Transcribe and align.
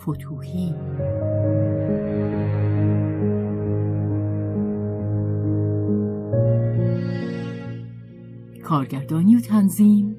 فتوهی 0.00 0.74
کارگردانی 8.64 9.36
و 9.36 9.40
تنظیم 9.40 10.16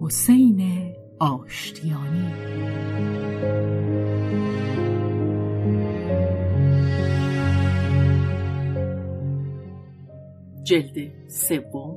حسین 0.00 0.92
آشتیانی. 1.18 2.30
جلد 10.62 11.28
سوم 11.28 11.96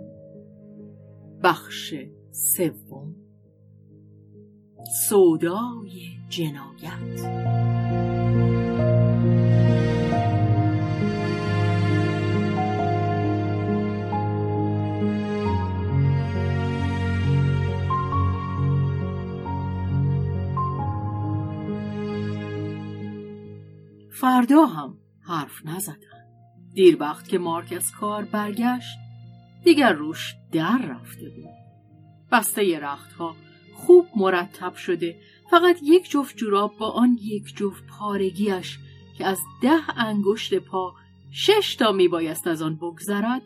بخش 1.43 1.93
سوم. 2.31 3.15
سودای 5.09 6.22
جنایت. 6.35 6.93
فردا 24.11 24.65
هم 24.65 24.97
حرف 25.27 25.65
نزدن. 25.65 25.95
دیر 26.73 26.97
وقت 26.99 27.27
که 27.27 27.37
مارک 27.37 27.73
از 27.73 27.91
کار 27.91 28.23
برگشت 28.23 28.97
دیگر 29.63 29.93
روش 29.93 30.35
در 30.51 30.77
رفته 30.77 31.29
بود. 31.29 31.49
بسته 32.31 32.79
رختها 32.79 33.35
خوب 33.73 34.07
مرتب 34.15 34.75
شده 34.75 35.15
فقط 35.51 35.77
یک 35.83 36.09
جفت 36.09 36.37
جوراب 36.37 36.77
با 36.77 36.89
آن 36.91 37.17
یک 37.21 37.55
جفت 37.55 37.83
پارگیش 37.87 38.77
که 39.17 39.25
از 39.25 39.39
ده 39.61 39.99
انگشت 39.99 40.53
پا 40.53 40.93
شش 41.31 41.75
تا 41.75 41.91
میبایست 41.91 42.47
از 42.47 42.61
آن 42.61 42.75
بگذرد 42.75 43.41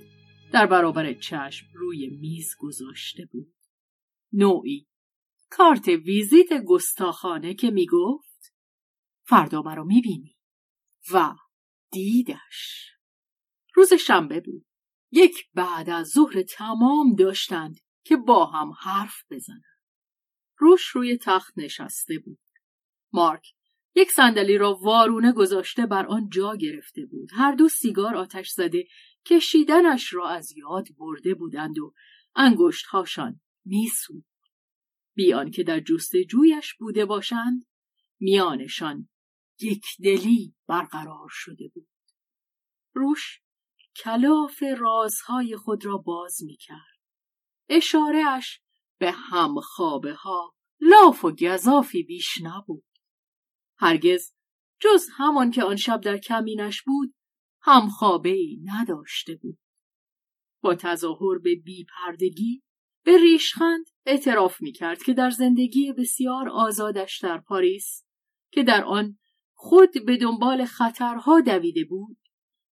در 0.52 0.66
برابر 0.66 1.14
چشم 1.14 1.66
روی 1.74 2.08
میز 2.08 2.56
گذاشته 2.60 3.26
بود. 3.32 3.54
نوعی 4.34 4.88
کارت 5.50 5.88
ویزیت 5.88 6.64
گستاخانه 6.66 7.54
که 7.54 7.72
می‌گفت 7.72 8.54
فردا 9.24 9.62
مرا 9.62 9.84
می‌بینی. 9.84 10.38
و 11.14 11.36
دیدش. 11.92 12.92
روز 13.76 13.94
شنبه 13.94 14.40
بود. 14.40 14.66
یک 15.12 15.50
بعد 15.54 15.90
از 15.90 16.08
ظهر 16.08 16.42
تمام 16.42 17.16
داشتند 17.16 17.80
که 18.04 18.18
با 18.18 18.46
هم 18.46 18.72
حرف 18.80 19.24
بزنند. 19.32 19.77
روش 20.58 20.88
روی 20.88 21.18
تخت 21.18 21.54
نشسته 21.58 22.20
بود 22.20 22.40
مارک 23.14 23.54
یک 23.96 24.12
صندلی 24.12 24.58
را 24.58 24.74
وارونه 24.74 25.32
گذاشته 25.32 25.86
بر 25.86 26.06
آن 26.06 26.30
جا 26.30 26.56
گرفته 26.56 27.06
بود 27.06 27.30
هر 27.34 27.52
دو 27.52 27.70
سیگار 27.70 28.16
آتش 28.16 28.50
زده 28.50 28.88
کشیدنش 29.26 30.14
را 30.14 30.30
از 30.30 30.58
یاد 30.58 30.88
برده 30.98 31.34
بودند 31.34 31.80
و 31.80 31.94
انگشتهاشان 32.36 33.42
میسود 33.66 34.26
بیان 35.16 35.52
که 35.52 35.64
در 35.64 35.80
جستجویش 35.80 36.74
بوده 36.74 37.06
باشند 37.06 37.66
میانشان 38.20 39.10
یک 39.62 39.86
دلی 40.04 40.56
برقرار 40.68 41.28
شده 41.32 41.68
بود. 41.68 41.88
روش 42.94 43.42
کلاف 43.96 44.64
رازهای 44.78 45.56
خود 45.56 45.86
را 45.86 45.98
باز 45.98 46.44
می 46.44 46.58
کرد. 46.58 46.98
اشارهش 47.70 48.62
به 49.00 49.12
همخوابه 49.12 50.14
ها 50.14 50.54
لاف 50.82 51.26
و 51.26 51.32
گذافی 51.32 52.04
بیش 52.04 52.42
نبود. 52.44 52.84
هرگز 53.78 54.34
جز 54.80 55.08
همان 55.18 55.52
که 55.52 55.64
آن 55.64 55.76
شب 55.76 56.02
در 56.02 56.18
کمینش 56.18 56.82
بود 56.82 57.16
همخوابه 57.62 58.30
ای 58.30 58.60
نداشته 58.64 59.36
بود. 59.36 59.60
با 60.62 60.76
تظاهر 60.76 61.38
به 61.44 61.56
بیپردگی 61.56 62.64
به 63.04 63.18
ریشخند 63.18 63.86
اعتراف 64.06 64.62
می 64.62 64.72
کرد 64.72 65.04
که 65.04 65.14
در 65.14 65.30
زندگی 65.30 65.94
بسیار 65.94 66.50
آزادش 66.50 67.20
در 67.24 67.38
پاریس 67.38 68.06
که 68.52 68.64
در 68.64 68.84
آن 68.84 69.18
خود 69.54 70.06
به 70.06 70.18
دنبال 70.18 70.66
خطرها 70.66 71.42
دویده 71.42 71.84
بود 71.84 72.18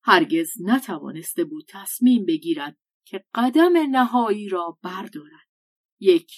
هرگز 0.03 0.52
نتوانسته 0.62 1.44
بود 1.44 1.66
تصمیم 1.68 2.25
بگیرد 2.25 2.78
که 3.06 3.24
قدم 3.36 3.78
نهایی 3.92 4.50
را 4.50 4.78
بردارد 4.84 5.44
یک 6.00 6.31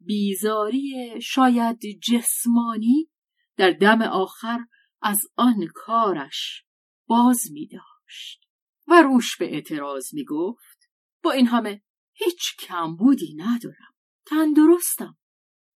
بیزاری 0.00 1.20
شاید 1.22 1.78
جسمانی 2.10 3.10
در 3.56 3.70
دم 3.70 4.02
آخر 4.02 4.58
از 5.02 5.20
آن 5.36 5.66
کارش 5.74 6.64
باز 7.06 7.40
می 7.52 7.66
داشت. 7.66 8.46
و 8.88 9.02
روش 9.02 9.36
به 9.36 9.54
اعتراض 9.54 10.14
می 10.14 10.24
گفت 10.24 10.90
با 11.22 11.32
این 11.32 11.46
همه 11.46 11.82
هیچ 12.12 12.56
کمبودی 12.58 13.34
ندارم 13.34 13.94
تندرستم. 14.26 15.18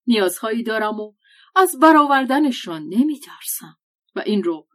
نیازهایی 0.07 0.63
دارم 0.63 0.99
و 0.99 1.13
از 1.55 1.79
برآوردنشان 1.81 2.83
نمی 2.83 3.19
ترسم. 3.19 3.79
و 4.15 4.19
این 4.25 4.43
رو 4.43 4.67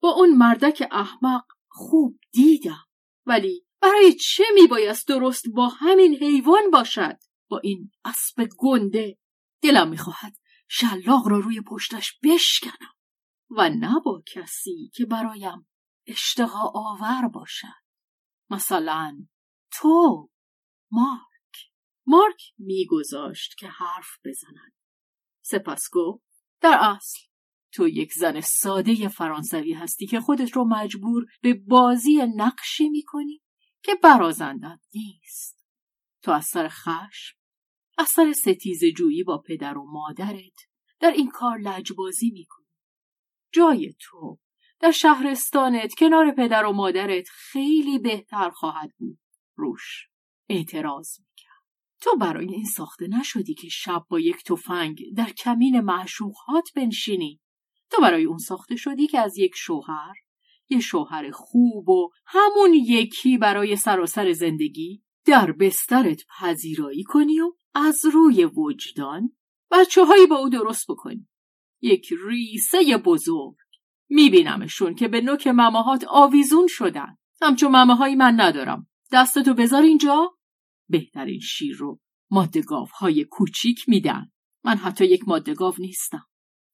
با 0.00 0.10
اون 0.10 0.36
مردک 0.36 0.88
احمق 0.90 1.44
خوب 1.68 2.18
دیدم. 2.32 2.84
ولی 3.26 3.66
برای 3.80 4.12
چه 4.12 4.44
میبایست 4.54 5.08
درست 5.08 5.48
با 5.54 5.68
همین 5.68 6.14
حیوان 6.14 6.70
باشد؟ 6.70 7.18
با 7.52 7.58
این 7.58 7.90
اسب 8.04 8.48
گنده 8.58 9.18
دلم 9.62 9.88
می‌خواهد 9.88 10.36
شلاق 10.68 11.28
را 11.28 11.38
روی 11.38 11.60
پشتش 11.60 12.18
بشکنم 12.22 12.94
و 13.50 13.70
نه 13.70 14.00
با 14.04 14.22
کسی 14.26 14.90
که 14.94 15.06
برایم 15.06 15.68
اشتها 16.06 16.72
آور 16.74 17.28
باشد. 17.28 17.82
مثلا 18.50 19.26
تو 19.72 20.28
مارک. 20.90 21.72
مارک 22.06 22.42
میگذاشت 22.58 23.54
که 23.58 23.68
حرف 23.68 24.08
بزند. 24.24 24.72
سپس 25.44 25.82
گفت 25.92 26.24
در 26.60 26.78
اصل 26.80 27.20
تو 27.72 27.88
یک 27.88 28.12
زن 28.12 28.40
ساده 28.40 29.08
فرانسوی 29.08 29.72
هستی 29.72 30.06
که 30.06 30.20
خودت 30.20 30.52
رو 30.52 30.64
مجبور 30.68 31.26
به 31.42 31.54
بازی 31.54 32.26
نقشی 32.36 32.88
می‌کنی 32.88 33.42
که 33.82 33.94
برازندت 33.94 34.80
نیست. 34.94 35.66
تو 36.22 36.30
از 36.30 36.44
سر 36.44 36.68
خشم 36.68 37.41
از 37.98 38.08
سر 38.08 38.32
ستیز 38.32 38.84
جویی 38.84 39.22
با 39.22 39.38
پدر 39.38 39.78
و 39.78 39.84
مادرت 39.92 40.56
در 41.00 41.10
این 41.10 41.30
کار 41.30 41.58
لجبازی 41.58 42.30
می‌کنی. 42.30 42.66
جای 43.52 43.94
تو 44.00 44.38
در 44.80 44.90
شهرستانت 44.90 45.94
کنار 45.94 46.30
پدر 46.30 46.66
و 46.66 46.72
مادرت 46.72 47.28
خیلی 47.28 47.98
بهتر 47.98 48.50
خواهد 48.50 48.90
بود. 48.98 49.18
روش 49.56 50.08
اعتراض 50.48 51.20
می‌کرد. 51.20 51.62
تو 52.00 52.16
برای 52.16 52.54
این 52.54 52.64
ساخته 52.64 53.08
نشدی 53.08 53.54
که 53.54 53.68
شب 53.68 54.04
با 54.08 54.20
یک 54.20 54.44
تفنگ 54.44 55.02
در 55.16 55.30
کمین 55.30 55.80
معشوقات 55.80 56.68
بنشینی. 56.76 57.40
تو 57.90 58.02
برای 58.02 58.24
اون 58.24 58.38
ساخته 58.38 58.76
شدی 58.76 59.06
که 59.06 59.18
از 59.18 59.38
یک 59.38 59.52
شوهر 59.56 60.14
یه 60.68 60.80
شوهر 60.80 61.30
خوب 61.30 61.88
و 61.88 62.10
همون 62.26 62.74
یکی 62.74 63.38
برای 63.38 63.76
سراسر 63.76 64.32
زندگی 64.32 65.02
در 65.24 65.52
بسترت 65.52 66.22
پذیرایی 66.38 67.02
کنی 67.02 67.40
و 67.40 67.52
از 67.74 68.04
روی 68.04 68.44
وجدان 68.44 69.32
بچه 69.70 70.04
هایی 70.04 70.26
با 70.26 70.36
او 70.36 70.48
درست 70.48 70.86
بکنی. 70.90 71.28
یک 71.80 72.12
ریسه 72.26 72.96
بزرگ. 72.96 73.54
میبینمشون 74.08 74.94
که 74.94 75.08
به 75.08 75.20
نوک 75.20 75.46
مماهات 75.46 76.04
آویزون 76.08 76.66
شدن. 76.68 77.16
همچون 77.42 77.70
ممه 77.76 78.14
من 78.14 78.40
ندارم. 78.40 78.86
دستتو 79.12 79.54
بذار 79.54 79.82
اینجا. 79.82 80.36
بهترین 80.88 81.40
شیر 81.40 81.76
رو 81.76 82.00
مادگاف 82.30 82.90
های 82.90 83.24
کوچیک 83.24 83.88
میدن. 83.88 84.30
من 84.64 84.76
حتی 84.76 85.04
یک 85.04 85.28
مادگاو 85.28 85.74
نیستم. 85.78 86.26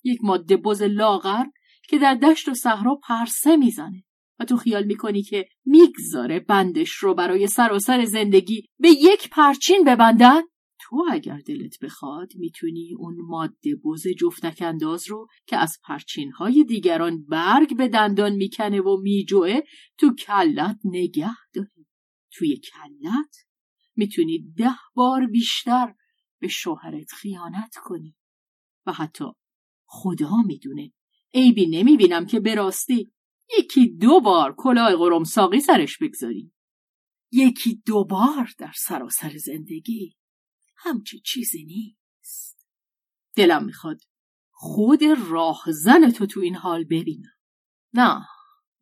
یک 0.05 0.19
ماده 0.23 0.57
بز 0.57 0.83
لاغر 0.83 1.45
که 1.89 1.99
در 1.99 2.15
دشت 2.15 2.49
و 2.49 2.55
صحرا 2.55 2.95
پرسه 2.95 3.57
می‌زنه. 3.57 4.05
و 4.39 4.45
تو 4.45 4.57
خیال 4.57 4.85
می‌کنی 4.85 5.23
که 5.23 5.49
می‌گذاره 5.65 6.41
بندش 6.41 6.91
رو 6.91 7.15
برای 7.15 7.47
سراسر 7.47 8.05
زندگی 8.05 8.67
به 8.79 8.89
یک 8.89 9.31
پرچین 9.31 9.85
ببندن؟ 9.87 10.41
تو 10.81 11.05
اگر 11.11 11.39
دلت 11.39 11.79
بخواد 11.83 12.33
می‌تونی 12.37 12.95
اون 12.99 13.17
ماده 13.21 13.77
بز 13.85 14.07
جفتک 14.21 14.63
انداز 14.63 15.09
رو 15.09 15.27
که 15.47 15.57
از 15.57 15.79
پرچین 15.85 16.33
های 16.33 16.65
دیگران 16.65 17.25
برگ 17.25 17.77
به 17.77 17.89
دندان 17.89 18.33
می‌کنه 18.33 18.81
و 18.81 19.01
میجوه 19.03 19.61
تو 19.99 20.15
کلت 20.15 20.79
نگه 20.85 21.37
داری. 21.55 21.87
توی 22.33 22.57
کلت 22.57 23.37
می‌تونی 23.97 24.53
ده 24.57 24.79
بار 24.95 25.27
بیشتر 25.27 25.95
به 26.41 26.49
شوهرت 26.49 27.13
خیانت 27.13 27.75
کنی. 27.83 28.17
و 28.87 28.93
حتی 28.93 29.25
خدا 29.87 30.37
می‌دونه. 30.47 30.93
عیبی 31.35 31.67
نمی‌بینم 31.67 32.27
که 32.27 32.41
به 32.41 32.55
راستی 32.55 33.13
یکی 33.59 33.89
دو 33.89 34.21
بار 34.21 34.55
کلاه 34.59 34.97
قرم 34.97 35.25
ساقی 35.25 35.61
سرش 35.61 35.99
بگذاری. 35.99 36.53
یکی 37.33 37.83
دو 37.87 38.05
بار 38.05 38.51
در 38.59 38.73
سراسر 38.77 39.37
زندگی. 39.37 40.17
همچی 40.77 41.21
چیزی 41.21 41.65
نیست. 41.65 42.67
دلم 43.37 43.65
می‌خواد 43.65 44.01
خود 44.51 45.01
راهزن 45.29 46.11
تو 46.11 46.27
تو 46.27 46.41
این 46.41 46.55
حال 46.55 46.85
ببینم. 46.85 47.37
نه 47.93 48.27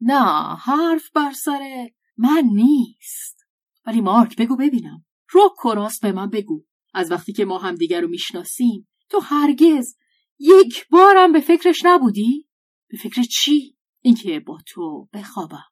نه 0.00 0.56
حرف 0.56 1.10
بر 1.10 1.32
سر 1.32 1.88
من 2.16 2.42
نیست. 2.52 3.46
ولی 3.86 4.00
مارک 4.00 4.36
بگو 4.36 4.56
ببینم. 4.56 5.04
رو 5.30 5.54
کراست 5.62 6.02
به 6.02 6.12
من 6.12 6.30
بگو. 6.30 6.64
از 6.94 7.10
وقتی 7.10 7.32
که 7.32 7.44
ما 7.44 7.58
همدیگر 7.58 8.00
رو 8.00 8.08
می‌شناسیم 8.08 8.88
تو 9.08 9.18
هرگز 9.20 9.96
یک 10.38 10.88
بارم 10.88 11.32
به 11.32 11.40
فکرش 11.40 11.78
نبودی؟ 11.84 12.48
به 12.88 12.98
فکر 12.98 13.22
چی؟ 13.22 13.75
اینکه 14.06 14.40
با 14.40 14.58
تو 14.66 15.08
بخوابم. 15.12 15.64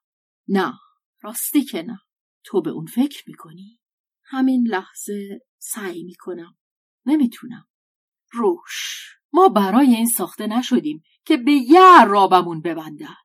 نه 0.47 0.73
راستی 1.21 1.63
که 1.63 1.81
نه. 1.81 1.99
تو 2.43 2.61
به 2.61 2.69
اون 2.69 2.85
فکر 2.85 3.23
می‌کنی؟ 3.27 3.79
همین 4.23 4.67
لحظه 4.67 5.39
سعی 5.57 6.03
می‌کنم. 6.03 6.57
نمی‌تونم. 7.05 7.67
روش. 8.31 9.05
ما 9.33 9.49
برای 9.49 9.95
این 9.95 10.05
ساخته 10.05 10.47
نشدیم 10.47 11.01
که 11.25 11.37
به 11.37 11.51
یه 11.51 12.05
رابمون 12.07 12.61
ببندن. 12.61 13.15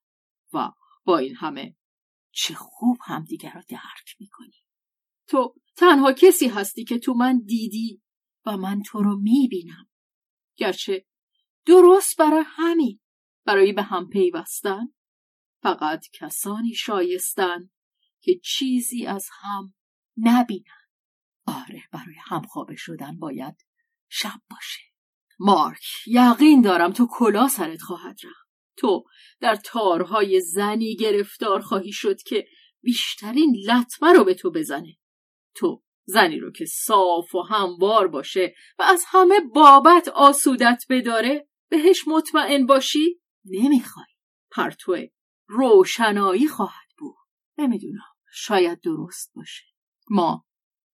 و 0.53 0.71
با 1.05 1.19
این 1.19 1.37
همه 1.37 1.77
چه 2.33 2.55
خوب 2.55 2.99
همدیگر 3.05 3.53
رو 3.53 3.63
درک 3.69 4.17
می‌کنی. 4.21 4.63
تو 5.29 5.55
تنها 5.77 6.13
کسی 6.13 6.49
هستی 6.49 6.85
که 6.85 6.99
تو 6.99 7.15
من 7.15 7.39
دیدی 7.39 8.03
و 8.47 8.57
من 8.57 8.83
تو 8.83 9.03
رو 9.03 9.21
می‌بینم. 9.21 9.89
گرچه 10.57 11.07
درست 11.67 12.17
برای 12.19 12.45
همین. 12.47 13.01
برای 13.45 13.73
به 13.73 13.83
هم 13.83 14.09
پیوستن 14.09 14.87
فقط 15.63 16.07
کسانی 16.13 16.75
شایستن 16.75 17.71
که 18.21 18.41
چیزی 18.45 19.07
از 19.07 19.29
هم 19.41 19.75
نبینن 20.17 20.81
آره 21.47 21.83
برای 21.93 22.17
هم 22.29 22.43
خوابه 22.43 22.77
شدن 22.77 23.19
باید 23.19 23.55
شب 24.09 24.41
باشه. 24.51 24.81
مارک 25.39 25.83
یقین 26.07 26.63
دارم 26.63 26.93
تو 26.93 27.07
کلا 27.11 27.49
سرت 27.49 27.81
خواهد 27.81 28.19
رفت. 28.25 28.51
تو 28.77 29.05
در 29.41 29.57
تارهای 29.57 30.41
زنی 30.41 30.97
گرفتار 30.97 31.61
خواهی 31.61 31.93
شد 31.93 32.23
که 32.23 32.47
بیشترین 32.83 33.57
لطمه 33.67 34.13
رو 34.13 34.25
به 34.25 34.35
تو 34.35 34.51
بزنه. 34.51 34.97
تو 35.55 35.83
زنی 36.05 36.39
رو 36.39 36.53
که 36.53 36.67
صاف 36.67 37.35
و 37.35 37.43
هموار 37.43 38.09
باشه 38.09 38.55
و 38.79 38.83
از 38.83 39.05
همه 39.07 39.41
بابت 39.55 40.09
آسودت 40.09 40.85
بداره 40.89 41.49
بهش 41.69 42.09
مطمئن 42.09 42.67
باشی؟ 42.67 43.21
نمی‌خوای. 43.45 44.07
پرتو 44.51 44.97
روشنایی 45.51 46.49
خواهد 46.49 46.89
بود. 46.99 47.17
نمی‌دونم. 47.59 48.15
شاید 48.33 48.81
درست 48.81 49.33
باشه. 49.35 49.65
ما 50.11 50.47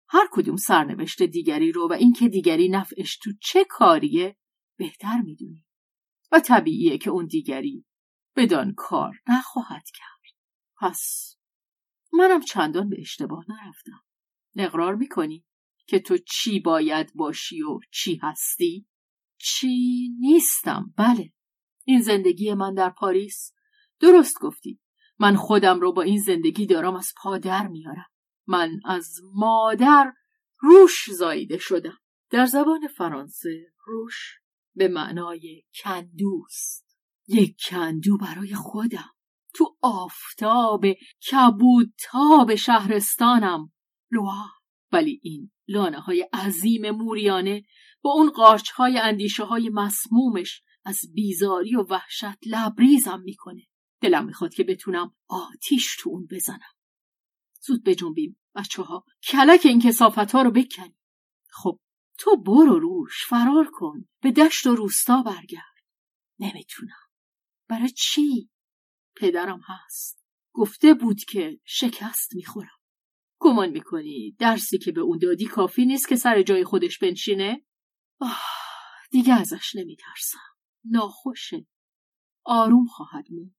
هر 0.09 0.27
کدوم 0.31 0.55
سرنوشت 0.55 1.23
دیگری 1.23 1.71
رو 1.71 1.89
و 1.89 1.93
اینکه 1.93 2.29
دیگری 2.29 2.69
نفعش 2.69 3.17
تو 3.17 3.31
چه 3.41 3.65
کاریه 3.69 4.37
بهتر 4.77 5.21
می‌دونی 5.21 5.65
و 6.31 6.39
طبیعیه 6.39 6.97
که 6.97 7.09
اون 7.09 7.25
دیگری 7.25 7.85
بدان 8.35 8.73
کار 8.77 9.21
نخواهد 9.27 9.85
کرد. 9.93 10.35
پس 10.81 11.35
منم 12.13 12.41
چندان 12.41 12.89
به 12.89 12.97
اشتباه 12.99 13.45
نرفتم. 13.49 14.03
اقرار 14.55 14.95
می‌کنی 14.95 15.45
که 15.87 15.99
تو 15.99 16.17
چی 16.17 16.59
باید 16.59 17.13
باشی 17.15 17.61
و 17.61 17.79
چی 17.91 18.19
هستی؟ 18.23 18.87
چی 19.37 20.09
نیستم. 20.19 20.93
بله. 20.97 21.33
این 21.83 22.01
زندگی 22.01 22.53
من 22.53 22.73
در 22.73 22.89
پاریس 22.89 23.54
درست 23.99 24.39
گفتی. 24.41 24.79
من 25.19 25.35
خودم 25.35 25.79
رو 25.79 25.93
با 25.93 26.01
این 26.01 26.19
زندگی 26.19 26.65
دارم 26.65 26.95
از 26.95 27.13
پادر 27.17 27.67
میارم. 27.67 28.05
من 28.47 28.79
از 28.85 29.21
مادر 29.33 30.13
روش 30.59 31.11
زاییده 31.11 31.57
شدم. 31.57 31.97
در 32.29 32.45
زبان 32.45 32.87
فرانسه 32.87 33.73
روش 33.85 34.39
به 34.75 34.87
معنای 34.87 35.63
کندوست. 35.83 36.97
یک 37.27 37.55
کندو 37.69 38.17
برای 38.17 38.53
خودم. 38.53 39.09
تو 39.53 39.77
آفتاب 39.81 40.85
کبودتاب 41.31 42.55
شهرستانم. 42.55 43.71
لوا. 44.11 44.45
ولی 44.91 45.19
این 45.23 45.51
لانه 45.67 45.99
های 45.99 46.21
عظیم 46.33 46.91
موریانه 46.91 47.63
با 48.01 48.11
اون 48.11 48.29
قارچ 48.29 48.69
های 48.69 48.97
اندیشه 48.97 49.43
های 49.43 49.69
مسمومش 49.69 50.61
از 50.85 50.99
بیزاری 51.15 51.75
و 51.75 51.81
وحشت 51.89 52.47
لبریزم 52.47 53.21
می‌کنه. 53.21 53.61
دلم 54.05 54.25
می‌خواد 54.25 54.53
که 54.53 54.63
بتونم 54.63 55.15
آتیش 55.27 55.95
تو 55.99 56.09
اون 56.09 56.27
بزنم. 56.31 56.73
زود 57.61 57.83
بجنبیم 57.83 58.39
بچه 58.55 58.81
ها 58.81 59.05
کلک 59.23 59.61
این 59.65 59.81
کسافت 59.81 60.31
ها 60.31 60.41
رو 60.41 60.51
بکنیم 60.51 60.99
خب 61.49 61.79
تو 62.17 62.37
برو 62.37 62.79
روش 62.79 63.25
فرار 63.29 63.69
کن. 63.71 64.07
به 64.21 64.31
دشت 64.31 64.67
و 64.67 64.75
روستا 64.75 65.21
برگرد. 65.21 65.75
نمی‌تونم. 66.39 67.09
برای 67.69 67.89
چی؟ 67.89 68.49
پدرم 69.15 69.61
هست. 69.65 70.25
گفته 70.53 70.93
بود 70.93 71.23
که 71.23 71.59
شکست 71.63 72.35
می‌خورم. 72.35 72.79
گمان 73.39 73.69
می‌کنی 73.69 74.35
درسی 74.39 74.77
که 74.77 74.91
به 74.91 75.01
اون 75.01 75.17
دادی 75.17 75.45
کافی 75.45 75.85
نیست 75.85 76.07
که 76.07 76.15
سر 76.15 76.41
جای 76.41 76.63
خودش 76.63 76.99
بنشینه؟ 76.99 77.65
آه 78.19 78.41
دیگه 79.11 79.33
ازش 79.33 79.75
نمیترسم. 79.75 80.39
ناخوشه. 80.85 81.67
آروم 82.43 82.85
خواهد 82.85 83.31
موند. 83.31 83.55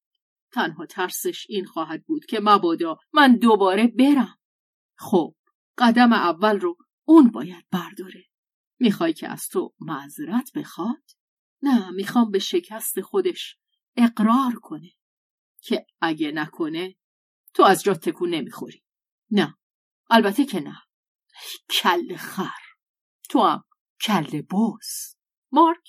تنها 0.56 0.86
ترسش 0.86 1.46
این 1.48 1.64
خواهد 1.64 2.04
بود 2.04 2.24
که 2.24 2.40
مبادا 2.42 2.98
من 3.12 3.36
دوباره 3.36 3.86
برم. 3.86 4.38
خب 4.98 5.34
قدم 5.78 6.12
اول 6.12 6.60
رو 6.60 6.76
اون 7.04 7.30
باید 7.30 7.66
برداره. 7.70 8.24
می‌خوای 8.80 9.12
که 9.12 9.28
از 9.28 9.48
تو 9.48 9.74
معذرت 9.80 10.52
بخواد؟ 10.54 11.02
نه 11.62 11.90
می‌خوام 11.90 12.30
به 12.30 12.38
شکست 12.38 13.00
خودش 13.00 13.58
اقرار 13.96 14.54
کنه. 14.62 14.92
که 15.60 15.86
اگه 16.00 16.32
نکنه 16.32 16.96
تو 17.54 17.62
از 17.62 17.82
جا 17.82 17.94
تکون 17.94 18.30
نمی‌خوری. 18.30 18.82
نه 19.30 19.56
البته 20.10 20.44
که 20.44 20.60
نه. 20.60 20.82
کل 21.70 22.16
خر 22.16 22.62
تو 23.30 23.40
هم 23.40 23.64
کل 24.00 24.42
بوس. 24.42 25.14
مارک 25.52 25.88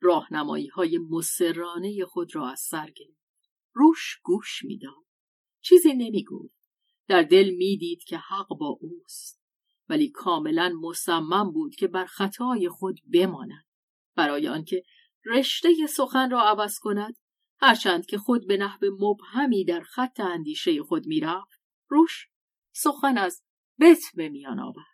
راهنمایی 0.00 0.66
های 0.66 0.98
مسرانه 0.98 2.04
خود 2.04 2.34
را 2.34 2.50
از 2.50 2.60
سر 2.60 2.90
گرفت. 2.90 3.17
روش 3.78 4.20
گوش 4.22 4.64
می‌داد. 4.64 5.04
چیزی 5.60 5.92
نمی‌گفت. 5.92 6.54
در 7.08 7.22
دل 7.22 7.50
می‌دید 7.50 8.04
که 8.04 8.18
حق 8.18 8.48
با 8.48 8.78
اوست. 8.80 9.42
ولی 9.88 10.10
کاملا 10.10 10.78
مصمم 10.82 11.52
بود 11.52 11.74
که 11.74 11.88
بر 11.88 12.04
خطای 12.04 12.68
خود 12.68 13.00
بماند. 13.12 13.64
برای 14.16 14.48
آنکه 14.48 14.82
رشته 15.24 15.86
سخن 15.86 16.30
را 16.30 16.42
عوض 16.42 16.78
کند 16.78 17.16
هرچند 17.60 18.06
که 18.06 18.18
خود 18.18 18.46
به 18.46 18.56
نحو 18.56 18.86
مبهمی 19.00 19.64
در 19.64 19.80
خط 19.80 20.20
اندیشه 20.20 20.82
خود 20.82 21.06
می‌رفت 21.06 21.60
روش 21.88 22.26
سخن 22.74 23.18
از 23.18 23.42
بت 23.80 24.02
به 24.14 24.28
میان 24.28 24.60
آورد. 24.60 24.86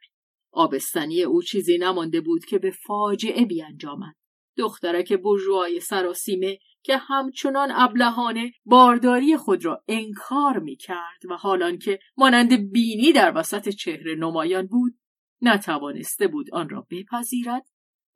آبستنی 0.51 1.23
او 1.23 1.43
چیزی 1.43 1.79
نمانده 1.79 2.21
بود 2.21 2.45
که 2.45 2.59
به 2.59 2.71
فاجعه 2.71 3.45
بیانجامد. 3.45 4.15
دخترک 4.57 5.13
برجوهای 5.13 5.81
سراسیمه 5.81 6.59
که 6.83 6.97
همچنان 6.97 7.69
ابلهانه 7.75 8.53
بارداری 8.65 9.37
خود 9.37 9.65
را 9.65 9.85
انکار 9.89 10.59
می 10.59 10.77
کرد 10.77 11.27
و 11.31 11.37
حالان 11.37 11.79
که 11.79 11.99
مانند 12.17 12.73
بینی 12.73 13.13
در 13.13 13.33
وسط 13.37 13.69
چهره 13.69 14.15
نمایان 14.15 14.67
بود 14.67 14.99
نتوانسته 15.43 16.29
بود 16.29 16.55
آن 16.55 16.69
را 16.69 16.87
بپذیرد 16.91 17.67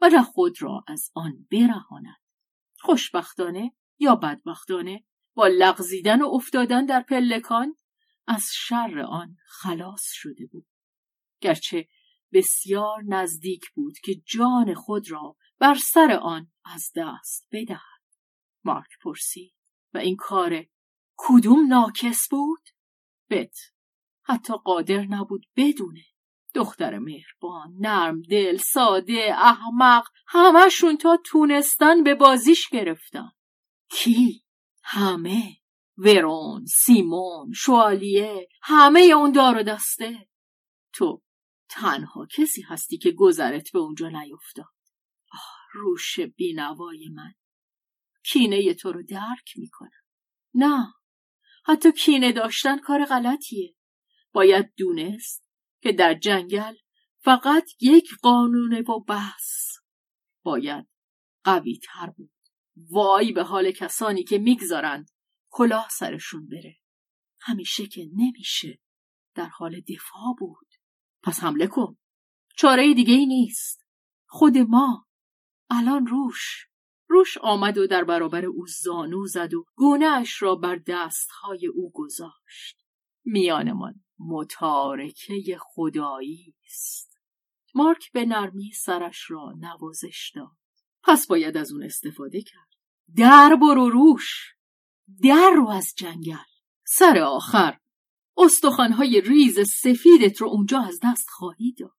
و 0.00 0.08
نه 0.08 0.22
خود 0.22 0.62
را 0.62 0.84
از 0.86 1.10
آن 1.14 1.46
برهاند. 1.50 2.16
خوشبختانه 2.80 3.72
یا 3.98 4.14
بدبختانه 4.14 5.04
با 5.34 5.46
لغزیدن 5.46 6.22
و 6.22 6.28
افتادن 6.32 6.86
در 6.86 7.00
پلکان 7.00 7.76
از 8.26 8.46
شر 8.54 8.98
آن 9.08 9.36
خلاص 9.46 10.02
شده 10.12 10.46
بود. 10.46 10.66
گرچه 11.40 11.88
بسیار 12.32 13.02
نزدیک 13.06 13.64
بود 13.74 13.98
که 14.04 14.14
جان 14.14 14.74
خود 14.74 15.10
را 15.10 15.36
بر 15.58 15.74
سر 15.74 16.18
آن 16.22 16.52
از 16.64 16.92
دست 16.96 17.48
بدهد. 17.52 17.80
مارک 18.64 18.98
پرسید. 19.02 19.54
و 19.94 19.98
این 19.98 20.16
کار 20.16 20.64
کدوم 21.16 21.66
ناکس 21.66 22.28
بود؟ 22.30 22.68
بت. 23.30 23.56
حتی 24.22 24.54
قادر 24.64 25.04
نبود 25.04 25.46
بدونه. 25.56 26.04
دختر 26.54 26.98
مهربان 26.98 27.74
نرم 27.80 28.22
دل 28.22 28.56
ساده 28.56 29.34
احمق 29.38 30.08
همشون 30.26 30.96
تا 30.96 31.18
تونستن 31.24 32.02
به 32.02 32.14
بازیش 32.14 32.68
گرفتن. 32.68 33.30
کی؟ 33.90 34.44
همه. 34.82 35.56
ورون 35.98 36.66
سیمون 36.66 37.52
شوالیه 37.52 38.48
همه 38.62 39.00
اون 39.00 39.32
دار 39.32 39.58
و 39.58 39.62
دسته. 39.62 40.28
تو 40.92 41.22
تنها 41.68 42.26
کسی 42.26 42.62
هستی 42.62 42.98
که 42.98 43.10
گذرت 43.10 43.72
به 43.72 43.78
اونجا 43.78 44.08
نیفتاد. 44.08 44.77
روش 45.72 46.20
بینوای 46.20 47.08
من. 47.08 47.34
کینه 48.24 48.74
تو 48.74 48.92
رو 48.92 49.02
درک 49.02 49.52
می‌کنم. 49.56 50.02
نه. 50.54 50.94
حتی 51.64 51.92
کینه 51.92 52.32
داشتن 52.32 52.78
کار 52.78 53.04
غلطیه. 53.04 53.74
باید 54.32 54.72
دونست 54.76 55.44
که 55.82 55.92
در 55.92 56.14
جنگل 56.14 56.74
فقط 57.18 57.64
یک 57.80 58.10
قانونه 58.22 58.80
و 58.80 59.00
بس 59.00 59.76
باید 60.42 60.88
قوی 61.44 61.78
تر 61.78 62.06
بود. 62.06 62.32
وای 62.76 63.32
به 63.32 63.42
حال 63.42 63.70
کسانی 63.70 64.24
که 64.24 64.38
می‌گذارند 64.38 65.10
کلاه 65.50 65.88
سرشون 65.90 66.48
بره. 66.48 66.78
همیشه 67.40 67.86
که 67.86 68.08
نمیشه. 68.16 68.80
در 69.34 69.48
حال 69.48 69.80
دفاع 69.80 70.34
بود. 70.38 70.68
پس 71.22 71.40
حمله 71.42 71.66
کن. 71.66 71.98
چاره 72.56 72.94
دیگه 72.94 73.14
ای 73.14 73.26
نیست. 73.26 73.86
خود 74.26 74.58
ما. 74.58 75.07
الان 75.70 76.06
روش. 76.06 76.66
روش 77.08 77.38
آمد 77.38 77.78
و 77.78 77.86
در 77.86 78.04
برابر 78.04 78.44
او 78.44 78.66
زانو 78.66 79.26
زد 79.26 79.54
و 79.54 79.64
گونه 79.74 80.06
اش 80.06 80.42
را 80.42 80.54
بر 80.54 80.76
دستهای 80.86 81.66
او 81.66 81.90
گذاشت. 81.94 82.86
میانمان 83.24 84.04
متارکه 84.18 85.58
خدایی 85.60 86.54
است. 86.66 87.18
مارک 87.74 88.12
به 88.12 88.24
نرمی 88.24 88.72
سرش 88.72 89.30
را 89.30 89.52
نوازش 89.58 90.32
داد. 90.34 90.56
پس 91.02 91.26
باید 91.26 91.56
از 91.56 91.72
اون 91.72 91.82
استفاده 91.82 92.42
کرد. 92.42 92.68
در 93.16 93.56
برو 93.60 93.88
روش. 93.88 94.54
در 95.22 95.50
رو 95.56 95.68
از 95.68 95.94
جنگل. 95.96 96.36
سر 96.86 97.18
آخر. 97.18 97.78
استخوانهای 98.36 99.20
ریز 99.20 99.58
سفیدت 99.60 100.40
رو 100.40 100.48
اونجا 100.48 100.80
از 100.80 101.00
دست 101.04 101.28
خواهی 101.28 101.72
داد. 101.72 101.96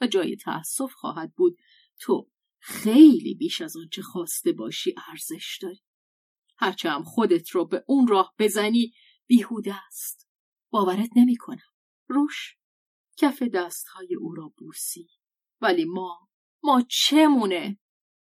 و 0.00 0.06
جای 0.06 0.36
تأسف 0.36 0.92
خواهد 0.92 1.32
بود 1.34 1.56
تو 2.00 2.30
خیلی 2.66 3.34
بیش 3.34 3.60
از 3.60 3.76
آنچه 3.76 4.02
خواسته 4.02 4.52
باشی 4.52 4.94
ارزش 5.08 5.58
داری. 5.62 5.82
هرچه 6.58 6.90
هم 6.90 7.04
خودت 7.04 7.50
رو 7.50 7.64
به 7.64 7.84
اون 7.86 8.06
راه 8.06 8.34
بزنی 8.38 8.92
بیهوده 9.26 9.86
است. 9.86 10.28
باورت 10.70 11.10
نمی‌کنم. 11.16 11.72
روش 12.08 12.56
کف 13.16 13.42
دستهای 13.42 14.14
او 14.14 14.34
را 14.34 14.52
بوسی. 14.56 15.08
ولی 15.60 15.84
ما 15.84 16.28
ما 16.62 16.82
چمونه؟ 16.90 17.78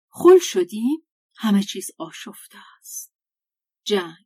خل 0.09 0.39
شدیم 0.41 1.07
همه 1.35 1.63
چیز 1.63 1.91
آشفته 1.97 2.57
است. 2.79 3.13
جنگ 3.85 4.25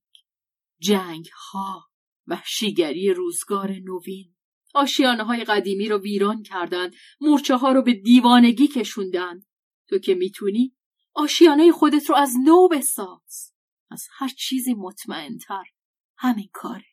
جنگ 0.79 1.29
ها 1.51 1.89
وحشیگری 2.27 3.13
روزگار 3.13 3.71
نوین. 3.71 4.35
آشیانه 4.73 5.23
های 5.23 5.43
قدیمی 5.43 5.89
رو 5.89 5.97
ویران 5.97 6.43
کردند 6.43 6.93
مورچه 7.21 7.55
ها 7.55 7.71
رو 7.71 7.81
به 7.81 7.93
دیوانگی 7.93 8.67
کشوندند. 8.67 9.47
تو 9.87 9.99
که 9.99 10.15
می‌تونی 10.15 10.75
آشیانه 11.13 11.71
خودت 11.71 12.09
رو 12.09 12.15
از 12.15 12.33
نو 12.45 12.67
بساز. 12.67 13.53
از 13.89 14.07
هر 14.11 14.27
چیزی 14.27 14.73
مطمئنتر. 14.73 15.63
همین 16.17 16.49
کاره. 16.53 16.85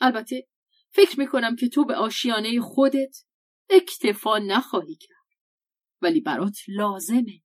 البته 0.00 0.48
فکر 0.90 1.20
می‌کنم 1.20 1.56
که 1.56 1.68
تو 1.68 1.84
به 1.84 1.94
آشیانه 1.94 2.60
خودت 2.60 3.16
اکتفا 3.70 4.38
نخواهی 4.38 4.96
کرد. 4.96 5.18
ولی 6.02 6.20
برات 6.20 6.56
لازمه. 6.68 7.42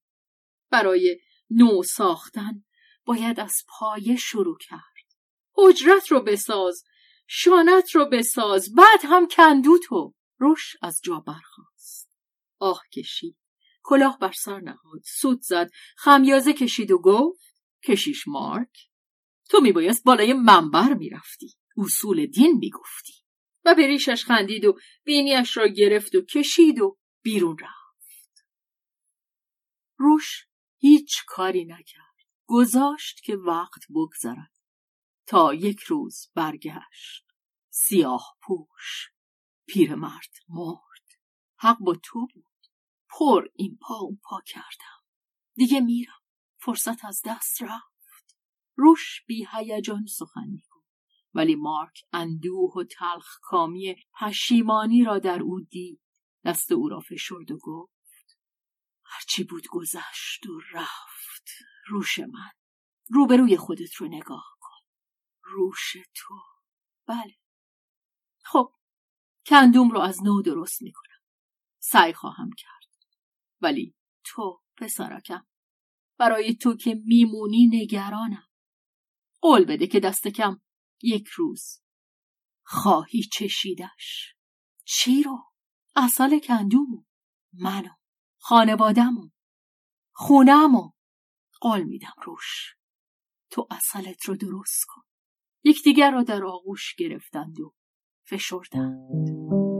برای 0.70 1.20
نو 1.50 1.84
ساختن 1.84 2.66
باید 3.06 3.40
از 3.40 3.56
پایه 3.68 4.16
شروع 4.16 4.58
کرد. 4.58 5.18
حجرت 5.54 6.12
رو 6.12 6.22
بساز 6.22 6.84
شانت 7.28 7.96
رو 7.96 8.06
بساز 8.06 8.74
بعد 8.76 9.00
هم 9.04 9.28
کندو 9.28 9.78
تو. 9.84 10.14
روش 10.38 10.76
از 10.82 11.02
جا 11.04 11.20
برخواست 11.20 12.18
آه 12.60 12.82
کشید. 12.94 13.38
کلاه 13.84 14.20
بر 14.20 14.32
سر 14.32 14.60
نهاد. 14.60 15.02
سود 15.06 15.42
زد. 15.42 15.70
خمیازه 15.98 16.54
کشید 16.54 16.92
و 16.92 16.98
گفت 16.98 17.56
کشیش 17.84 18.28
مارک 18.28 18.90
تو 19.50 19.62
میبایست 19.62 20.04
بالای 20.04 20.34
منبر 20.34 20.94
می‌رفتی. 20.94 21.54
اصول 21.78 22.26
دین 22.26 22.58
می‌گفتی. 22.58 23.14
و 23.66 23.76
به 23.76 23.88
ریشش 23.88 24.26
خندید 24.26 24.66
و 24.66 24.80
بینیش 25.04 25.58
را 25.58 25.68
گرفت 25.68 26.16
و 26.16 26.22
کشید 26.22 26.80
و 26.80 26.98
بیرون 27.22 27.58
رفت. 27.58 28.46
روش 29.98 30.48
هیچ 30.78 31.24
کاری 31.28 31.66
نکرد. 31.66 32.04
گذاشت 32.46 33.22
که 33.24 33.36
وقت 33.36 33.82
بگذرد. 33.90 34.52
تا 35.28 35.54
یک 35.54 35.80
روز 35.80 36.30
برگشت. 36.36 37.26
سیاه 37.70 38.38
پوش. 38.42 39.10
پیرمرد 39.68 40.34
مرد. 40.50 41.20
حق 41.58 41.78
با 41.80 41.96
تو 42.04 42.28
بود. 42.34 42.53
پر 43.18 43.48
این 43.56 43.78
پا 43.82 43.96
اون 43.96 44.20
پا 44.24 44.42
کردم. 44.46 45.04
دیگه 45.56 45.80
میرم. 45.80 46.22
فرصت 46.58 47.06
از 47.06 47.22
دست 47.26 47.62
رفت. 47.62 48.38
روش 48.76 49.22
بی 49.28 49.48
هیجان 49.52 50.06
سخن 50.06 50.48
میگو 50.48 50.84
ولی 51.34 51.56
مارک 51.56 52.00
اندوه 52.14 52.74
و 52.76 52.84
تلخ 52.84 53.40
کامی 53.42 53.96
پشیمانی 54.22 55.04
را 55.04 55.20
در 55.20 55.42
او 55.42 55.62
دید. 55.62 56.02
دست 56.46 56.72
او 56.72 56.90
را 56.90 57.00
فشرد 57.00 57.52
و 57.52 57.58
گفت 57.58 57.94
هرچی 59.04 59.44
بود 59.44 59.68
گذشت 59.68 60.46
و 60.46 60.60
رفت. 60.74 61.50
روش 61.88 62.20
من. 62.20 62.52
روبروی 63.10 63.58
خودت 63.58 63.96
رو 63.96 64.08
نگاه 64.08 64.58
کن. 64.60 64.80
روش 65.42 65.94
تو. 66.16 66.36
بله. 67.08 67.36
خب 68.44 68.74
کندوم 69.46 69.90
رو 69.90 70.00
از 70.00 70.24
نو 70.24 70.42
درست 70.42 70.82
می‌کنم. 70.82 71.22
سعی 71.80 72.14
خواهم 72.14 72.50
کرد. 72.58 72.73
ولی 73.64 73.96
تو 74.26 74.62
پسرکم 74.78 75.48
برای 76.18 76.56
تو 76.56 76.76
که 76.76 77.02
میمونی 77.06 77.70
نگرانم. 77.74 78.48
قول 79.42 79.66
بده 79.66 79.88
که 79.88 80.00
دست 80.00 80.28
کم 80.28 80.62
یک 81.02 81.28
روز 81.28 81.82
خواهی 82.64 83.24
چشیدش. 83.24 84.36
چی 84.84 85.24
رو؟ 85.24 85.52
اصل 85.96 86.40
کندومو 86.40 87.04
منو 87.54 87.90
خانوادمو 88.38 89.30
خونمو 90.12 90.92
قول 91.62 91.84
میدم 91.84 92.14
روش. 92.24 92.76
تو 93.50 93.68
اصلت 93.72 94.26
رو 94.26 94.36
درست 94.36 94.86
کن. 94.88 95.02
یکدیگر 95.64 96.12
را 96.12 96.24
در 96.24 96.44
آغوش 96.46 96.96
گرفتند 96.96 97.60
و 97.60 97.76
فشردند. 98.28 99.73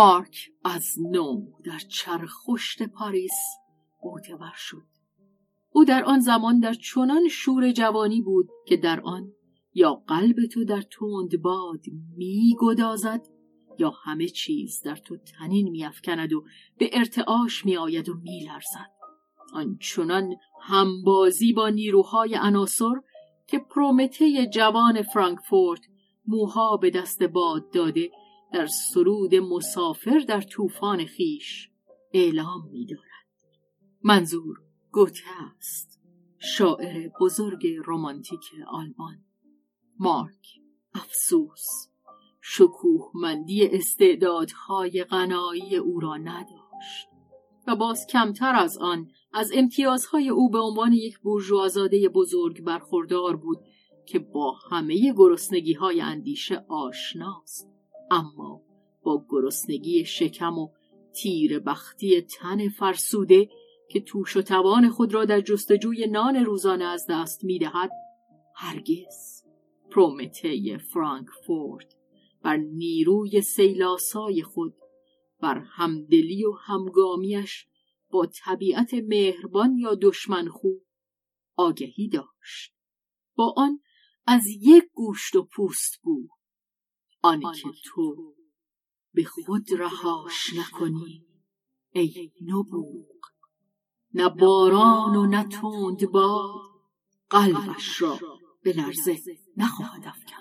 مارک 0.00 0.50
از 0.64 0.94
نو 1.00 1.46
در 1.64 1.78
چرخشت 1.78 2.82
پاریس 2.82 3.38
معتبر 4.04 4.52
شد. 4.56 4.86
او 5.72 5.84
در 5.84 6.04
آن 6.04 6.20
زمان 6.20 6.60
در 6.60 6.74
چنان 6.74 7.28
شور 7.28 7.72
جوانی 7.72 8.22
بود 8.22 8.48
که 8.66 8.76
در 8.76 9.00
آن 9.00 9.32
یا 9.74 9.94
قلب 9.94 10.46
تو 10.46 10.64
در 10.64 10.82
تند 10.82 11.42
باد 11.42 11.80
می 12.16 12.56
گدازد 12.60 13.26
یا 13.78 13.90
همه 14.04 14.28
چیز 14.28 14.82
در 14.82 14.96
تو 14.96 15.16
تنین 15.16 15.68
میافکند 15.68 16.32
و 16.32 16.44
به 16.78 16.90
ارتعاش 16.92 17.64
میآید 17.64 18.08
و 18.08 18.14
میلرزد. 18.14 18.90
آنچنان 19.52 20.34
همبازی 20.62 21.52
با 21.52 21.68
نیروهای 21.68 22.34
عناصر 22.34 22.94
که 23.46 23.58
پرومته 23.58 24.46
جوان 24.46 25.02
فرانکفورت 25.02 25.80
موها 26.26 26.76
به 26.76 26.90
دست 26.90 27.22
باد 27.22 27.70
داده 27.72 28.10
در 28.52 28.66
سرود 28.66 29.34
مسافر 29.34 30.18
در 30.18 30.40
طوفان 30.40 31.04
خیش 31.04 31.70
اعلام 32.12 32.68
می 32.72 32.86
دارد. 32.86 33.10
منظور 34.02 34.56
گوته 34.92 35.24
است. 35.56 36.00
شاعر 36.38 37.10
بزرگ 37.20 37.66
رمانتیک 37.86 38.44
آلمان. 38.66 39.24
مارک 39.98 40.46
افسوس. 40.94 41.90
شکوهمندی 42.40 43.66
استعدادهای 43.66 45.04
غنایی 45.04 45.76
او 45.76 46.00
را 46.00 46.16
نداشت 46.16 47.08
و 47.66 47.76
باز 47.76 48.06
کمتر 48.06 48.54
از 48.54 48.78
آن 48.78 49.10
از 49.32 49.50
امتیازهای 49.54 50.28
او 50.28 50.50
به 50.50 50.58
عنوان 50.58 50.92
یک 50.92 51.18
بورژوازاده 51.18 52.08
بزرگ 52.08 52.62
برخوردار 52.64 53.36
بود 53.36 53.58
که 54.06 54.18
با 54.18 54.52
همه 54.70 55.12
گرسنگی 55.12 55.72
های 55.72 56.00
اندیشه 56.00 56.64
آشناست. 56.68 57.69
اما 58.10 58.62
با 59.02 59.26
گرسنگی 59.28 60.04
شکم 60.04 60.58
و 60.58 60.68
تیر 61.14 61.58
بختی 61.58 62.20
تن 62.20 62.68
فرسوده 62.68 63.48
که 63.90 64.00
توش 64.00 64.36
و 64.36 64.42
توان 64.42 64.88
خود 64.88 65.14
را 65.14 65.24
در 65.24 65.40
جستجوی 65.40 66.06
نان 66.06 66.36
روزانه 66.36 66.84
از 66.84 67.06
دست 67.10 67.44
می‌دهد 67.44 67.90
هرگز. 68.56 69.44
پرومته 69.90 70.78
فرانکفورت 70.78 71.94
بر 72.42 72.56
نیروی 72.56 73.40
سیلاسای 73.40 74.42
خود 74.42 74.74
بر 75.40 75.58
همدلی 75.58 76.44
و 76.44 76.52
همگامیش 76.52 77.66
با 78.10 78.26
طبیعت 78.26 78.94
مهربان 78.94 79.78
یا 79.78 79.94
دشمن 79.94 80.48
خوب 80.48 80.82
آگهی 81.56 82.08
داشت. 82.08 82.74
با 83.34 83.54
آن 83.56 83.80
از 84.26 84.46
یک 84.46 84.84
گوشت 84.92 85.36
و 85.36 85.42
پوست 85.42 86.00
بود. 86.02 86.39
آنکه 87.22 87.68
تو 87.84 88.34
به 89.14 89.24
خود 89.24 89.66
رهاش 89.78 90.54
نکنی 90.54 91.26
ای 91.92 92.32
نبوغ. 92.46 93.06
نه 94.14 94.28
باران 94.28 95.16
و 95.16 95.26
نه 95.26 95.44
تند 95.44 96.10
باد 96.10 96.70
قلبش 97.30 98.02
را 98.02 98.18
به 98.62 98.72
لرزه 98.72 99.18
نخواهد 99.56 100.06
افکند. 100.06 100.40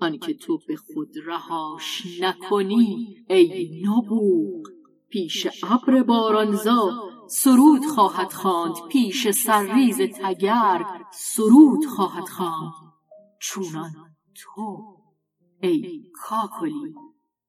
آنکه 0.00 0.34
تو 0.34 0.58
به 0.68 0.76
خود 0.76 1.10
رهاش 1.24 2.02
نکنی 2.20 3.24
ای 3.28 3.82
نبوغ. 3.84 4.66
پیش 5.08 5.46
ابر 5.62 6.02
بارانزا 6.02 7.10
سرود 7.28 7.84
خواهد 7.94 8.32
خواند 8.32 8.74
پیش 8.88 9.30
سرریز 9.30 9.98
تگرگ 9.98 10.86
سرود 11.12 11.86
خواهد 11.86 12.28
خواند. 12.28 12.72
چونان 13.40 13.92
تو 14.34 14.93
ای 15.64 16.10
کاکلی 16.14 16.94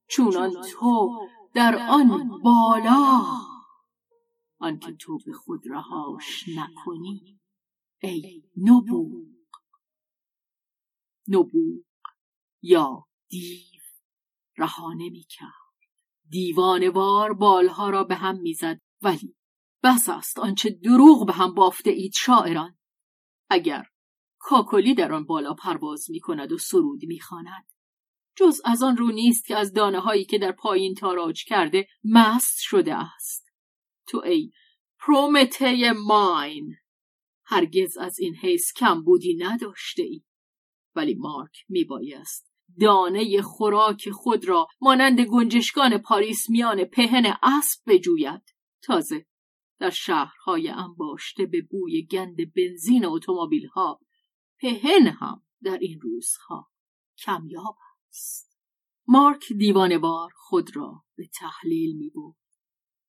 چونان 0.08 0.52
تو 0.72 1.20
در 1.54 1.88
آن 1.90 2.42
بالا. 2.44 3.24
آنکه 4.60 4.92
تو 5.00 5.20
به 5.26 5.34
خود 5.34 5.62
رهاش 5.70 6.46
نکنی 6.58 7.40
ای 8.02 8.44
نبوغ. 8.58 9.26
نبوغ 11.28 11.84
یا 12.62 13.06
دیو 13.30 13.82
رها 14.58 14.94
نمی‌کرد. 14.94 15.52
دیوانوار 16.30 17.34
بالها 17.34 17.90
را 17.90 18.04
به 18.04 18.16
هم 18.16 18.40
می‌زد 18.42 18.82
ولی 19.02 19.36
بس 19.84 20.10
است 20.10 20.40
آنچه 20.40 20.70
دروغ 20.70 21.28
به 21.28 21.34
هم 21.34 21.54
بافته 21.54 21.90
اید 21.90 22.14
شاعران. 22.16 22.78
اگر 23.50 23.86
کاکلی 24.38 24.96
در 24.96 25.14
آن 25.14 25.26
بالا 25.26 25.54
پرواز 25.54 26.12
می 26.12 26.20
کند 26.20 26.52
و 26.52 26.58
سرود 26.58 27.06
می 27.06 27.20
جز 28.36 28.62
از 28.66 28.84
آن 28.84 28.98
رو 28.98 29.12
نیست 29.12 29.46
که 29.46 29.56
از 29.56 29.74
دانه 29.74 30.00
هایی 30.00 30.26
که 30.26 30.38
در 30.38 30.52
پایین 30.52 30.96
تاراج 30.96 31.44
کرده 31.44 31.88
مست 32.04 32.60
شده 32.60 32.96
است. 32.96 33.50
تو 34.08 34.22
ای 34.26 34.52
پرومته 35.00 35.92
ماین! 35.92 36.76
هرگز 37.46 37.98
از 37.98 38.20
این 38.20 38.36
حیث 38.36 38.74
کم 38.74 39.04
بودی 39.04 39.36
نداشته 39.36 40.04
ای. 40.04 40.24
ولی 40.96 41.16
مارک 41.16 41.66
می 41.70 41.84
بایست 41.84 42.52
دانه 42.82 43.42
خوراک 43.42 44.10
خود 44.10 44.46
را 44.46 44.68
مانند 44.82 45.22
گنجشگان 45.22 45.98
پاریس 45.98 46.50
میان 46.50 46.84
پهن 46.84 47.38
اسب 47.44 47.82
بجوید. 47.88 48.42
تازه 48.82 49.26
در 49.80 49.90
شهرهای 49.90 50.68
انباشته 50.68 51.46
به 51.46 51.62
بوی 51.62 52.06
گند 52.06 52.54
بنزین 52.54 53.06
اتومبیل 53.06 53.68
ها 53.68 54.00
پهن 54.60 55.08
هم 55.08 55.44
در 55.64 55.78
این 55.78 56.00
روزها 56.02 56.70
کمیاب 57.18 57.78
است. 58.16 58.58
مارک 59.08 59.54
دیوانوار 59.54 60.32
خود 60.36 60.76
را 60.76 61.04
به 61.18 61.28
تحلیل 61.40 61.98
می 61.98 62.10
بود 62.10 62.36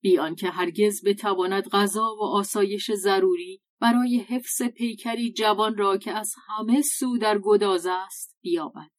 بی 0.01 0.17
آنکه 0.17 0.49
هرگز 0.49 1.05
بتواند 1.05 1.67
غذا 1.69 2.15
و 2.15 2.23
آسایش 2.23 2.91
ضروری 2.91 3.61
برای 3.79 4.17
حفظ 4.17 4.61
پیکری 4.61 5.33
جوان 5.33 5.77
را 5.77 5.97
که 5.97 6.11
از 6.11 6.33
همه 6.47 6.81
سو 6.81 7.17
در 7.17 7.39
گداز 7.43 7.85
است 7.85 8.37
بیابد. 8.41 8.91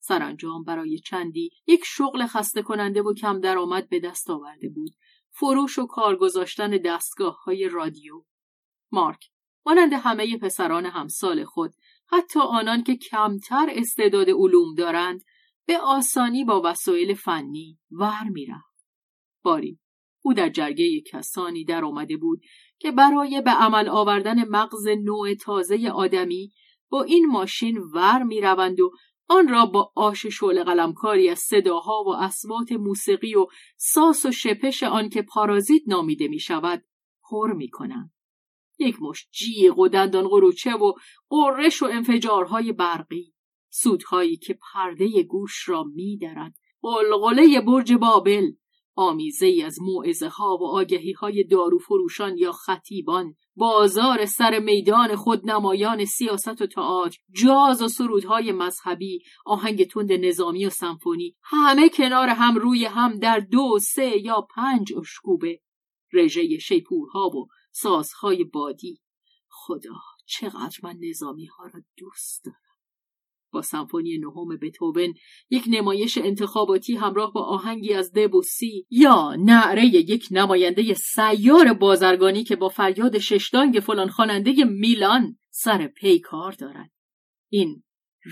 سرانجام 0.00 0.64
برای 0.64 0.98
چندی 0.98 1.50
یک 1.66 1.82
شغل 1.84 2.26
خسته 2.26 2.62
کننده 2.62 3.02
و 3.02 3.14
کم 3.14 3.40
درآمد 3.40 3.88
به 3.88 4.00
دست 4.00 4.30
آورده 4.30 4.68
بود. 4.68 4.92
فروش 5.30 5.78
و 5.78 5.86
کار 5.86 6.16
گذاشتن 6.16 6.70
دستگاه 6.70 7.44
های 7.44 7.68
رادیو. 7.68 8.24
مارک 8.92 9.30
مانند 9.66 9.92
همه 9.92 10.38
پسران 10.38 10.86
همسال 10.86 11.44
خود 11.44 11.74
حتی 12.06 12.40
آنان 12.40 12.82
که 12.82 12.96
کمتر 12.96 13.66
استعداد 13.70 14.30
علوم 14.30 14.74
دارند 14.74 15.24
به 15.66 15.78
آسانی 15.78 16.44
با 16.44 16.62
وسایل 16.64 17.14
فنی 17.14 17.78
ور 17.90 18.24
می‌رفت 18.24 18.86
باری 19.42 19.78
او 20.24 20.34
در 20.34 20.48
جرگه 20.48 21.00
کسانی 21.00 21.64
در 21.64 21.84
آمده 21.84 22.16
بود 22.16 22.40
که 22.78 22.92
برای 22.92 23.40
به 23.40 23.50
عمل 23.50 23.88
آوردن 23.88 24.48
مغز 24.48 24.88
نوع 25.04 25.34
تازه 25.34 25.90
آدمی 25.94 26.52
با 26.90 27.02
این 27.02 27.26
ماشین 27.26 27.78
ور 27.78 28.22
می‌روند 28.22 28.80
و 28.80 28.90
آن 29.28 29.48
را 29.48 29.66
با 29.66 29.92
آش 29.96 30.26
شعله 30.26 30.64
قلمکاری 30.64 31.28
از 31.28 31.38
صداها 31.38 32.04
و 32.06 32.08
اسوات 32.08 32.72
موسیقی 32.72 33.34
و 33.34 33.46
ساس 33.76 34.26
و 34.26 34.30
شپش 34.30 34.82
آن 34.82 35.08
که 35.08 35.22
پارازیت 35.22 35.82
نامیده 35.86 36.28
می 36.28 36.38
شود 36.38 36.84
پر 37.30 37.52
می 37.52 37.68
کنند. 37.68 38.12
یک 38.78 38.96
مش 39.02 39.28
جیغ 39.30 39.78
و 39.78 39.88
دندان 39.88 40.28
قروچه 40.28 40.74
و 40.74 40.92
قررش 41.28 41.82
و 41.82 41.86
انفجارهای 41.86 42.72
برقی 42.72 43.34
سودهایی 43.70 44.36
که 44.36 44.58
پرده 44.72 45.22
گوش 45.22 45.68
را 45.68 45.82
می 45.82 46.16
درد 46.16 46.54
قلقله 46.82 47.60
برج 47.60 47.92
بابل 47.92 48.52
آمیزه 48.98 49.46
ای 49.46 49.62
از 49.62 49.78
موعظه 49.80 50.28
ها 50.28 50.58
و 50.60 50.66
آگهی 50.66 51.12
های 51.12 51.44
دارو 51.44 51.78
فروشان 51.78 52.38
یا 52.38 52.52
خطیبان 52.52 53.34
بازار 53.56 54.26
سر 54.26 54.58
میدان 54.58 55.16
خود 55.16 55.50
نمایان 55.50 56.04
سیاست 56.04 56.62
و 56.62 56.66
تئاتر 56.66 57.18
جاز 57.32 57.82
و 57.82 57.88
سرودهای 57.88 58.52
مذهبی 58.52 59.22
آهنگ 59.46 59.84
تند 59.86 60.12
نظامی 60.12 60.66
و 60.66 60.70
سمفونی 60.70 61.36
همه 61.42 61.88
کنار 61.88 62.28
هم 62.28 62.56
روی 62.56 62.84
هم 62.84 63.18
در 63.18 63.38
دو 63.38 63.78
سه 63.78 64.24
یا 64.24 64.46
پنج 64.54 64.94
اشکوبه. 64.94 65.60
رژه 66.12 66.58
شیپورها 66.58 67.28
و 67.28 67.46
سازهای 67.72 68.44
بادی. 68.44 69.00
خدا 69.48 69.94
چقدر 70.26 70.78
من 70.82 70.96
نظامی 71.00 71.46
ها 71.46 71.64
را 71.66 71.80
دوست 71.96 72.44
دارم. 72.44 72.65
با 73.56 73.62
سمفونی 73.62 74.18
نهم 74.18 74.58
بتوون 74.62 75.14
یک 75.50 75.64
نمایش 75.68 76.18
انتخاباتی 76.18 76.96
همراه 76.96 77.32
با 77.32 77.42
آهنگی 77.42 77.92
از 77.92 78.12
دبوسی 78.12 78.86
یا 78.90 79.34
نعره 79.38 79.84
یک 79.86 80.28
نماینده 80.30 80.94
سیار 80.94 81.72
بازرگانی 81.72 82.44
که 82.44 82.56
با 82.56 82.68
فریاد 82.68 83.18
ششدانگ 83.18 83.80
فلان 83.80 84.08
خواننده 84.08 84.64
میلان 84.64 85.38
سر 85.50 85.86
پی 85.86 86.18
کار 86.18 86.52
دارد. 86.52 86.90
این 87.48 87.82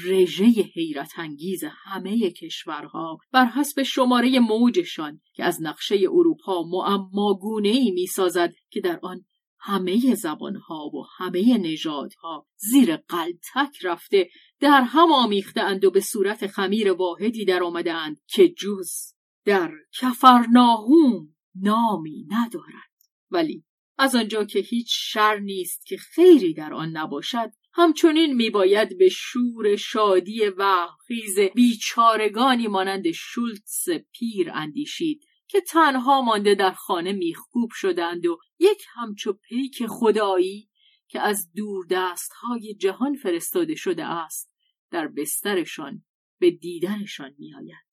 رژه 0.07 0.45
حیرت 0.45 1.13
انگیز 1.19 1.65
همه 1.85 2.31
کشورها 2.31 3.19
بر 3.33 3.45
حسب 3.45 3.83
شماره 3.83 4.41
موجشان 4.41 5.21
که 5.35 5.45
از 5.45 5.63
نقشه 5.63 5.95
اروپا 5.95 6.63
معماگونه 6.63 7.69
ای 7.69 7.91
می 7.91 8.07
سازد 8.07 8.55
که 8.71 8.81
در 8.81 8.99
آن 9.03 9.25
همه 9.67 10.15
زبانها 10.15 10.87
و 10.87 11.07
همه 11.17 11.59
نژادها 11.59 12.47
زیر 12.57 12.97
قلتک 12.97 13.85
رفته 13.85 14.31
در 14.61 14.83
هم 14.83 15.13
آمیخته 15.13 15.61
اند 15.61 15.85
و 15.85 15.91
به 15.91 16.01
صورت 16.01 16.47
خمیر 16.47 16.93
واحدی 16.93 17.45
در 17.45 17.63
آمده 17.63 17.93
اند 17.93 18.21
که 18.27 18.49
جز 18.49 18.91
در 19.45 19.73
کفرناهوم 20.01 21.35
نامی 21.55 22.27
ندارد. 22.31 22.91
ولی 23.31 23.65
از 23.99 24.15
آنجا 24.15 24.45
که 24.45 24.59
هیچ 24.59 24.89
شر 24.91 25.39
نیست 25.39 25.87
که 25.87 25.97
خیری 25.97 26.55
در 26.55 26.75
آن 26.75 26.97
نباشد 26.97 27.53
همچنین 27.73 28.33
میباید 28.33 28.99
به 28.99 29.09
شور 29.09 29.77
شادی 29.77 30.41
و 30.59 30.89
خیز 31.07 31.39
بیچارگانی 31.55 32.67
مانند 32.67 33.11
شولتس 33.11 33.89
پیر 34.13 34.51
اندیشید. 34.55 35.25
که 35.49 35.61
تنها 35.61 36.23
مانده 36.23 36.55
در 36.55 36.73
خانه 36.73 37.13
میخکوب 37.13 37.71
شدند 37.73 38.27
و 38.27 38.39
یک 38.59 38.87
همچو 38.95 39.33
پیک 39.33 39.87
خدایی 39.87 40.71
که 41.09 41.21
از 41.21 41.53
دور 41.53 41.87
دست 41.91 42.33
های 42.33 42.75
جهان 42.75 43.17
فرستاده 43.17 43.75
شده 43.75 44.05
است 44.05 44.53
در 44.91 45.09
بسترشان 45.09 46.05
به 46.41 46.51
دیدنشان 46.51 47.35
میآید. 47.39 47.87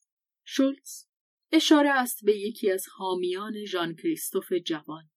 شولتز 0.44 1.06
اشاره 1.52 1.90
است 1.90 2.26
به 2.26 2.38
یکی 2.38 2.72
از 2.72 2.86
حامیان 2.98 3.66
ژان 3.66 3.96
کریستوف 3.96 4.54
جوان 4.54 5.10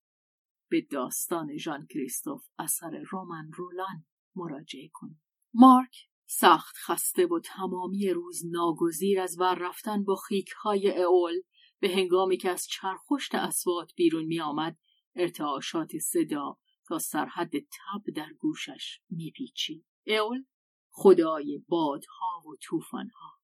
به 0.71 0.81
داستان 0.81 1.57
ژان 1.57 1.87
کریستوف 1.87 2.47
اثر 2.59 3.03
رومن 3.11 3.51
رولان 3.53 4.07
مراجعه 4.37 4.91
کن. 4.93 5.21
مارک 5.55 5.97
سخت 6.27 6.77
خسته 6.77 7.27
و 7.27 7.41
تمامی 7.41 8.11
روز 8.11 8.43
ناگزیر 8.47 9.21
از 9.21 9.41
ور 9.41 9.55
رفتن 9.55 10.05
با 10.05 10.17
خیک 10.17 10.49
های 10.49 11.03
اول 11.03 11.41
به 11.81 11.89
هنگامی 11.89 12.37
که 12.37 12.51
از 12.51 12.67
چرخشت 12.67 13.35
اسوات 13.35 13.93
بیرون 13.97 14.25
می 14.25 14.41
آمد 14.41 14.79
ارتعاشات 15.17 15.99
صدا 15.99 16.59
تا 16.89 16.99
سرحد 16.99 17.51
تب 17.59 18.15
در 18.15 18.33
گوشش 18.39 19.01
میپیچید. 19.11 19.85
اول 20.07 20.45
خدای 20.91 21.65
بادها 21.69 22.43
و 22.47 22.57
طوفانها 22.63 23.35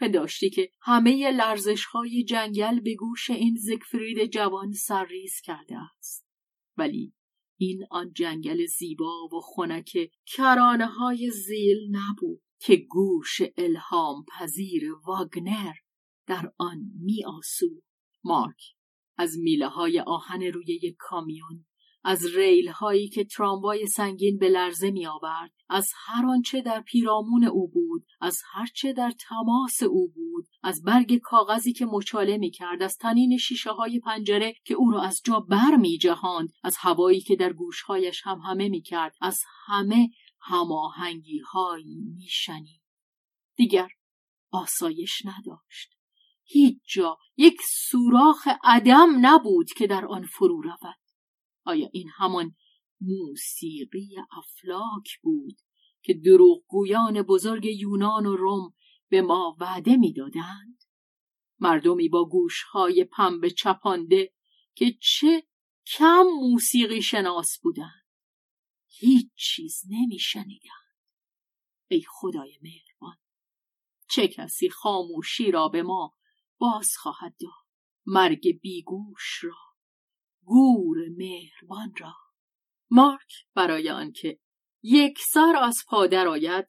پنداشتی 0.00 0.50
که 0.50 0.72
همه 0.80 1.30
لرزش 1.30 1.84
های 1.84 2.24
جنگل 2.24 2.80
به 2.80 2.94
گوش 2.94 3.30
این 3.30 3.56
زگفرید 3.60 4.32
جوان 4.32 4.72
سرریز 4.72 5.40
کرده 5.40 5.76
است 5.98 6.28
ولی 6.76 7.14
این 7.58 7.86
آن 7.90 8.12
جنگل 8.12 8.66
زیبا 8.66 9.26
و 9.26 9.40
خنک 9.40 10.10
کرانه 10.26 10.86
های 10.86 11.30
زیل 11.30 11.78
نبود 11.90 12.42
که 12.60 12.76
گوش 12.76 13.40
الهام 13.56 14.24
پذیر 14.24 14.92
واگنر 15.06 15.74
در 16.28 16.52
آن 16.58 16.78
می 17.00 17.24
آسود. 17.24 17.82
مارک 18.24 18.62
از 19.16 19.38
میله 19.38 19.68
های 19.68 20.00
آهن 20.00 20.42
روی 20.42 20.66
یک 20.82 20.96
کامیون 20.98 21.64
از 22.04 22.26
ریل 22.36 22.68
هایی 22.68 23.08
که 23.08 23.24
تراموای 23.24 23.86
سنگین 23.86 24.38
به 24.38 24.48
لرزه 24.48 24.90
می 24.90 25.06
آورد 25.06 25.52
از 25.68 25.90
هر 26.06 26.26
آنچه 26.26 26.62
در 26.62 26.80
پیرامون 26.80 27.44
او 27.44 27.68
بود 27.68 28.06
از 28.20 28.38
هرچه 28.52 28.92
در 28.92 29.12
تماس 29.28 29.82
او 29.82 30.08
بود 30.08 30.46
از 30.62 30.82
برگ 30.82 31.18
کاغذی 31.18 31.72
که 31.72 31.86
مچاله 31.86 32.38
می 32.38 32.50
کرد 32.50 32.82
از 32.82 32.96
تنین 32.96 33.38
شیشه 33.38 33.70
های 33.70 34.00
پنجره 34.00 34.54
که 34.64 34.74
او 34.74 34.90
را 34.90 35.02
از 35.02 35.20
جا 35.24 35.40
بر 35.40 35.76
می 35.76 35.98
جهاند 35.98 36.52
از 36.62 36.76
هوایی 36.78 37.20
که 37.20 37.36
در 37.36 37.52
گوشهایش 37.52 38.20
هم 38.24 38.38
همه 38.38 38.68
می 38.68 38.82
کرد 38.82 39.16
از 39.20 39.40
همه 39.66 40.08
هماهنگی 40.40 41.38
هایی 41.38 41.96
می 42.16 42.26
شنید. 42.28 42.82
دیگر 43.56 43.88
آسایش 44.52 45.22
نداشت 45.24 45.97
هیچ 46.50 46.78
جا. 46.94 47.18
یک 47.36 47.56
سوراخ 47.90 48.48
عدم 48.64 49.26
نبود 49.26 49.72
که 49.72 49.86
در 49.86 50.06
آن 50.06 50.26
فرو 50.26 50.60
رود. 50.62 50.98
آیا 51.64 51.88
این 51.92 52.10
همان 52.16 52.56
موسیقی 53.00 54.16
افلاک 54.30 55.18
بود 55.22 55.60
که 56.02 56.14
دروغگویان 56.14 57.22
بزرگ 57.22 57.64
یونان 57.64 58.26
و 58.26 58.36
روم 58.36 58.74
به 59.08 59.22
ما 59.22 59.56
وعده 59.60 59.96
می‌دادند؟ 59.96 60.84
مردمی 61.58 62.08
با 62.08 62.28
گوشهای 62.28 63.04
پنبه 63.04 63.50
چپانده 63.50 64.32
که 64.74 64.94
چه 65.00 65.42
کم 65.86 66.24
موسیقی 66.40 67.02
شناس 67.02 67.58
بودند. 67.62 68.06
هیچ 68.86 69.30
چیز 69.34 69.82
نمیشنیدند. 69.88 70.78
ای 71.88 72.02
خدای 72.08 72.58
مهربان 72.62 73.16
چه 74.10 74.28
کسی 74.28 74.70
خاموشی 74.70 75.50
را 75.50 75.68
به 75.68 75.82
ما 75.82 76.17
باز 76.58 76.90
خواهد 76.96 77.34
داد. 77.40 77.68
مرگ 78.06 78.60
بیگوش 78.60 79.44
را. 79.44 79.56
گور 80.44 80.96
مهربان 81.16 81.92
را. 82.00 82.14
مارک 82.90 83.32
برای 83.54 83.90
آنکه 83.90 84.38
یک 84.82 85.18
سر 85.18 85.56
از 85.62 85.76
پا 85.88 86.06
درآید 86.06 86.66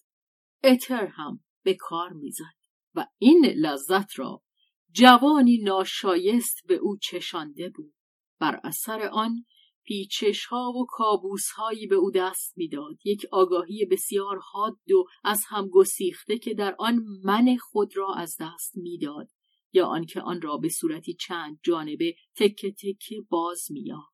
اتر 0.64 1.06
هم 1.08 1.44
به 1.64 1.74
کار 1.74 2.14
می‌زد 2.14 2.60
و 2.96 3.08
این 3.18 3.46
لذت 3.46 4.20
را 4.20 4.44
جوانی 4.92 5.58
ناشایست 5.58 6.68
به 6.68 6.76
او 6.76 6.98
چشانده 6.98 7.70
بود. 7.70 7.94
بر 8.40 8.62
اثر 8.64 9.10
آن 9.12 9.46
پیچش 9.84 10.46
ها 10.46 10.72
و 10.72 10.86
کابوس 10.90 11.50
هایی 11.50 11.88
به 11.88 11.96
او 11.96 12.12
دست 12.12 12.58
می‌داد. 12.58 12.98
یک 13.06 13.26
آگاهی 13.32 13.86
بسیار 13.86 14.40
حاد 14.52 14.92
و 14.92 15.06
از 15.24 15.44
هم 15.48 15.70
گسیخته 15.70 16.38
که 16.38 16.54
در 16.54 16.76
آن 16.80 17.04
من 17.24 17.58
خود 17.58 17.98
را 17.98 18.14
از 18.14 18.36
دست 18.40 18.78
می‌داد. 18.78 19.30
یا 19.74 19.86
آنکه 19.86 20.22
آن 20.22 20.42
را 20.42 20.58
به 20.58 20.70
صورتی 20.70 21.14
چند 21.14 21.60
جانبه 21.64 22.16
تکه 22.36 22.72
تکه 22.72 23.16
باز 23.30 23.68
میاد 23.70 24.10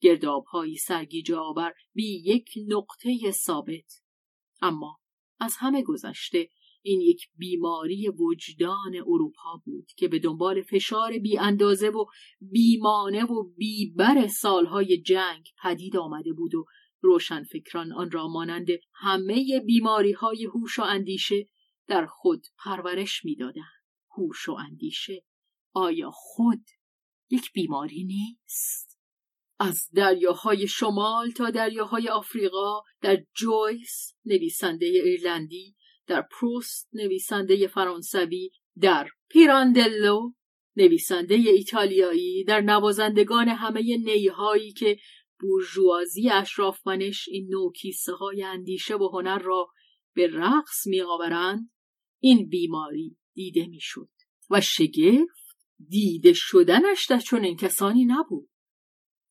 گردابهایی 0.00 0.76
سرگیجه 0.76 1.36
آور 1.36 1.74
بی 1.92 2.22
یک 2.24 2.50
نقطه 2.68 3.30
ثابت 3.30 4.02
اما 4.62 4.98
از 5.40 5.54
همه 5.58 5.82
گذشته 5.82 6.48
این 6.82 7.00
یک 7.00 7.20
بیماری 7.36 8.08
وجدان 8.08 8.96
اروپا 8.96 9.62
بود 9.64 9.86
که 9.96 10.08
به 10.08 10.18
دنبال 10.18 10.62
فشار 10.62 11.18
بی 11.18 11.38
اندازه 11.38 11.88
و 11.88 12.04
بیمانه 12.40 13.24
و 13.24 13.42
بیبر 13.42 14.26
سالهای 14.26 15.02
جنگ 15.02 15.46
پدید 15.62 15.96
آمده 15.96 16.32
بود 16.32 16.54
و 16.54 16.64
روشن 17.00 17.42
فکران 17.42 17.92
آن 17.92 18.10
را 18.10 18.28
مانند 18.28 18.68
همه 18.94 19.60
بیماری 19.66 20.12
های 20.12 20.44
هوش 20.44 20.78
و 20.78 20.82
اندیشه 20.82 21.48
در 21.86 22.06
خود 22.06 22.46
پرورش 22.64 23.24
می‌دادند. 23.24 23.79
هوش 24.20 24.48
و 24.48 24.52
اندیشه 24.52 25.24
آیا 25.72 26.10
خود 26.10 26.64
یک 27.30 27.52
بیماری 27.52 28.04
نیست؟ 28.04 29.00
از 29.58 29.88
دریاهای 29.94 30.68
شمال 30.68 31.30
تا 31.30 31.50
دریاهای 31.50 32.08
آفریقا 32.08 32.80
در 33.00 33.24
جویس 33.34 34.14
نویسنده 34.24 34.86
ایرلندی 34.86 35.76
در 36.06 36.22
پروست 36.22 36.88
نویسنده 36.92 37.66
فرانسوی 37.66 38.50
در 38.80 39.08
پیراندلو 39.28 40.32
نویسنده 40.76 41.34
ایتالیایی 41.34 42.44
در 42.44 42.60
نوازندگان 42.60 43.48
همه 43.48 43.80
نیهایی 43.82 44.72
که 44.72 44.98
بورژوازی 45.40 46.30
اشرافمنش 46.30 47.28
این 47.28 47.48
نوع 47.50 47.72
کیسه 47.72 48.12
های 48.12 48.42
اندیشه 48.42 48.94
و 48.94 49.08
هنر 49.12 49.38
را 49.38 49.68
به 50.14 50.26
رقص 50.26 50.86
می 50.86 51.00
آورند 51.00 51.70
این 52.20 52.48
بیماری 52.48 53.19
دیده 53.34 53.66
می‌شد 53.66 54.10
و 54.50 54.60
شگفت 54.60 55.56
دیده 55.88 56.32
شدنش 56.32 57.06
در 57.06 57.18
چنین 57.18 57.56
کسانی 57.56 58.04
نبود. 58.04 58.50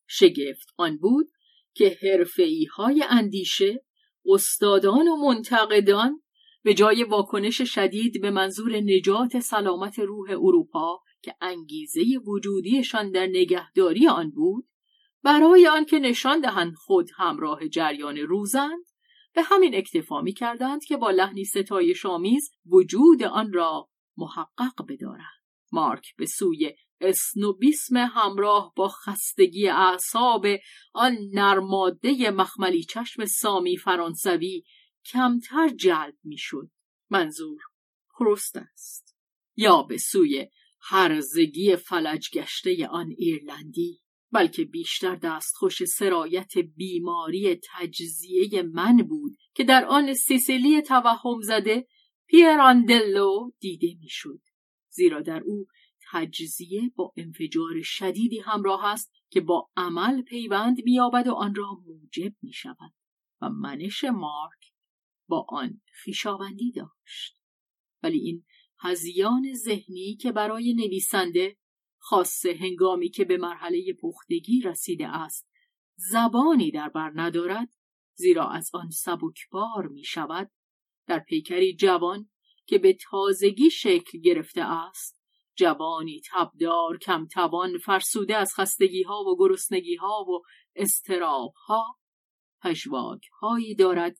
شگفت 0.08 0.74
آن 0.78 0.98
بود 0.98 1.32
که 1.74 1.98
حرفه‌ای 2.02 2.66
های 2.66 3.04
اندیشه 3.10 3.86
استادان 4.26 5.08
و 5.08 5.16
منتقدان 5.16 6.22
به 6.64 6.74
جای 6.74 7.04
واکنش 7.04 7.62
شدید 7.62 8.22
به 8.22 8.32
منظور 8.32 8.76
نجات 8.76 9.40
سلامت 9.40 10.00
روح 10.00 10.30
اروپا 10.32 11.02
که 11.22 11.36
انگیزه 11.42 12.02
وجودیشان 12.28 13.12
در 13.12 13.28
نگهداری 13.28 14.08
آن 14.08 14.32
بود 14.32 14.70
برای 15.24 15.68
آنکه 15.68 16.00
نشان 16.00 16.42
دهند 16.42 16.74
خود 16.74 17.10
همراه 17.16 17.68
جریان 17.68 18.18
روزند 18.18 18.86
به 19.40 19.46
همین 19.46 19.76
اکتفا 19.76 20.22
می 20.22 20.34
کردند 20.34 20.84
که 20.84 20.98
با 20.98 21.12
لحنی 21.12 21.46
ستای 21.46 21.96
شامیز 21.96 22.52
وجود 22.66 23.24
آن 23.24 23.54
را 23.54 23.90
محقق 24.18 24.86
بدارد 24.90 25.44
مارک 25.72 26.16
به 26.16 26.26
سوی 26.26 26.76
اسنوبیسم 27.02 27.98
همراه 27.98 28.74
با 28.76 28.88
خستگی 28.88 29.68
اعصاب 29.68 30.46
آن 30.94 31.18
نرماده 31.34 32.32
مخملی 32.32 32.84
چشم 32.84 33.26
سامی 33.26 33.78
فرانسوی 33.78 34.64
کمتر 35.06 35.70
جلب 35.70 36.16
می‌شد. 36.24 36.70
منظور 37.10 37.62
پروست 38.18 38.58
است. 38.58 39.18
یا 39.56 39.84
به 39.84 39.98
سوی 39.98 40.48
هرزگی 40.82 41.76
فلج 41.76 42.30
گشته 42.34 42.88
آن 42.88 43.10
ایرلندی. 43.18 44.02
بلکه 44.32 44.66
بیشتر 44.66 45.16
دستخوش 45.16 45.84
سرایت 45.84 46.58
بیماری 46.58 47.60
تجزیه 47.74 48.62
من 48.62 48.98
بود 48.98 49.36
که 49.54 49.64
در 49.64 49.86
آن 49.86 50.14
سیسیلی 50.14 50.82
توهم 50.82 51.42
زده 51.42 51.88
پیراندلو 52.28 53.52
دیده 53.60 53.96
می‌شد. 54.00 54.42
زیرا 54.90 55.22
در 55.22 55.42
او 55.46 55.66
تجزیه 56.12 56.92
با 56.96 57.14
انفجار 57.18 57.82
شدیدی 57.84 58.40
همراه 58.40 58.86
است 58.86 59.12
که 59.30 59.42
با 59.42 59.70
عمل 59.78 60.22
پیوند 60.22 60.78
مییابد 60.84 61.28
و 61.28 61.34
آن 61.34 61.56
را 61.56 61.78
موجب 61.86 62.34
می 62.42 62.54
شود 62.54 62.94
و 63.42 63.50
منش 63.50 64.04
مارک 64.04 64.74
با 65.28 65.46
آن 65.50 65.82
خیشاوندی 66.04 66.72
داشت. 66.72 67.40
ولی 68.04 68.20
این 68.20 68.46
هزیان 68.80 69.54
ذهنی 69.54 70.16
که 70.16 70.32
برای 70.32 70.74
نویسنده 70.74 71.58
خاصه 72.10 72.58
هنگامی 72.62 73.10
که 73.10 73.26
به 73.26 73.38
مرحله 73.38 73.94
پختگی 74.02 74.62
رسیده 74.62 75.08
است. 75.08 75.50
زبانی 75.96 76.72
در 76.72 76.90
بر 76.90 77.12
ندارد 77.16 77.70
زیرا 78.16 78.50
از 78.50 78.70
آن 78.74 78.90
سبکبار 78.90 79.88
می 79.88 80.04
شود 80.04 80.52
در 81.08 81.20
پیکری 81.20 81.76
جوان 81.76 82.30
که 82.66 82.78
به 82.78 82.98
تازگی 83.10 83.70
شکل 83.70 84.20
گرفته 84.20 84.62
است 84.62 85.22
جوانی 85.56 86.22
تبدار 86.32 86.98
کم 86.98 87.28
توان 87.28 87.78
فرسوده 87.78 88.36
از 88.36 88.54
خستگی 88.56 89.04
ها 89.04 89.24
و 89.24 89.38
گرسنگی 89.40 89.96
ها 89.96 90.26
و 90.30 90.42
استراب 90.76 91.54
ها 91.68 92.00
هایی 93.42 93.76
دارد 93.76 94.18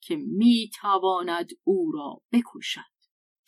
که 0.00 0.16
می 0.16 0.70
تواند 0.80 1.50
او 1.64 1.92
را 1.94 2.22
بکشد. 2.32 2.97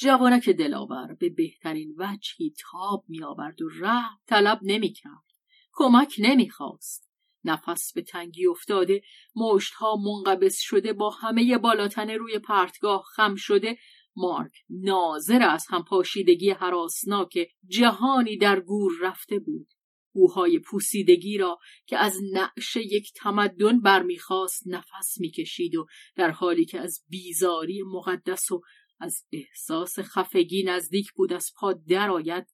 جوانک 0.02 0.48
دلاور 0.48 1.14
به 1.14 1.28
بهترین 1.28 1.94
وجهی 1.98 2.54
تاب 2.70 3.04
می 3.08 3.22
آورد 3.22 3.62
و 3.62 3.68
رحم 3.68 4.18
طلب 4.26 4.60
نمی 4.62 4.92
کرد. 4.92 5.24
کمک 5.72 6.14
نمی 6.18 6.50
خواست. 6.50 7.10
نفس 7.44 7.92
به 7.92 8.02
تنگی 8.02 8.46
افتاده 8.46 9.02
مشتها 9.36 9.96
منقبض 9.96 10.56
شده 10.58 10.92
با 10.92 11.10
همه 11.10 11.58
بالاتنه 11.58 12.16
روی 12.16 12.38
پرتگاه 12.38 13.02
خم 13.16 13.34
شده 13.34 13.78
مارک 14.16 14.52
ناظر 14.70 15.42
از 15.42 15.66
هم 15.68 15.84
پاشیدگی 15.84 16.50
حراسناک 16.50 17.38
جهانی 17.66 18.36
در 18.36 18.60
گور 18.60 18.92
رفته 19.02 19.38
بود 19.38 19.68
بوهای 20.12 20.58
پوسیدگی 20.58 21.38
را 21.38 21.58
که 21.86 21.98
از 21.98 22.16
نعش 22.32 22.76
یک 22.76 23.12
تمدن 23.16 23.80
برمیخواست 23.80 24.62
نفس 24.66 25.20
می‌کشید 25.20 25.76
و 25.76 25.86
در 26.16 26.30
حالی 26.30 26.64
که 26.64 26.80
از 26.80 27.04
بیزاری 27.08 27.82
مقدس 27.82 28.50
و 28.50 28.60
از 29.00 29.24
احساس 29.32 29.98
خفگی 29.98 30.62
نزدیک 30.62 31.12
بود 31.12 31.32
از 31.32 31.52
پا 31.56 31.72
درآید 31.72 32.46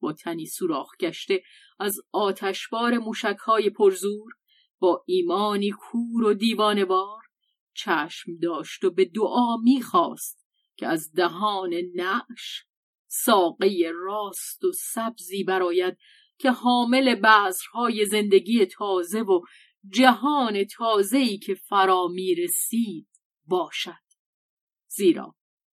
با 0.00 0.12
تنی 0.12 0.46
سوراخ 0.46 0.96
گشته 1.00 1.42
از 1.80 2.00
آتشبار 2.12 2.98
موشکهای 2.98 3.70
پرزور 3.70 4.32
با 4.78 5.04
ایمانی 5.06 5.70
کور 5.70 6.24
و 6.24 6.34
دیوانوار 6.34 7.22
چشم 7.74 8.38
داشت 8.42 8.84
و 8.84 8.90
به 8.90 9.04
دعا 9.04 9.56
می‌خواست 9.56 10.46
که 10.76 10.86
از 10.86 11.12
دهان 11.12 11.74
نعش 11.94 12.64
ساقه 13.06 13.92
راست 13.94 14.64
و 14.64 14.72
سبزی 14.72 15.44
براید 15.44 15.96
که 16.38 16.50
حامل 16.50 17.14
بذرهای 17.14 18.06
زندگی 18.06 18.66
تازه 18.66 19.20
و 19.20 19.40
جهان 19.88 20.64
تازه‌ای 20.64 21.38
که 21.38 21.54
فرا 21.54 22.06
می‌رسید 22.08 23.08
باشد. 23.46 24.06
زیرا 24.88 25.36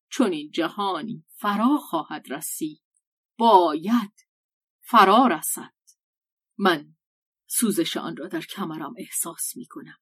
چون 0.09 0.33
این 0.33 0.51
جهانی 0.51 1.25
فرا 1.37 1.79
خواهد 1.79 2.33
رسید. 2.33 2.83
باید 3.38 4.27
فرا 4.81 5.27
رسد. 5.27 5.75
من 6.59 6.97
سوزش 7.47 7.97
آن 7.97 8.16
را 8.16 8.29
در 8.29 8.40
کمرم 8.40 8.95
احساس 8.99 9.57
می 9.57 9.66
کنم. 9.66 9.99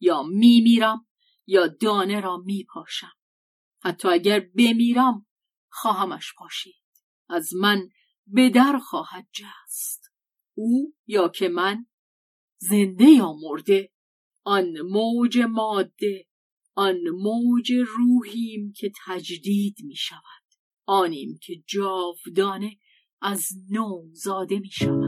یا 0.00 0.22
می 0.22 0.60
میرم 0.60 1.06
یا 1.46 1.66
دانه 1.66 2.20
را 2.20 2.36
می 2.36 2.64
پاشم. 2.64 3.12
حتی 3.80 4.08
اگر 4.08 4.40
بمیرم 4.40 5.26
خواهمش 5.68 6.34
پاشید. 6.36 6.82
از 7.28 7.54
من 7.54 7.88
به 8.26 8.50
در 8.50 8.78
خواهد 8.78 9.28
جست. 9.32 10.12
او 10.54 10.94
یا 11.06 11.28
که 11.28 11.48
من 11.48 11.86
زنده 12.58 13.04
یا 13.04 13.32
مرده 13.32 13.92
آن 14.44 14.80
موج 14.80 15.38
ماده 15.38 16.27
آن 16.78 17.08
موج 17.08 17.72
روحیم 17.72 18.72
که 18.72 18.92
تجدید 19.06 19.76
می 19.84 19.96
شود 19.96 20.44
آنیم 20.86 21.38
که 21.42 21.62
جاودانه 21.66 22.76
از 23.22 23.48
نو 23.70 24.08
زاده 24.12 24.58
می 24.58 24.70
شود 24.70 25.07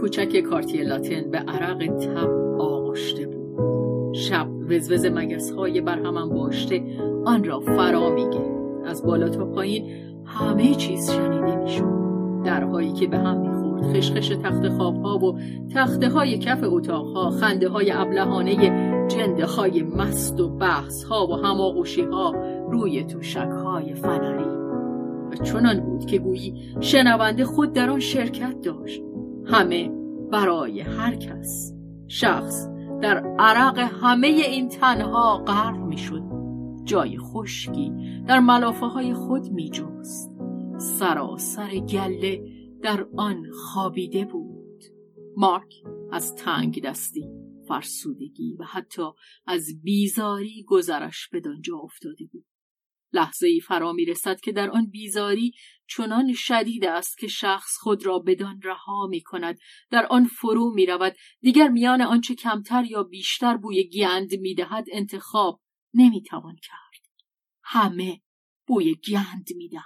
کوچک 0.00 0.40
کارتی 0.40 0.82
لاتن 0.82 1.30
به 1.30 1.38
عرق 1.38 1.86
تب 1.86 2.30
آغشته 2.58 3.26
بود. 3.26 4.14
شب 4.14 4.48
وزوز 4.68 5.06
مگس 5.06 5.50
های 5.50 5.80
بر 5.80 5.98
هم 5.98 6.28
باشته 6.28 6.82
آن 7.24 7.44
را 7.44 7.60
فرا 7.60 8.10
میگه. 8.10 8.58
از 8.84 9.04
بالا 9.04 9.28
تا 9.28 9.44
پایین 9.44 9.84
همه 10.24 10.74
چیز 10.74 11.10
شنیده 11.10 11.56
می‌شد. 11.56 11.98
درهایی 12.44 12.92
که 12.92 13.06
به 13.06 13.18
هم 13.18 13.40
می‌خورد 13.40 13.96
خشخش 13.96 14.28
تخت 14.28 14.68
خواب 14.68 15.02
ها 15.02 15.18
و 15.18 15.38
تخته 15.74 16.08
های 16.08 16.38
کف 16.38 16.64
اتاق 16.64 17.16
ها 17.16 17.30
خنده 17.30 17.68
های 17.68 17.92
ابلهانه 17.92 18.54
جنده 19.08 19.46
های 19.46 19.82
مست 19.82 20.40
و 20.40 20.48
بحث 20.48 21.04
ها 21.04 21.26
و 21.26 21.34
هماغوشی 21.34 22.02
ها 22.02 22.34
روی 22.70 23.04
توشک 23.04 23.48
های 23.64 23.94
فنری. 23.94 24.58
و 25.30 25.44
چنان 25.44 25.80
بود 25.80 26.06
که 26.06 26.18
گویی 26.18 26.54
شنونده 26.80 27.44
خود 27.44 27.72
در 27.72 27.90
آن 27.90 28.00
شرکت 28.00 28.60
داشت. 28.60 29.02
همه 29.50 29.88
برای 30.32 30.80
هر 30.80 31.16
کس. 31.16 31.74
شخص 32.08 32.68
در 33.02 33.36
عرق 33.38 33.78
همه 33.78 34.26
این 34.26 34.68
تنها 34.68 35.44
غرق 35.46 35.76
می‌شد. 35.76 36.22
جای 36.84 37.18
خشکی 37.18 37.92
در 38.28 38.40
ملافه 38.40 38.86
های 38.86 39.14
خود 39.14 39.42
می 39.52 39.70
جوست 39.70 40.30
سراسر 40.78 41.78
گله 41.78 42.42
در 42.82 43.06
آن 43.16 43.50
خوابیده 43.50 44.24
بود. 44.24 44.84
مارک 45.36 45.74
از 46.12 46.34
تنگ 46.34 46.82
دستی 46.82 47.28
فرسودگی 47.68 48.56
و 48.60 48.64
حتی 48.64 49.02
از 49.46 49.66
بیزاری 49.82 50.64
گذرش 50.68 51.28
به 51.32 51.40
دانجا 51.40 51.76
افتاده 51.76 52.24
بود. 52.32 52.46
لحظه 53.12 53.46
ای 53.46 53.60
فرا 53.60 53.92
می 53.92 54.04
رسد 54.04 54.40
که 54.40 54.52
در 54.52 54.70
آن 54.70 54.86
بیزاری 54.86 55.52
چنان 55.88 56.32
شدید 56.32 56.84
است 56.84 57.18
که 57.18 57.28
شخص 57.28 57.76
خود 57.76 58.06
را 58.06 58.18
بدان 58.18 58.60
رها 58.62 59.06
می 59.06 59.20
کند 59.20 59.58
در 59.90 60.06
آن 60.06 60.24
فرو 60.24 60.74
می 60.74 60.86
رود 60.86 61.16
دیگر 61.40 61.68
میان 61.68 62.02
آنچه 62.02 62.34
کمتر 62.34 62.84
یا 62.84 63.02
بیشتر 63.02 63.56
بوی 63.56 63.88
گند 63.88 64.34
می 64.34 64.54
دهد 64.54 64.84
انتخاب 64.92 65.60
نمی 65.94 66.22
توان 66.22 66.56
کرد. 66.56 67.12
همه 67.62 68.22
بوی 68.66 68.94
گند 68.94 69.48
می 69.56 69.68
دهند 69.68 69.84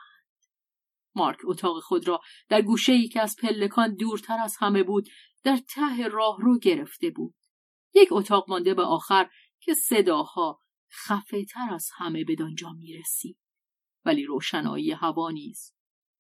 مارک 1.14 1.38
اتاق 1.44 1.80
خود 1.80 2.08
را 2.08 2.20
در 2.48 2.62
گوشه 2.62 2.92
ای 2.92 3.08
که 3.08 3.20
از 3.20 3.36
پلکان 3.36 3.94
دورتر 3.94 4.38
از 4.38 4.56
همه 4.60 4.82
بود. 4.82 5.08
در 5.44 5.56
ته 5.56 6.08
راه 6.08 6.36
رو 6.40 6.58
گرفته 6.58 7.10
بود. 7.10 7.34
یک 7.94 8.08
اتاق 8.12 8.44
مانده 8.48 8.74
به 8.74 8.82
آخر 8.82 9.30
که 9.60 9.74
صداها 9.74 10.60
خفه 10.92 11.44
تر 11.44 11.74
از 11.74 11.88
همه 11.96 12.24
بدانجا 12.24 12.72
می 12.72 12.92
رسید. 12.92 13.38
ولی 14.04 14.24
روشنایی 14.24 14.90
هوا 14.90 15.30
نیز 15.30 15.72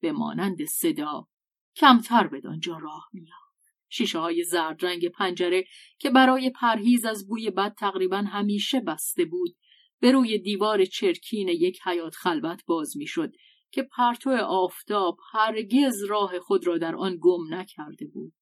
به 0.02 0.12
مانند 0.12 0.64
صدا 0.64 1.28
کمتر 1.76 2.26
بدانجا 2.26 2.78
راه 2.78 3.08
میاد. 3.12 3.42
شیشه 3.88 4.18
های 4.18 4.44
زرد 4.44 4.84
رنگ 4.84 5.08
پنجره 5.08 5.64
که 5.98 6.10
برای 6.10 6.50
پرهیز 6.50 7.04
از 7.04 7.28
بوی 7.28 7.50
بد 7.50 7.74
تقریبا 7.74 8.16
همیشه 8.16 8.80
بسته 8.80 9.24
بود 9.24 9.56
به 10.00 10.12
روی 10.12 10.38
دیوار 10.38 10.84
چرکین 10.84 11.48
یک 11.48 11.80
حیات 11.84 12.14
خلوت 12.14 12.64
باز 12.66 12.96
می‌شد 12.96 13.32
که 13.70 13.82
پرتو 13.82 14.30
آفتاب 14.30 15.18
هرگز 15.32 16.04
راه 16.04 16.38
خود 16.38 16.66
را 16.66 16.78
در 16.78 16.96
آن 16.96 17.18
گم 17.20 17.54
نکرده 17.54 18.06
بود. 18.06 18.32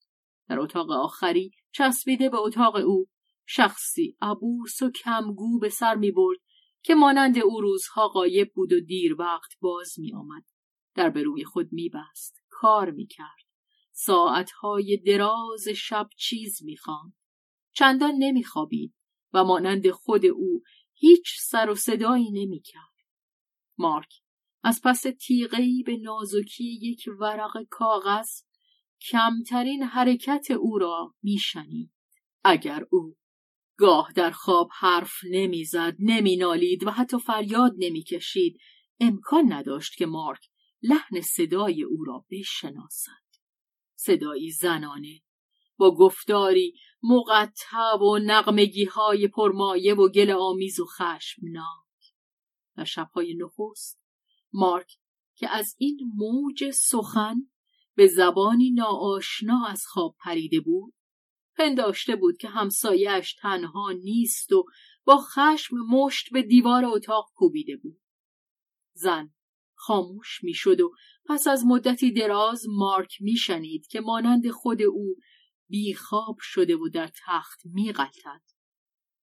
در 0.48 0.60
اتاق 0.60 0.90
آخری 0.90 1.50
چسبیده 1.72 2.28
به 2.28 2.38
اتاق 2.38 2.76
او 2.76 3.06
شخصی 3.46 4.16
عبوس 4.20 4.82
و 4.82 4.90
کمگو 4.90 5.58
به 5.58 5.68
سر 5.68 5.94
می 5.94 6.10
برد 6.10 6.38
که 6.82 6.94
مانند 6.94 7.38
او 7.38 7.60
روزها 7.60 8.08
غایب 8.08 8.52
بود 8.54 8.72
و 8.72 8.80
دیر 8.80 9.16
وقت 9.18 9.50
باز 9.60 9.94
می 9.98 10.14
آمد. 10.14 10.49
در 10.94 11.10
به 11.10 11.22
روی 11.22 11.44
خود 11.44 11.72
می 11.72 11.88
بست. 11.88 12.42
کار 12.48 12.90
می 12.90 13.06
کرد. 13.06 13.46
ساعتهای 13.92 14.96
دراز 15.06 15.68
شب 15.68 16.08
چیز 16.16 16.62
می 16.62 16.76
خواند. 16.76 17.12
چندان 17.72 18.14
نمی 18.18 18.44
خوابید 18.44 18.94
و 19.32 19.44
مانند 19.44 19.90
خود 19.90 20.26
او 20.26 20.62
هیچ 20.94 21.28
سر 21.40 21.70
و 21.70 21.74
صدایی 21.74 22.30
نمی 22.30 22.60
کرد. 22.60 22.90
مارک 23.78 24.14
از 24.62 24.80
پس 24.84 25.04
تیغهی 25.20 25.82
به 25.82 25.96
نازکی 25.96 26.78
یک 26.82 27.08
ورق 27.20 27.62
کاغذ 27.70 28.42
کمترین 29.10 29.82
حرکت 29.82 30.50
او 30.50 30.78
را 30.78 31.14
میشنید 31.22 31.92
اگر 32.44 32.86
او 32.90 33.16
گاه 33.76 34.12
در 34.12 34.30
خواب 34.30 34.70
حرف 34.78 35.12
نمی‌زد 35.30 35.96
نمینالید 35.98 36.86
و 36.86 36.90
حتی 36.90 37.18
فریاد 37.18 37.72
نمی‌کشید 37.78 38.58
امکان 39.00 39.52
نداشت 39.52 39.96
که 39.96 40.06
مارک 40.06 40.49
لحن 40.82 41.20
صدای 41.20 41.82
او 41.82 42.04
را 42.04 42.24
بشناسد. 42.30 43.30
صدایی 43.94 44.50
زنانه 44.50 45.22
با 45.76 45.94
گفتاری 45.94 46.74
مقطع 47.02 47.96
و 48.00 48.18
نقمگی 48.18 48.84
های 48.84 49.28
پرمایه 49.28 49.94
و 49.94 50.08
گل 50.08 50.30
آمیز 50.30 50.80
و 50.80 50.84
خشمناک. 50.84 52.14
در 52.76 52.84
شبهای 52.84 53.34
نخست 53.34 54.00
مارک 54.52 54.92
که 55.34 55.48
از 55.48 55.74
این 55.78 55.98
موج 56.16 56.70
سخن 56.70 57.50
به 57.94 58.06
زبانی 58.06 58.70
ناآشنا 58.70 59.66
از 59.66 59.86
خواب 59.86 60.16
پریده 60.18 60.60
بود 60.60 60.94
پنداشته 61.56 62.16
بود 62.16 62.36
که 62.36 62.48
همسایش 62.48 63.34
تنها 63.34 63.92
نیست 63.92 64.52
و 64.52 64.64
با 65.04 65.16
خشم 65.16 65.76
مشت 65.76 66.32
به 66.32 66.42
دیوار 66.42 66.84
اتاق 66.84 67.30
کوبیده 67.34 67.76
بود. 67.76 68.00
زن 68.92 69.34
خاموش 69.80 70.44
می‌شد 70.44 70.80
و 70.80 70.92
پس 71.28 71.46
از 71.46 71.64
مدتی 71.66 72.12
دراز 72.12 72.64
مارک 72.68 73.16
میشنید 73.20 73.86
که 73.86 74.00
مانند 74.00 74.50
خود 74.50 74.82
او 74.82 75.16
بیخواب 75.68 76.36
شده 76.40 76.76
و 76.76 76.88
در 76.88 77.10
تخت 77.26 77.60
میغلطد. 77.64 78.42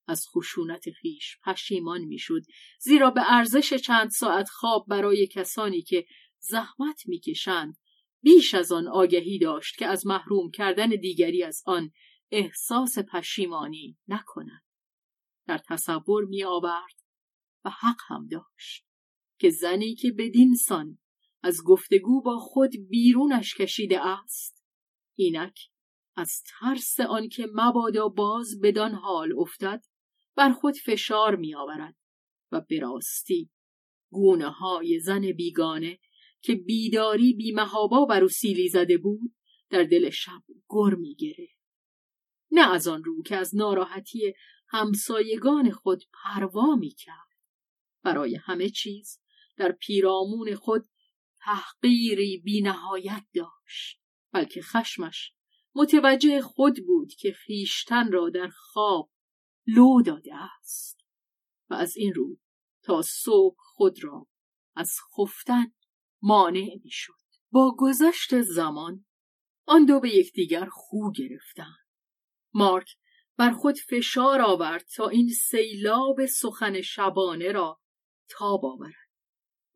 از 0.07 0.25
خشونت 0.27 0.91
خیش 0.91 1.37
پشیمان 1.45 2.01
می‌شد 2.01 2.41
زیرا 2.79 3.11
به 3.11 3.21
ارزش 3.33 3.73
چند 3.73 4.09
ساعت 4.09 4.49
خواب 4.49 4.85
برای 4.87 5.27
کسانی 5.27 5.81
که 5.81 6.05
زحمت 6.39 7.01
می‌کشند 7.05 7.77
بیش 8.21 8.53
از 8.53 8.71
آن 8.71 8.87
آگهی 8.87 9.39
داشت 9.39 9.77
که 9.77 9.85
از 9.85 10.07
محروم 10.07 10.51
کردن 10.51 10.89
دیگری 10.89 11.43
از 11.43 11.63
آن 11.65 11.91
احساس 12.31 12.99
پشیمانی 13.13 13.97
نکند. 14.07 14.63
در 15.47 15.57
تصور 15.57 16.25
می 16.25 16.43
آورد 16.43 16.95
و 17.65 17.69
حق 17.69 17.99
هم 18.07 18.27
داشت. 18.27 18.86
که 19.39 19.49
زنی 19.49 19.95
که 19.95 20.11
بدین 20.11 20.55
سان 20.55 20.97
از 21.43 21.63
گفتگو 21.65 22.21
با 22.21 22.37
خود 22.39 22.71
بیرونش 22.89 23.55
کشیده 23.55 24.07
است 24.07 24.63
اینک 25.15 25.59
از 26.15 26.43
ترس 26.47 26.99
آنکه 26.99 27.47
مبادا 27.53 28.07
باز 28.07 28.59
بدان 28.63 28.93
حال 28.93 29.39
افتد 29.39 29.83
بر 30.35 30.51
خود 30.51 30.75
فشار 30.85 31.35
می 31.35 31.55
آورد 31.55 31.95
و 32.51 32.61
به 32.61 32.79
راستی 32.79 33.49
گونه 34.11 34.49
های 34.49 34.99
زن 34.99 35.31
بیگانه 35.31 35.99
که 36.41 36.55
بیداری 36.55 37.33
بیمهابا 37.33 38.05
بر 38.05 38.21
او 38.21 38.29
سیلی 38.29 38.69
زده 38.69 38.97
بود 38.97 39.35
در 39.69 39.83
دل 39.83 40.09
شب 40.09 40.43
گر 40.69 40.95
می 40.95 41.15
گره. 41.15 41.49
نه 42.51 42.73
از 42.73 42.87
آن 42.87 43.03
رو 43.03 43.23
که 43.23 43.35
از 43.35 43.55
ناراحتی 43.55 44.33
همسایگان 44.67 45.71
خود 45.71 46.03
پروا 46.13 46.75
می 46.75 46.89
کرد. 46.89 47.27
برای 48.03 48.35
همه 48.35 48.69
چیز 48.69 49.19
در 49.57 49.71
پیرامون 49.71 50.55
خود 50.55 50.89
تحقیری 51.39 52.37
بینهایت 52.37 53.23
داشت 53.33 54.01
بلکه 54.31 54.61
خشمش 54.61 55.33
متوجه 55.75 56.41
خود 56.41 56.85
بود 56.87 57.13
که 57.13 57.31
خیشتن 57.31 58.11
را 58.11 58.29
در 58.29 58.47
خواب 58.47 59.11
لو 59.67 60.01
داده 60.01 60.35
است 60.35 60.97
و 61.69 61.73
از 61.73 61.97
این 61.97 62.13
رو 62.13 62.37
تا 62.83 63.01
صبح 63.01 63.57
خود 63.59 64.03
را 64.03 64.27
از 64.75 64.91
خفتن 65.17 65.71
مانع 66.21 66.79
می‌شد. 66.83 67.13
با 67.51 67.75
گذشت 67.77 68.41
زمان 68.41 69.05
آن 69.65 69.85
دو 69.85 69.99
به 69.99 70.15
یکدیگر 70.15 70.67
خو 70.71 71.11
گرفتند. 71.11 71.87
مارک 72.53 72.89
بر 73.37 73.51
خود 73.51 73.75
فشار 73.89 74.41
آورد 74.41 74.85
تا 74.95 75.07
این 75.07 75.29
سیلاب 75.29 76.25
سخن 76.25 76.81
شبانه 76.81 77.51
را 77.51 77.81
تاب 78.29 78.65
آورد. 78.65 79.06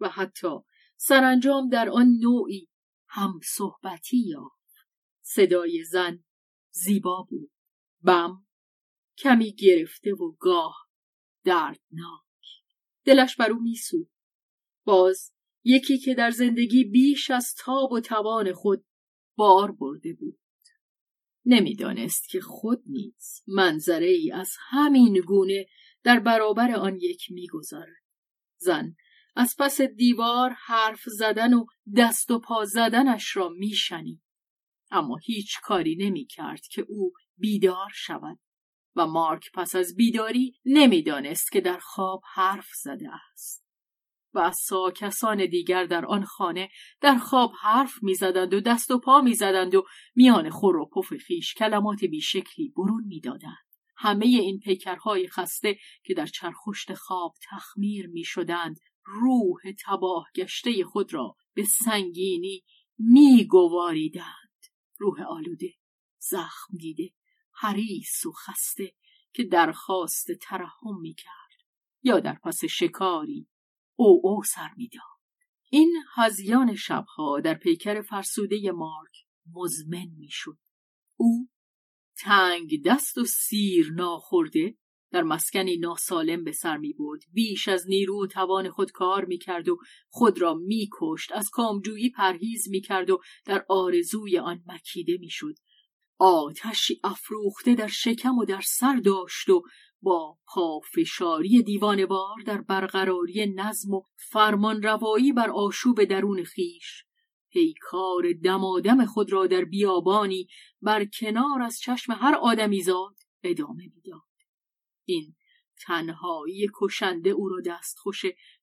و 0.01 0.09
حتی 0.09 0.57
سرانجام 0.97 1.69
در 1.69 1.89
آن 1.89 2.07
نوعی 2.21 2.69
هم 3.07 3.39
صحبتی 3.43 4.17
یافت. 4.17 4.75
صدای 5.21 5.83
زن 5.83 6.23
زیبا 6.71 7.27
بود. 7.29 7.51
بم 8.01 8.45
کمی 9.17 9.53
گرفته 9.53 10.13
و 10.13 10.31
گاه 10.31 10.75
دردناک. 11.43 12.21
دلش 13.05 13.35
بر 13.35 13.51
او 13.51 13.61
میسود 13.61 14.11
باز 14.85 15.31
یکی 15.63 15.97
که 15.97 16.13
در 16.13 16.31
زندگی 16.31 16.83
بیش 16.83 17.31
از 17.31 17.55
تاب 17.57 17.91
و 17.91 17.99
توان 17.99 18.53
خود 18.53 18.85
بار 19.35 19.71
برده 19.71 20.13
بود. 20.13 20.39
نمی‌دانست 21.45 22.29
که 22.29 22.41
خود 22.41 22.83
نیز 22.85 23.43
منظره 23.47 24.07
ای 24.07 24.31
از 24.31 24.51
همین 24.69 25.21
گونه 25.21 25.65
در 26.03 26.19
برابر 26.19 26.71
آن 26.75 26.97
یک 27.01 27.31
می‌گذارد. 27.31 28.03
زن 28.57 28.95
از 29.35 29.55
پس 29.59 29.81
دیوار 29.81 30.49
حرف 30.65 31.01
زدن 31.05 31.53
و 31.53 31.65
دست 31.97 32.31
و 32.31 32.39
پا 32.39 32.65
زدنش 32.65 33.37
را 33.37 33.49
میشنید. 33.49 34.21
اما 34.91 35.17
هیچ 35.23 35.59
کاری 35.63 35.95
نمی‌کرد 35.95 36.61
که 36.61 36.85
او 36.89 37.11
بیدار 37.37 37.89
شود 37.93 38.39
و 38.95 39.07
مارک 39.07 39.51
پس 39.53 39.75
از 39.75 39.95
بیداری 39.95 40.59
نمی‌دانست 40.65 41.51
که 41.51 41.61
در 41.61 41.79
خواب 41.79 42.21
حرف 42.33 42.67
زده 42.83 43.09
است. 43.31 43.65
و 44.33 44.39
از 44.39 44.57
سا 44.57 44.91
کسان 44.95 45.45
دیگر 45.45 45.85
در 45.85 46.05
آن 46.05 46.25
خانه 46.25 46.69
در 47.01 47.17
خواب 47.17 47.51
حرف 47.61 47.93
می‌زدند 48.01 48.53
و 48.53 48.59
دست 48.59 48.91
و 48.91 48.99
پا 48.99 49.21
می‌زدند 49.21 49.75
و 49.75 49.83
میان 50.15 50.49
خور 50.49 50.77
و 50.77 50.89
پف 50.89 51.13
خیش 51.17 51.53
کلمات 51.53 52.03
بیشکلی 52.03 52.73
برون 52.77 53.03
می‌دادند. 53.07 53.71
همه 53.97 54.25
این 54.25 54.59
پیکرهای 54.59 55.27
خسته 55.27 55.77
که 56.03 56.13
در 56.13 56.25
چرخشت 56.25 56.93
خواب 56.93 57.33
تخمیر 57.49 58.07
می 58.07 58.23
شدند 58.23 58.79
روح 59.13 59.61
تباه 59.85 60.25
گشته 60.35 60.83
خود 60.83 61.13
را 61.13 61.35
به 61.53 61.65
سنگینی 61.65 62.63
می 62.97 63.45
گواریدند 63.45 64.65
روح 64.97 65.21
آلوده 65.21 65.73
زخم 66.19 66.77
دیده 66.77 67.13
حریص 67.51 68.25
و 68.25 68.31
خسته 68.31 68.95
که 69.33 69.43
درخواست 69.43 70.27
ترحم 70.41 70.99
می 71.01 71.13
کرد 71.13 71.67
یا 72.03 72.19
در 72.19 72.39
پس 72.43 72.65
شکاری 72.65 73.47
او 73.95 74.21
او 74.23 74.43
سر 74.43 74.69
می‌داد. 74.77 75.01
این 75.69 76.03
هزیان 76.15 76.75
شبها 76.75 77.39
در 77.39 77.53
پیکر 77.53 78.01
فرسوده 78.01 78.71
مارک 78.71 79.25
مزمن 79.53 80.07
می‌شد. 80.17 80.57
او 81.15 81.49
تنگ 82.17 82.83
دست 82.85 83.17
و 83.17 83.25
سیر 83.25 83.91
ناخورده 83.93 84.77
در 85.11 85.23
مسکنی 85.23 85.77
ناسالم 85.77 86.43
به 86.43 86.51
سر 86.51 86.77
می 86.77 86.93
برد. 86.93 87.21
بیش 87.33 87.67
از 87.67 87.89
نیرو 87.89 88.23
و 88.23 88.27
توان 88.27 88.69
خود 88.69 88.91
کار 88.91 89.25
می 89.25 89.37
کرد 89.37 89.69
و 89.69 89.77
خود 90.09 90.41
را 90.41 90.53
می 90.53 90.89
کشت. 90.99 91.31
از 91.31 91.49
کامجویی 91.49 92.09
پرهیز 92.09 92.69
می 92.69 92.81
کرد 92.81 93.09
و 93.09 93.19
در 93.45 93.65
آرزوی 93.69 94.37
آن 94.37 94.63
مکیده 94.67 95.17
می 95.17 95.29
شد. 95.29 95.55
آتشی 96.17 96.99
افروخته 97.03 97.75
در 97.75 97.87
شکم 97.87 98.37
و 98.37 98.45
در 98.45 98.61
سر 98.61 98.95
داشت 98.95 99.49
و 99.49 99.63
با 100.01 100.37
پافشاری 100.47 101.63
دیوانوار 101.63 102.35
در 102.45 102.61
برقراری 102.61 103.53
نظم 103.55 103.93
و 103.93 104.01
فرمان 104.15 104.83
روایی 104.83 105.33
بر 105.33 105.49
آشوب 105.49 106.03
درون 106.03 106.43
خیش 106.43 107.03
پیکار 107.51 108.23
دمادم 108.43 109.05
خود 109.05 109.31
را 109.31 109.47
در 109.47 109.65
بیابانی 109.65 110.47
بر 110.81 111.05
کنار 111.05 111.61
از 111.61 111.79
چشم 111.79 112.13
هر 112.13 112.35
آدمی 112.35 112.81
زاد 112.81 113.15
ادامه 113.43 113.83
می‌داد 113.95 114.30
این 115.11 115.35
تنهایی 115.85 116.67
کشنده 116.73 117.29
او 117.29 117.49
را 117.49 117.61
دستخوش 117.65 118.21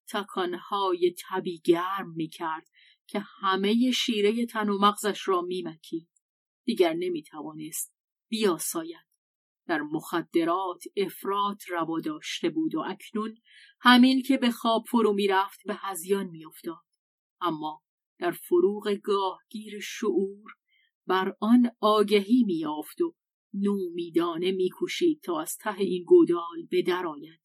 تکانهای 0.09 1.15
تبی 1.29 1.61
گرم 1.65 2.13
می‌کرد 2.17 2.69
که 3.07 3.19
همه 3.41 3.91
شیره 3.91 4.47
تن 4.47 4.69
و 4.69 4.79
مغزش 4.79 5.29
را 5.29 5.41
میمکید. 5.41 6.09
دیگر 6.65 6.93
نمی‌توانست 6.93 7.95
بیاساید. 8.29 9.09
در 9.67 9.81
مخدرات 9.81 10.85
افراد 10.97 11.59
روا 11.69 12.01
داشته 12.01 12.51
بود 12.51 12.75
و 12.75 12.81
اکنون 12.81 13.39
همین 13.81 14.23
که 14.23 14.37
به 14.37 14.51
خواب 14.51 14.85
فرو 14.91 15.13
می‌رفت 15.13 15.61
به 15.67 15.75
هزیان 15.75 16.27
میافتاد. 16.27 16.85
اما 17.41 17.83
در 18.19 18.31
فروغ 18.31 18.99
گاهگیر 19.03 19.81
شعور 19.81 20.53
بر 21.07 21.37
آن 21.41 21.71
آگهی 21.81 22.45
میافت 22.47 23.01
و 23.01 23.15
نومیدانه 23.55 24.53
میکوشید 24.53 25.21
تا 25.23 25.41
از 25.41 25.57
ته 25.57 25.81
این 25.81 26.05
گودال 26.05 26.67
به 26.71 26.83
درآید 26.83 27.41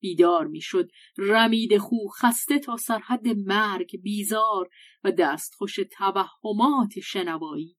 بیدار 0.00 0.46
می‌شد 0.46 0.90
رمید 1.18 1.78
خو 1.78 1.96
خسته 2.08 2.58
تا 2.58 2.76
سرحد 2.76 3.28
مرگ 3.28 4.02
بیزار 4.02 4.68
و 5.04 5.12
دستخوش 5.12 5.78
توهمات 5.90 7.00
شنوایی. 7.02 7.76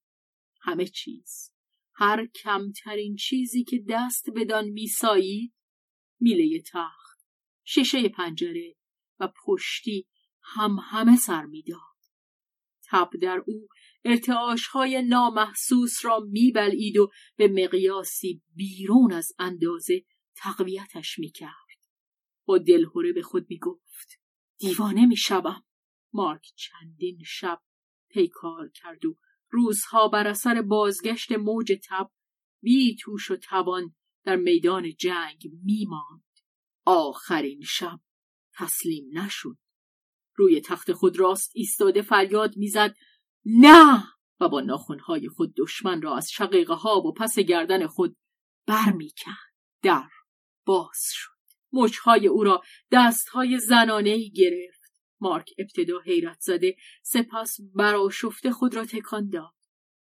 همه 0.62 0.86
چیز 0.86 1.52
هر 1.94 2.26
کمترین 2.26 3.16
چیزی 3.16 3.64
که 3.64 3.84
دست 3.90 4.30
بدان 4.36 4.66
میسایید 4.66 5.54
میله 6.20 6.62
تخت 6.72 7.20
شیشه 7.64 8.10
پنجره 8.10 8.76
و 9.20 9.34
پشتی 9.46 10.08
هم 10.44 10.78
همه 10.82 11.16
سر 11.18 11.46
می‌داد. 11.46 11.80
تب 12.90 13.10
در 13.22 13.44
او 13.48 13.68
ارتعاشهای 14.06 15.02
نامحسوس 15.02 16.06
را 16.06 16.20
میبلید 16.20 16.98
و 16.98 17.12
به 17.36 17.48
مقیاسی 17.48 18.44
بیرون 18.56 19.14
از 19.14 19.32
اندازه 19.40 20.06
تقویتش 20.36 21.20
می‌کرد. 21.20 21.52
با 22.46 22.58
دلهوره 22.58 23.14
به 23.14 23.22
خود 23.22 23.46
می‌گفت 23.50 24.20
دیوانه 24.60 25.06
می‌شوم. 25.06 25.66
مارک 26.14 26.46
چندین 26.56 27.20
شب 27.26 27.62
پیکار 28.10 28.70
کرد 28.70 29.06
و 29.06 29.18
روزها 29.50 30.08
بر 30.08 30.28
اثر 30.28 30.62
بازگشت 30.62 31.32
موج 31.32 31.74
تب 31.90 32.12
بی 32.62 32.96
توش 32.96 33.32
و 33.32 33.36
توان 33.36 33.96
در 34.24 34.36
میدان 34.36 34.94
جنگ 34.96 35.52
میماند. 35.64 36.24
آخرین 36.86 37.62
شب 37.66 38.00
تسلیم 38.54 39.20
نشد. 39.20 39.58
روی 40.36 40.62
تخت 40.62 40.94
خود 40.94 41.20
راست 41.20 41.52
ایستاده 41.54 42.02
فریاد 42.02 42.58
می‌زد. 42.58 42.96
نه! 43.46 44.04
و 44.40 44.50
با 44.50 44.62
ناخونهای 44.62 45.30
خود 45.30 45.54
دشمن 45.58 46.02
را 46.02 46.18
از 46.18 46.32
شقیقه 46.32 46.74
ها 46.74 47.02
و 47.02 47.14
پس 47.14 47.40
گردن 47.40 47.88
خود 47.88 48.18
برمیکند 48.68 49.36
در 49.82 50.10
باز 50.66 51.04
شد. 51.12 51.32
مچهای 51.74 52.28
او 52.28 52.44
را 52.44 52.62
دستهای 52.92 53.60
زنانه 53.60 54.10
ای 54.10 54.32
گرفت. 54.32 54.82
مارک 55.20 55.50
ابتدا 55.58 56.00
حیرت 56.00 56.38
زده 56.40 56.76
سپس 57.04 57.58
براشفته 57.76 58.52
خود 58.52 58.76
را 58.76 58.86
تکان 58.86 59.30
داد. 59.30 59.54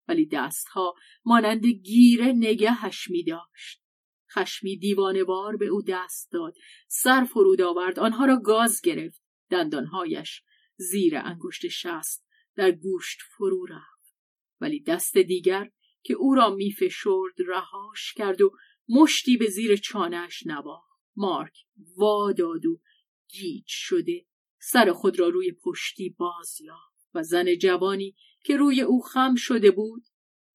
ولی 0.07 0.25
دستها 0.25 0.93
مانند 1.25 1.65
گیره 1.65 2.25
نگهش 2.25 3.09
می 3.09 3.23
داشت. 3.23 3.83
خشمی 4.31 4.77
دیوانوار 4.77 5.57
به 5.57 5.67
او 5.67 5.81
دست 5.87 6.31
داد. 6.31 6.55
سر 6.87 7.23
فرود 7.23 7.61
آورد. 7.61 7.99
آنها 7.99 8.25
را 8.25 8.39
گاز 8.39 8.81
گرفت. 8.81 9.23
دندانهایش 9.49 10.41
زیر 10.77 11.17
انگشت 11.17 11.67
شست 11.67 12.25
در 12.55 12.71
گوشت 12.71 13.19
فرو 13.37 13.65
رفت. 13.65 14.15
ولی 14.61 14.79
دست 14.79 15.17
دیگر 15.17 15.69
که 16.03 16.13
او 16.13 16.35
را 16.35 16.49
میفشرد 16.49 17.35
رهاش 17.47 18.13
کرد 18.13 18.41
و 18.41 18.51
مشتی 18.89 19.37
به 19.37 19.45
زیر 19.45 19.75
چانهش 19.75 20.47
نواخت. 20.47 20.93
مارک 21.15 21.57
واداد 21.97 22.65
و 22.65 22.81
گیج 23.29 23.65
شده 23.67 24.25
سر 24.61 24.91
خود 24.91 25.19
را 25.19 25.29
روی 25.29 25.51
پشتی 25.51 26.09
باز 26.09 26.61
یافت 26.61 27.09
و 27.13 27.23
زن 27.23 27.55
جوانی 27.55 28.15
که 28.43 28.57
روی 28.57 28.81
او 28.81 29.01
خم 29.01 29.35
شده 29.35 29.71
بود 29.71 30.03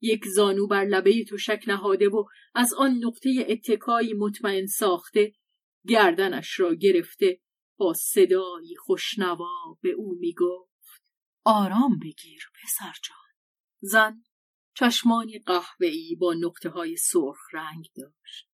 یک 0.00 0.26
زانو 0.26 0.66
بر 0.66 0.84
لبه 0.84 1.24
تشک 1.24 1.64
نهاده 1.66 2.08
و 2.08 2.24
از 2.54 2.74
آن 2.74 2.98
نقطه 3.04 3.46
اتکایی 3.48 4.14
مطمئن 4.14 4.66
ساخته 4.66 5.32
گردنش 5.86 6.60
را 6.60 6.74
گرفته 6.74 7.40
با 7.76 7.94
صدایی 7.94 8.76
خوشنوا 8.76 9.78
به 9.82 9.90
او 9.90 10.18
می‌گفت. 10.20 10.77
آرام 11.50 11.98
بگیر 11.98 12.42
پسر 12.54 12.92
جان. 13.02 13.16
زن 13.80 14.22
چشمانی 14.74 15.38
قهوه‌ای 15.38 16.16
با 16.20 16.34
نقطه 16.34 16.68
های 16.68 16.96
سرخ 16.96 17.38
رنگ 17.52 17.88
داشت. 17.96 18.48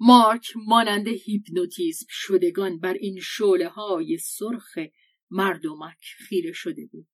مارک 0.00 0.52
مانند 0.56 1.08
هیپنوتیزم 1.08 2.06
شدگان 2.08 2.78
بر 2.78 2.92
این 2.92 3.20
شعله 3.22 3.68
های 3.68 4.18
سرخ 4.18 4.78
مردمک 5.30 5.98
خیره 6.28 6.52
شده 6.52 6.86
بود. 6.86 7.08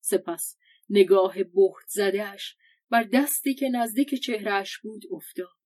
سپس 0.00 0.56
نگاه 0.90 1.34
بخت 1.42 1.88
زدهش 1.88 2.56
بر 2.90 3.02
دستی 3.02 3.54
که 3.54 3.68
نزدیک 3.68 4.14
چهرهش 4.14 4.78
بود 4.78 5.02
افتاد. 5.10 5.56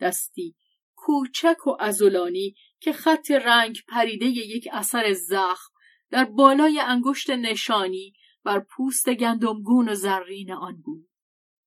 دستی 0.00 0.56
کوچک 0.96 1.66
و 1.66 1.76
ازولانی 1.80 2.54
که 2.80 2.92
خط 2.92 3.30
رنگ 3.30 3.78
پریده 3.88 4.26
یک 4.26 4.68
اثر 4.72 5.12
زخم 5.12 5.72
در 6.10 6.24
بالای 6.24 6.80
انگشت 6.80 7.30
نشانی 7.30 8.12
بر 8.48 8.58
پوست 8.58 9.08
گندمگون 9.08 9.88
و 9.88 9.94
زرین 9.94 10.52
آن 10.52 10.82
بود 10.84 11.08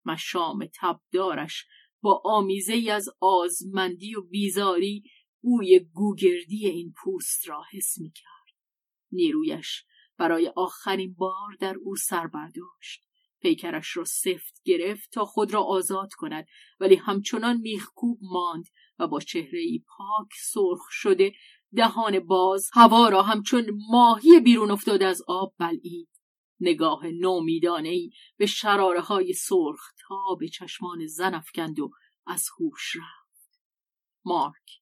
مشام 0.05 0.65
تبدارش 0.81 1.65
با 2.01 2.21
آمیزه 2.25 2.73
ای 2.73 2.89
از 2.89 3.09
آزمندی 3.19 4.15
و 4.15 4.21
بیزاری 4.21 5.03
بوی 5.41 5.79
گوگردی 5.79 6.67
این 6.67 6.93
پوست 6.97 7.49
را 7.49 7.63
حس 7.71 7.97
می 7.97 8.11
کرد. 8.11 8.55
نیرویش 9.11 9.85
برای 10.17 10.51
آخرین 10.55 11.13
بار 11.13 11.55
در 11.59 11.75
او 11.83 11.95
سر 11.95 12.27
برداشت. 12.27 13.03
پیکرش 13.41 13.97
را 13.97 14.03
سفت 14.03 14.61
گرفت 14.63 15.11
تا 15.11 15.25
خود 15.25 15.53
را 15.53 15.63
آزاد 15.63 16.13
کند 16.13 16.47
ولی 16.79 16.95
همچنان 16.95 17.57
میخکوب 17.57 18.19
ماند 18.21 18.65
و 18.99 19.07
با 19.07 19.19
چهره 19.19 19.63
پاک 19.97 20.29
سرخ 20.51 20.87
شده 20.89 21.33
دهان 21.75 22.19
باز 22.19 22.69
هوا 22.73 23.09
را 23.09 23.21
همچون 23.21 23.65
ماهی 23.89 24.39
بیرون 24.39 24.71
افتاده 24.71 25.05
از 25.05 25.21
آب 25.27 25.55
بلعید 25.59 26.20
نگاه 26.61 27.07
نومیدانه 27.07 27.89
ای 27.89 28.11
به 28.37 28.45
شراره 28.45 29.01
های 29.01 29.33
سرخ 29.33 29.93
تا 30.07 30.35
به 30.39 30.47
چشمان 30.47 31.07
زن 31.07 31.33
افکند 31.33 31.79
و 31.79 31.91
از 32.27 32.47
هوش 32.59 32.95
رفت. 32.95 33.61
مارک 34.25 34.81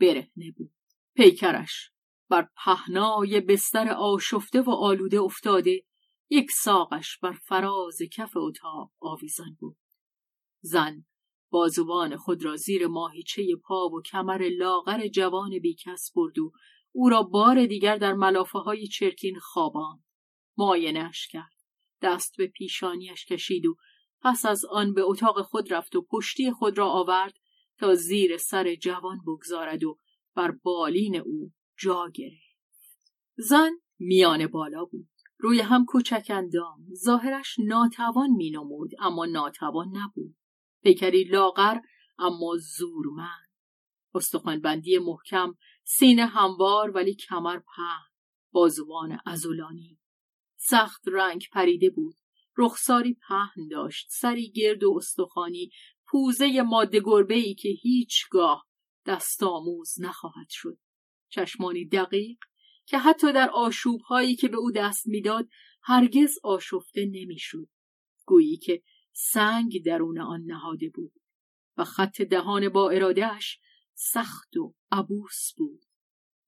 برهنه 0.00 0.52
بود. 0.56 0.74
پیکرش 1.14 1.90
بر 2.28 2.48
پهنای 2.64 3.40
بستر 3.40 3.88
آشفته 3.88 4.60
و 4.60 4.70
آلوده 4.70 5.20
افتاده 5.20 5.84
یک 6.30 6.50
ساقش 6.50 7.18
بر 7.18 7.32
فراز 7.32 7.98
کف 8.12 8.36
اتاق 8.36 8.92
آویزان 9.00 9.56
بود. 9.60 9.76
زن 10.60 11.04
بازوان 11.50 12.16
خود 12.16 12.44
را 12.44 12.56
زیر 12.56 12.86
ماهیچه 12.86 13.56
پا 13.64 13.88
و 13.88 14.02
کمر 14.02 14.48
لاغر 14.58 15.06
جوان 15.06 15.58
بیکس 15.58 16.12
برد 16.16 16.38
و 16.38 16.52
او 16.92 17.08
را 17.08 17.22
بار 17.22 17.66
دیگر 17.66 17.96
در 17.96 18.12
ملافه 18.12 18.58
های 18.58 18.86
چرکین 18.86 19.38
خوابان 19.38 20.04
معاینهاش 20.58 21.28
کرد. 21.28 21.52
دست 22.02 22.36
به 22.36 22.46
پیشانیش 22.46 23.24
کشید 23.24 23.66
و 23.66 23.76
پس 24.20 24.46
از 24.46 24.64
آن 24.64 24.94
به 24.94 25.02
اتاق 25.02 25.42
خود 25.42 25.72
رفت 25.72 25.96
و 25.96 26.06
پشتی 26.10 26.52
خود 26.52 26.78
را 26.78 26.90
آورد 26.90 27.34
تا 27.78 27.94
زیر 27.94 28.36
سر 28.36 28.74
جوان 28.74 29.20
بگذارد 29.26 29.84
و 29.84 29.98
بر 30.34 30.50
بالین 30.50 31.16
او 31.16 31.52
جا 31.78 32.10
گرفت. 32.14 32.58
زن 33.36 33.70
میان 33.98 34.46
بالا 34.46 34.84
بود. 34.84 35.08
روی 35.38 35.60
هم 35.60 35.84
کوچک 35.84 36.26
اندام. 36.30 36.86
ظاهرش 36.94 37.56
ناتوان 37.58 38.30
مینمود 38.30 38.90
اما 38.98 39.26
ناتوان 39.26 39.88
نبود. 39.96 40.36
پیکری 40.82 41.24
لاغر 41.24 41.78
اما 42.18 42.56
زورمند. 42.76 43.48
استخوانبندی 44.14 44.98
محکم 44.98 45.54
سینه 45.84 46.26
هموار 46.26 46.90
ولی 46.90 47.14
کمر 47.14 47.58
پهن 47.58 48.08
بازوان 48.52 49.18
ازولانی. 49.26 49.98
سخت 50.70 51.02
رنگ 51.06 51.46
پریده 51.52 51.90
بود. 51.90 52.14
رخساری 52.56 53.14
پهن 53.28 53.68
داشت 53.70 54.06
سری 54.10 54.50
گرد 54.50 54.84
و 54.84 54.94
استخوانی 54.96 55.70
پوزه 56.06 56.62
ماده 56.62 57.00
گربه 57.04 57.34
ای 57.34 57.54
که 57.54 57.68
هیچگاه 57.68 58.66
دست 59.06 59.42
آموز 59.42 60.00
نخواهد 60.00 60.46
شد. 60.50 60.78
چشمانی 61.28 61.86
دقیق 61.86 62.38
که 62.86 62.98
حتی 62.98 63.32
در 63.32 63.50
آشوب 63.50 64.00
هایی 64.00 64.36
که 64.36 64.48
به 64.48 64.56
او 64.56 64.72
دست 64.72 65.06
می‌داد 65.06 65.48
هرگز 65.82 66.38
آشفته 66.42 67.04
نمی‌شد. 67.04 67.68
گویی 68.26 68.56
که 68.56 68.82
سنگ 69.12 69.84
درون 69.84 70.20
آن 70.20 70.40
نهاده 70.40 70.88
بود 70.88 71.12
و 71.76 71.84
خط 71.84 72.22
دهان 72.22 72.68
با 72.68 72.90
ارادهش 72.90 73.58
سخت 73.94 74.56
و 74.56 74.74
عبوس 74.92 75.52
بود. 75.56 75.84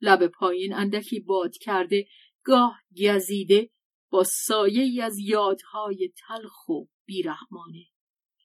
لب 0.01 0.27
پایین 0.27 0.75
اندکی 0.75 1.21
باد 1.21 1.57
کرده 1.57 2.07
گاه 2.45 2.81
گزیده 2.97 3.71
با 4.11 4.25
سایه 4.25 4.83
ای 4.83 5.01
از 5.01 5.19
یادهای 5.19 6.13
تلخ 6.29 6.69
و 6.69 6.85
بیرحمانه 7.07 7.87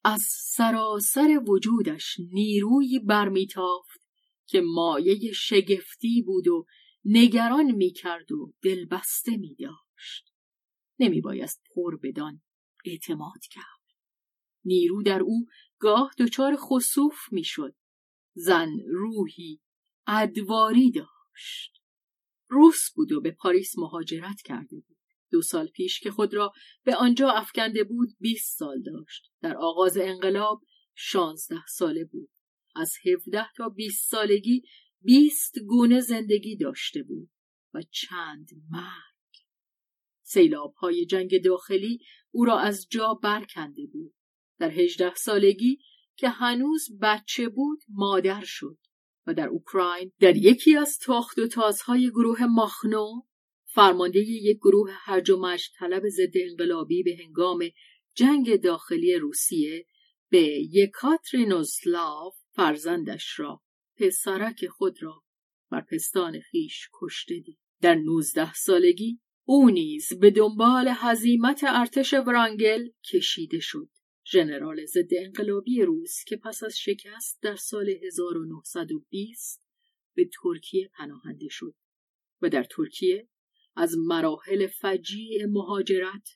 از 0.04 0.22
سراسر 0.30 1.42
وجودش 1.48 2.20
نیروی 2.34 3.00
برمیتافت 3.00 4.06
که 4.46 4.62
مایه 4.62 5.32
شگفتی 5.34 6.22
بود 6.22 6.48
و 6.48 6.66
نگران 7.06 7.72
می‌کرد 7.72 8.32
و 8.32 8.54
دلبسته 8.64 9.38
می 9.38 9.56
داشت. 9.56 10.34
نمی 11.00 11.22
بایست 11.22 11.64
پر 11.76 11.98
بدان 12.04 12.42
اعتماد 12.86 13.42
کرد. 13.52 13.66
نیرو 14.66 15.04
در 15.04 15.22
او 15.22 15.46
گاه 15.80 16.12
دچار 16.20 16.56
خصوف 16.60 17.18
می‌شد. 17.32 17.76
زن 18.34 18.70
روحی 18.88 19.62
ادواری 20.08 20.92
داشت. 20.92 21.82
روس 22.48 22.92
بود 22.96 23.12
و 23.12 23.22
به 23.22 23.32
پاریس 23.32 23.78
مهاجرت 23.78 24.42
کرده 24.42 24.76
بود. 24.76 24.95
دو 25.36 25.42
سال 25.42 25.68
پیش 25.68 26.00
که 26.00 26.12
خود 26.12 26.34
را 26.34 26.54
به 26.84 26.96
آنجا 26.96 27.30
افکنده 27.30 27.84
بود 27.84 28.10
بیست 28.20 28.58
سال 28.58 28.82
داشت. 28.82 29.32
در 29.42 29.58
آغاز 29.58 29.98
انقلاب 29.98 30.62
شانزده 30.94 31.66
ساله 31.68 32.06
بود. 32.06 32.30
از 32.76 32.94
هفده 33.06 33.46
تا 33.58 33.70
بیست 33.70 34.10
سالگی 34.10 34.64
بیست 35.02 35.60
گونه 35.68 36.02
زندگی 36.02 36.56
داشته 36.56 37.04
بود 37.04 37.30
و 37.74 37.82
چند 37.92 38.50
مرگ 38.70 39.46
سیلاب 40.24 40.74
های 40.74 41.06
جنگ 41.06 41.44
داخلی 41.44 42.00
او 42.32 42.46
را 42.46 42.60
از 42.60 42.88
جا 42.90 43.14
برکنده 43.14 43.86
بود 43.94 44.14
در 44.60 44.72
هجده 44.72 45.16
سالگی 45.16 45.80
که 46.16 46.30
هنوز 46.30 46.88
بچه 47.02 47.50
بود 47.50 47.80
مادر 47.90 48.44
شد 48.46 48.78
و 49.28 49.34
در 49.34 49.48
اوکراین 49.48 50.12
در 50.20 50.36
یکی 50.36 50.78
از 50.78 51.00
تاخت 51.00 51.40
و 51.40 51.48
تازهای 51.48 52.10
گروه 52.10 52.46
ماخنو 52.46 53.22
فرمانده 53.76 54.20
یک 54.20 54.58
گروه 54.58 54.90
هرج 54.92 55.30
و 55.30 55.58
طلب 55.80 56.10
ضد 56.10 56.34
انقلابی 56.36 57.04
به 57.04 57.18
هنگام 57.24 57.60
جنگ 58.14 58.56
داخلی 58.56 59.16
روسیه 59.16 59.86
به 60.30 60.42
یکاترینوسلاو 60.72 62.32
فرزندش 62.52 63.40
را 63.40 63.62
پسرک 63.98 64.68
خود 64.68 65.04
را 65.04 65.24
بر 65.72 65.82
پستان 65.82 66.40
خیش 66.40 66.90
کشته 67.02 67.40
دید. 67.40 67.60
در 67.82 67.96
نوزده 67.96 68.54
سالگی 68.54 69.20
او 69.44 69.70
نیز 69.70 70.20
به 70.20 70.32
دنبال 70.32 70.92
هزیمت 70.96 71.64
ارتش 71.68 72.14
ورانگل 72.14 72.90
کشیده 73.12 73.60
شد. 73.60 73.90
ژنرال 74.32 74.86
ضد 74.86 75.10
انقلابی 75.12 75.82
روس 75.82 76.24
که 76.28 76.38
پس 76.38 76.64
از 76.64 76.78
شکست 76.78 77.42
در 77.42 77.56
سال 77.56 77.90
1920 77.90 79.68
به 80.16 80.30
ترکیه 80.44 80.90
پناهنده 80.94 81.48
شد 81.50 81.76
و 82.42 82.50
در 82.50 82.64
ترکیه 82.64 83.28
از 83.76 83.96
مراحل 84.08 84.68
فجیع 84.68 85.46
مهاجرت 85.46 86.30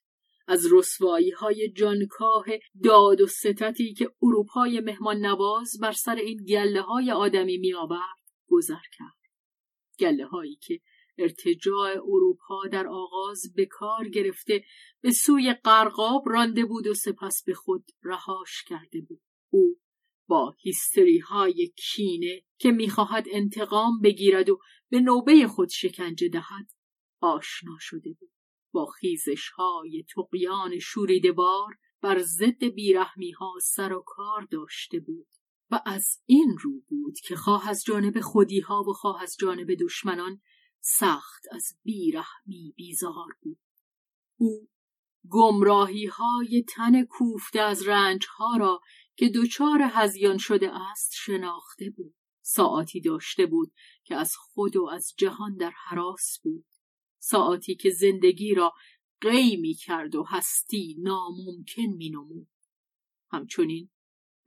از 0.47 0.73
رسوایی 0.73 1.31
های 1.31 1.71
جانکاه 1.71 2.45
داد 2.83 3.21
و 3.21 3.27
ستتی 3.27 3.93
که 3.93 4.11
اروپای 4.21 4.79
مهمان 4.79 5.17
نواز 5.17 5.79
بر 5.81 5.91
سر 5.91 6.15
این 6.15 6.43
گله 6.43 6.81
های 6.81 7.11
آدمی 7.11 7.57
می 7.57 7.73
آورد 7.73 8.19
گذر 8.47 8.81
کرد. 8.97 9.19
گله 9.99 10.25
هایی 10.25 10.55
که 10.55 10.79
ارتجاع 11.17 11.91
اروپا 11.91 12.67
در 12.71 12.87
آغاز 12.87 13.53
به 13.55 13.65
کار 13.65 14.09
گرفته 14.09 14.63
به 15.01 15.11
سوی 15.11 15.53
قرقاب 15.63 16.23
رانده 16.29 16.65
بود 16.65 16.87
و 16.87 16.93
سپس 16.93 17.43
به 17.45 17.53
خود 17.53 17.85
رهاش 18.03 18.63
کرده 18.67 19.01
بود. 19.01 19.21
او 19.49 19.79
با 20.27 20.55
هیستری 20.59 21.17
های 21.17 21.73
کینه 21.77 22.41
که 22.57 22.71
می‌خواهد 22.71 23.25
انتقام 23.31 24.01
بگیرد 24.03 24.49
و 24.49 24.59
به 24.89 24.99
نوبه 24.99 25.47
خود 25.47 25.69
شکنجه 25.69 26.29
دهد 26.29 26.78
آشنا 27.21 27.77
شده 27.79 28.13
بود. 28.13 28.31
با 28.71 28.85
خیزش 28.85 29.49
های 29.49 30.05
تقیان 30.15 30.79
شوریده 30.79 31.31
بار 31.31 31.77
بر 32.01 32.21
ضد 32.21 32.63
بیرحمی 32.63 33.31
ها 33.31 33.53
سر 33.63 33.93
و 33.93 34.03
کار 34.05 34.47
داشته 34.51 34.99
بود 34.99 35.27
و 35.71 35.81
از 35.85 36.21
این 36.25 36.57
رو 36.61 36.81
بود 36.89 37.19
که 37.23 37.35
خواه 37.35 37.69
از 37.69 37.83
جانب 37.83 38.19
خودی 38.19 38.59
ها 38.59 38.83
و 38.83 38.93
خواه 38.93 39.21
از 39.21 39.35
جانب 39.39 39.67
دشمنان 39.79 40.41
سخت 40.81 41.43
از 41.51 41.77
بیرحمی 41.83 42.73
بیزار 42.75 43.27
بود. 43.41 43.59
او 44.37 44.67
گمراهی 45.29 46.05
های 46.05 46.63
تن 46.75 47.05
کوفته 47.05 47.59
از 47.59 47.87
رنج 47.87 48.25
ها 48.37 48.57
را 48.57 48.81
که 49.15 49.29
دچار 49.35 49.79
هزیان 49.93 50.37
شده 50.37 50.71
است 50.75 51.11
شناخته 51.15 51.89
بود. 51.89 52.15
ساعتی 52.41 53.01
داشته 53.01 53.45
بود 53.45 53.71
که 54.03 54.15
از 54.15 54.35
خود 54.35 54.75
و 54.75 54.85
از 54.85 55.13
جهان 55.17 55.55
در 55.55 55.73
حراس 55.87 56.39
بود. 56.43 56.65
ساعتی 57.19 57.75
که 57.75 57.89
زندگی 57.89 58.53
را 58.53 58.73
قی 59.21 59.57
می 59.57 59.73
کرد 59.73 60.15
و 60.15 60.23
هستی 60.23 60.95
ناممکن 60.99 61.95
می 61.97 62.09
نمود. 62.09 62.47
همچنین 63.31 63.89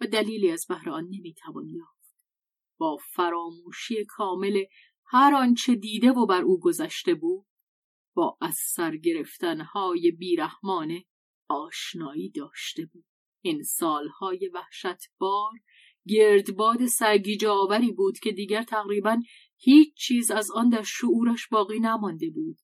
و 0.01 0.07
دلیلی 0.07 0.51
از 0.51 0.67
بهر 0.69 0.91
آن 0.91 1.05
نمی 1.05 1.35
توان 1.35 1.69
یافت. 1.69 2.27
با 2.79 2.99
فراموشی 3.15 4.05
کامل 4.05 4.65
هر 5.07 5.35
آنچه 5.35 5.75
دیده 5.75 6.11
و 6.11 6.27
بر 6.27 6.43
او 6.43 6.61
گذشته 6.61 7.15
بود 7.15 7.47
با 8.15 8.39
از 8.41 8.55
سر 8.55 8.97
گرفتنهای 8.97 10.11
بیرحمانه 10.11 11.05
آشنایی 11.49 12.31
داشته 12.31 12.87
بود. 12.87 13.05
این 13.45 13.63
سالهای 13.63 14.51
وحشتبار 14.55 15.53
گردباد 16.07 16.87
سرگیجه 16.87 17.49
آوری 17.49 17.93
بود 17.93 18.19
که 18.19 18.33
دیگر 18.33 18.63
تقریبا 18.63 19.23
هیچ 19.57 19.95
چیز 19.97 20.31
از 20.31 20.51
آن 20.51 20.69
در 20.69 20.83
شعورش 20.83 21.49
باقی 21.49 21.81
نمانده 21.81 22.31
بود 22.31 22.59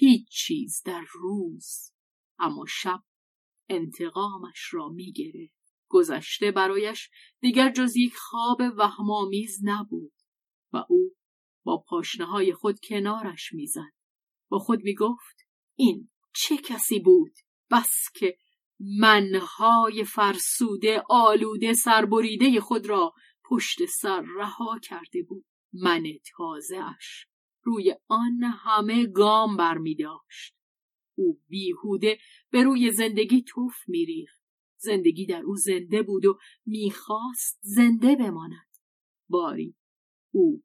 هیچ 0.00 0.28
چیز 0.30 0.82
در 0.84 1.04
روز. 1.12 1.92
اما 2.38 2.64
شب 2.68 3.02
انتقامش 3.68 4.68
را 4.70 4.88
می‌گیره 4.88 5.50
گذشته 5.88 6.50
برایش 6.50 7.10
دیگر 7.40 7.72
جز 7.72 7.96
یک 7.96 8.14
خواب 8.16 8.60
وهمآمیز 8.76 9.58
نبود 9.62 10.12
و 10.72 10.84
او 10.88 11.14
با 11.64 11.84
پاشنه 11.88 12.26
های 12.26 12.54
خود 12.54 12.80
کنارش 12.80 13.52
می‌زد. 13.52 13.92
با 14.48 14.58
خود 14.58 14.80
می‌گفت 14.82 15.36
این 15.74 16.10
چه 16.34 16.56
کسی 16.56 16.98
بود؟ 16.98 17.32
بس 17.70 18.10
که 18.14 18.36
منهای 18.80 20.04
فرسوده 20.04 21.02
آلوده 21.08 21.72
سربریده 21.72 22.60
خود 22.60 22.86
را 22.86 23.12
پشت 23.44 23.84
سر 23.84 24.24
رها 24.36 24.78
کرده 24.82 25.22
بود. 25.22 25.44
من 25.72 26.04
تازهش 26.36 27.26
روی 27.62 27.94
آن 28.08 28.44
همه 28.44 29.06
گام 29.06 29.56
بر 29.56 29.78
داشت. 29.98 30.54
او 31.18 31.40
بیهوده 31.48 32.18
به 32.50 32.62
روی 32.62 32.92
زندگی 32.92 33.42
توف 33.42 33.74
میریخت. 33.88 34.42
زندگی 34.80 35.26
در 35.26 35.42
او 35.42 35.56
زنده 35.56 36.02
بود 36.02 36.26
و 36.26 36.38
می‌خواست 36.66 37.58
زنده 37.60 38.16
بماند. 38.16 38.68
باری 39.28 39.76
او 40.34 40.62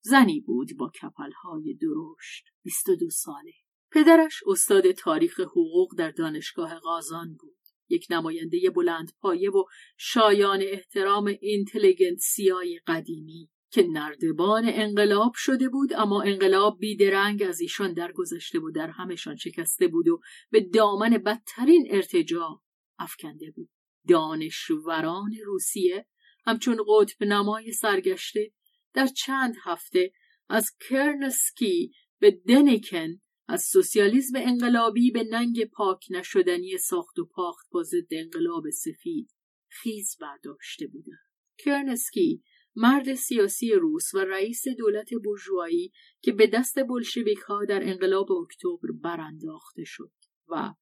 زنی 0.00 0.40
بود 0.40 0.68
با 0.78 0.90
کپلهای 1.02 1.74
درشت 1.74 2.44
بیست 2.62 2.88
و 2.88 2.96
دو 2.96 3.10
ساله. 3.10 3.52
پدرش 3.92 4.42
استاد 4.46 4.92
تاریخ 4.92 5.40
حقوق 5.40 5.94
در 5.98 6.10
دانشگاه 6.10 6.78
قازان 6.78 7.36
بود. 7.40 7.58
یک 7.88 8.06
نماینده 8.10 8.70
بلند 8.70 9.12
پایه 9.20 9.50
و 9.50 9.64
شایان 9.96 10.60
احترام 10.62 11.34
اینتلیگنسیای 11.40 12.80
قدیمی 12.86 13.50
که 13.74 13.82
نردبان 13.82 14.64
انقلاب 14.66 15.32
شده 15.34 15.68
بود 15.68 15.92
اما 15.92 16.22
انقلاب 16.22 16.78
بیدرنگ 16.80 17.42
از 17.42 17.60
ایشان 17.60 17.92
درگذشته 17.92 18.58
بود 18.58 18.74
در 18.74 18.90
همشان 18.90 19.36
شکسته 19.36 19.88
بود 19.88 20.08
و 20.08 20.20
به 20.50 20.60
دامن 20.60 21.10
بدترین 21.10 21.86
ارتجاع 21.90 22.62
افکنده 22.98 23.50
بود. 23.50 23.70
دانشوران 24.08 25.30
روسیه 25.44 26.06
همچون 26.46 26.76
قطب 26.88 27.24
نمای 27.24 27.72
سرگشته 27.72 28.52
در 28.92 29.06
چند 29.06 29.54
هفته 29.64 30.12
از 30.48 30.70
کرنسکی 30.88 31.92
به 32.18 32.30
دنیکن 32.48 33.20
از 33.48 33.62
سوسیالیسم 33.62 34.36
انقلابی 34.36 35.10
به 35.10 35.24
ننگ 35.24 35.64
پاک 35.64 36.04
نشدنی 36.10 36.78
ساخت 36.78 37.18
و 37.18 37.24
پاخت 37.24 37.66
با 37.70 37.82
ضد 37.82 38.08
انقلاب 38.10 38.70
سفید 38.70 39.30
خیز 39.68 40.16
برداشته 40.20 40.86
بودند. 40.86 41.28
کرنسکی 41.58 42.42
مرد 42.76 43.14
سیاسی 43.14 43.72
روس 43.72 44.14
و 44.14 44.18
رئیس 44.18 44.64
دولت 44.78 45.14
بورژوایی 45.24 45.92
که 46.22 46.32
به 46.32 46.46
دست 46.46 46.78
بلشویک 46.88 47.38
ها 47.38 47.64
در 47.64 47.80
انقلاب 47.82 48.32
اکتبر 48.32 48.92
برانداخته 49.02 49.84
شد 49.84 50.12
و 50.48 50.74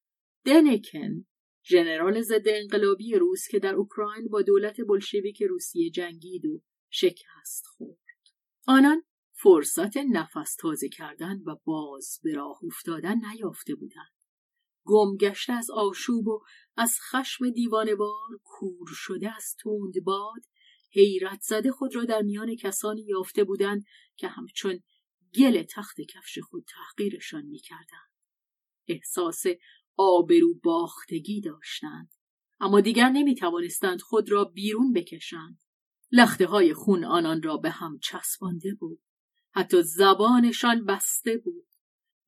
دنکن 0.45 1.25
ژنرال 1.65 2.23
ضد 2.23 2.45
انقلابی 2.47 3.15
روس 3.15 3.49
که 3.49 3.59
در 3.59 3.75
اوکراین 3.75 4.29
با 4.29 4.43
دولت 4.43 4.77
بلشویک 4.89 5.43
روسیه 5.43 5.91
جنگید 5.91 6.47
و 6.47 6.63
شکست 6.91 7.65
خورد. 7.67 7.99
آنان 8.67 9.03
فرصت 9.33 9.97
نفس 9.97 10.57
تازه 10.57 10.89
کردن 10.89 11.43
و 11.47 11.57
باز 11.65 12.21
به 12.23 12.35
راه 12.35 12.59
افتادن 12.65 13.17
نیافته 13.33 13.75
بودند. 13.75 14.13
گمگشته 14.85 15.53
از 15.53 15.71
آشوب 15.71 16.29
و 16.29 16.41
از 16.77 16.99
خشم 17.11 17.51
دیوانوار 17.51 18.29
کور 18.45 18.87
شده 18.91 19.37
از 19.37 19.57
تند 19.63 20.05
باد 20.05 20.43
حیرت 20.93 21.41
زده 21.43 21.73
خود 21.73 21.97
را 21.97 22.05
در 22.05 22.23
میان 22.23 22.57
کسانی 22.57 23.03
یافته 23.03 23.45
بودند 23.45 23.85
که 24.17 24.29
همچون 24.29 24.81
گل 25.35 25.63
تخت 25.63 26.01
کفش 26.01 26.39
خود 26.39 26.65
تحقیرشان 26.69 27.47
می‌کردند. 27.47 28.13
احساس 28.89 29.45
آبرو 29.97 30.55
باختگی 30.63 31.41
داشتند. 31.41 32.11
اما 32.61 32.81
دیگر 32.81 33.09
نمی 33.09 33.35
توانستند 33.35 34.01
خود 34.01 34.31
را 34.31 34.45
بیرون 34.45 34.93
بکشند. 34.93 35.59
لخته 36.13 36.47
های 36.47 36.75
خون 36.75 37.05
آنان 37.05 37.43
را 37.43 37.57
به 37.57 37.71
هم 37.71 37.99
چسبانده 37.99 38.75
بود. 38.75 39.03
حتی 39.55 39.83
زبانشان 39.83 40.85
بسته 40.85 41.39
بود. 41.39 41.67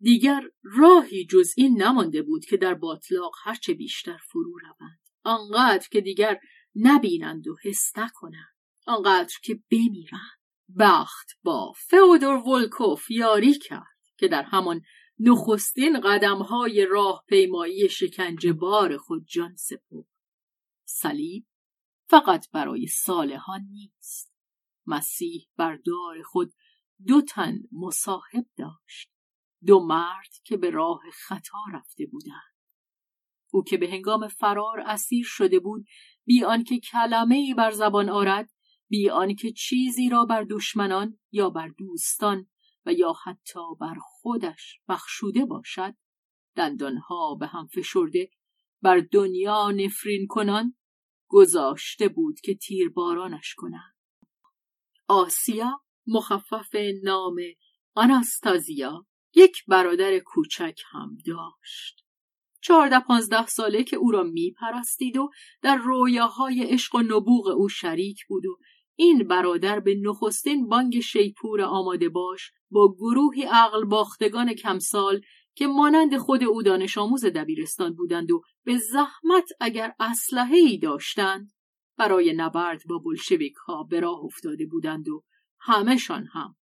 دیگر 0.01 0.43
راهی 0.63 1.27
جز 1.27 1.55
این 1.57 1.83
نمانده 1.83 2.23
بود 2.23 2.45
که 2.45 2.57
در 2.57 2.75
باطلاق 2.75 3.35
هرچه 3.45 3.75
بیشتر 3.75 4.19
فرو 4.29 4.59
روند. 4.59 5.01
آنقدر 5.23 5.89
که 5.91 6.01
دیگر 6.01 6.41
نبینند 6.75 7.49
و 7.49 7.57
حس 7.63 7.93
نکنند. 7.97 8.54
آنقدر 8.87 9.35
که 9.43 9.61
بمیرند 9.71 10.41
بخت 10.79 11.31
با 11.43 11.73
فئودور 11.77 12.49
ولکوف 12.49 13.11
یاری 13.11 13.59
کرد 13.59 13.99
که 14.17 14.29
در 14.29 14.43
همان 14.43 14.81
نخستین 15.19 16.01
قدمهای 16.01 16.87
راه 16.87 17.25
پیمایی 17.29 17.89
شکنجه 17.89 18.53
بار 18.53 18.97
خود 18.97 19.27
جان 19.27 19.57
سپرد. 19.57 20.07
صلیب 20.85 21.47
فقط 22.09 22.51
برای 22.51 22.87
صالحان 22.87 23.61
نیست. 23.71 24.35
مسیح 24.87 25.49
بر 25.57 25.77
دار 25.77 26.23
خود 26.23 26.53
دو 27.07 27.23
تن 27.23 27.59
مصاحب 27.73 28.47
داشت. 28.57 29.11
دو 29.67 29.81
مرد 29.81 30.31
که 30.45 30.57
به 30.57 30.71
راه 30.71 31.01
خطا 31.13 31.59
رفته 31.75 32.07
بودند. 32.07 32.55
او 33.53 33.65
که 33.65 33.77
به 33.77 33.91
هنگام 33.91 34.29
فرار 34.29 34.81
اسیر 34.81 35.25
شده 35.29 35.59
بود 35.59 35.87
بی 36.25 36.45
آنکه 36.45 36.81
کلمه 36.81 37.35
ای 37.35 37.55
بر 37.55 37.71
زبان 37.71 38.09
آرد 38.09 38.51
بی 38.89 39.11
آنکه 39.11 39.53
چیزی 39.53 40.09
را 40.09 40.25
بر 40.25 40.47
دشمنان 40.51 41.19
یا 41.33 41.51
بر 41.51 41.69
دوستان 41.69 42.47
و 42.87 42.93
یا 42.93 43.13
حتی 43.25 43.61
بر 43.81 43.95
خودش 44.01 44.81
بخشوده 44.89 45.45
باشد 45.45 45.95
دندانها 46.57 47.35
به 47.41 47.47
هم 47.47 47.67
فشرده 47.67 48.31
بر 48.83 49.03
دنیا 49.13 49.71
نفرین 49.71 50.27
کنان 50.27 50.75
گذاشته 51.29 52.09
بود 52.09 52.41
که 52.41 52.55
تیربارانش 52.55 53.55
کنند. 53.55 53.95
آسیا 55.09 55.81
مخفف 56.07 56.75
نام 57.03 57.37
آناستازیا 57.95 59.07
یک 59.35 59.65
برادر 59.67 60.19
کوچک 60.19 60.81
هم 60.93 61.19
داشت. 61.27 62.05
چهارده 62.61 63.01
پانزده 63.01 63.47
ساله 63.47 63.85
که 63.85 63.97
او 63.97 64.11
را 64.11 64.23
میپرستید 64.23 65.17
و 65.17 65.31
در 65.63 65.77
رویاهای 65.77 66.63
عشق 66.63 66.95
و 66.95 66.99
نبوغ 66.99 67.47
او 67.47 67.69
شریک 67.69 68.27
بود 68.27 68.47
و 68.47 68.59
این 68.97 69.29
برادر 69.29 69.81
به 69.81 69.95
نخستین 69.95 70.69
بانگ 70.69 71.01
شیپور 71.01 71.63
آماده 71.63 72.09
باش 72.09 72.51
با 72.71 72.95
گروهی 72.95 73.43
عقل 73.43 73.85
باختگان 73.85 74.55
کمسال 74.55 75.21
که 75.55 75.67
مانند 75.67 76.17
خود 76.17 76.45
او 76.45 76.63
دانش 76.63 76.99
آموز 76.99 77.25
دبیرستان 77.25 77.95
بودند 77.95 78.31
و 78.31 78.43
به 78.65 78.79
زحمت 78.79 79.49
اگر 79.61 79.95
اسلحه 80.01 80.57
ای 80.57 80.79
داشتند 80.79 81.53
برای 81.97 82.33
نبرد 82.33 82.83
با 82.89 82.99
بلشویک 82.99 83.55
ها 83.55 83.83
به 83.83 84.01
راه 84.01 84.25
افتاده 84.25 84.67
بودند 84.67 85.09
و 85.09 85.25
همهشان 85.61 86.27
هم 86.33 86.57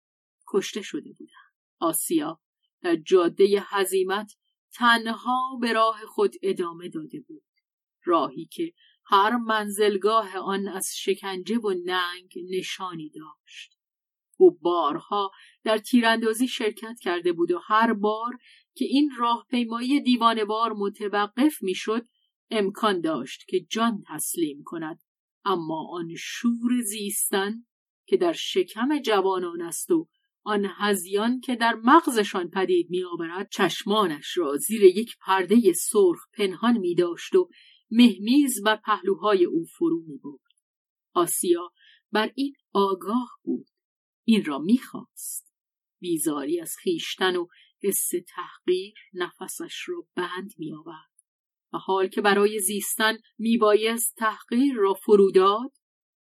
کشته 0.49 0.83
شده 0.83 1.12
بودند. 1.12 1.55
آسیا 1.81 2.41
در 2.83 2.97
جاده 2.97 3.64
حزیمت 3.70 4.33
تنها 4.74 5.59
به 5.61 5.72
راه 5.72 6.07
خود 6.07 6.35
ادامه 6.43 6.89
داده 6.89 7.20
بود. 7.20 7.45
راهی 8.05 8.47
که 8.47 8.72
هر 9.11 9.37
منزلگاه 9.37 10.37
آن 10.37 10.69
از 10.69 10.91
شکنجه 10.97 11.59
و 11.59 11.75
ننگ 11.85 12.35
نشانی 12.51 13.11
داشت. 13.11 13.79
او 14.37 14.51
بارها 14.51 15.31
در 15.65 15.79
تیراندازی 15.79 16.49
شرکت 16.49 16.97
کرده 17.01 17.33
بود 17.33 17.51
و 17.51 17.59
هر 17.59 17.93
بار 17.93 18.39
که 18.75 18.85
این 18.85 19.11
راهپیمایی 19.19 20.01
دیوانوار 20.01 20.73
متوقف 20.73 21.63
می‌شد 21.63 22.07
امکان 22.51 23.01
داشت 23.01 23.45
که 23.49 23.61
جان 23.61 24.03
تسلیم 24.07 24.63
کند 24.65 25.01
اما 25.45 25.89
آن 25.93 26.09
شور 26.19 26.83
زیستن 26.85 27.67
که 28.07 28.17
در 28.17 28.33
شکم 28.33 28.99
جوانان 28.99 29.63
است 29.63 29.91
و 29.91 30.09
آن 30.43 30.71
هزیان 30.77 31.41
که 31.41 31.57
در 31.57 31.75
مغزشان 31.75 32.51
پدید 32.51 32.91
میآورد 32.91 33.49
چشمانش 33.53 34.39
را 34.39 34.57
زیر 34.57 34.83
یک 34.83 35.17
پرده 35.21 35.73
سرخ 35.73 36.19
پنهان 36.33 36.79
می 36.79 36.95
داشت 36.95 37.35
و 37.35 37.49
مهمیز 37.91 38.62
بر 38.62 38.76
پهلوهای 38.76 39.45
او 39.45 39.64
فرو 39.64 40.05
می 40.07 40.18
بود. 40.18 40.41
آسیا 41.14 41.72
بر 42.12 42.32
این 42.34 42.55
آگاه 42.72 43.39
بود. 43.43 43.66
این 44.24 44.45
را 44.45 44.59
می‌خواست. 44.59 45.55
بیزاری 46.01 46.61
از 46.61 46.76
خیشتن 46.82 47.36
و 47.36 47.47
حس 47.82 48.11
تحقیر 48.28 48.95
نفسش 49.12 49.89
را 49.89 50.07
بند 50.16 50.51
می 50.59 50.72
آورد. 50.72 51.09
و 51.72 51.78
حال 51.78 52.09
که 52.09 52.20
برای 52.20 52.59
زیستن 52.59 53.16
میبایست 53.39 54.14
تحقیر 54.16 54.74
را 54.74 54.95
فروداد 54.95 55.72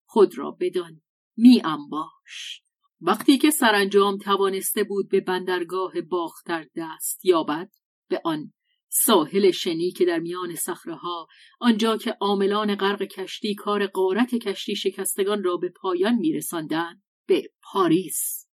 خود 0.05 0.39
را 0.39 0.51
بدان 0.61 1.03
می 1.37 1.63
انباش. 1.65 2.63
وقتی 3.01 3.39
که 3.39 3.51
سرانجام 3.51 4.19
توانسته 4.19 4.85
بود 4.85 5.09
به 5.09 5.21
بندرگاه 5.21 6.01
باختر 6.01 6.67
دست 6.77 7.25
یابد 7.25 7.71
به 8.09 8.21
آن 8.25 8.53
ساحل 8.95 9.51
شنی 9.51 9.91
که 9.91 10.05
در 10.05 10.19
میان 10.19 10.57
ها 10.87 11.29
آنجا 11.61 11.97
که 11.97 12.17
عاملان 12.21 12.75
غرق 12.75 13.03
کشتی 13.03 13.55
کار 13.55 13.87
قارت 13.87 14.35
کشتی 14.35 14.77
شکستگان 14.77 15.45
را 15.45 15.57
به 15.57 15.69
پایان 15.69 16.15
میرساندند 16.15 17.03
به 17.27 17.51
پاریس 17.63 18.49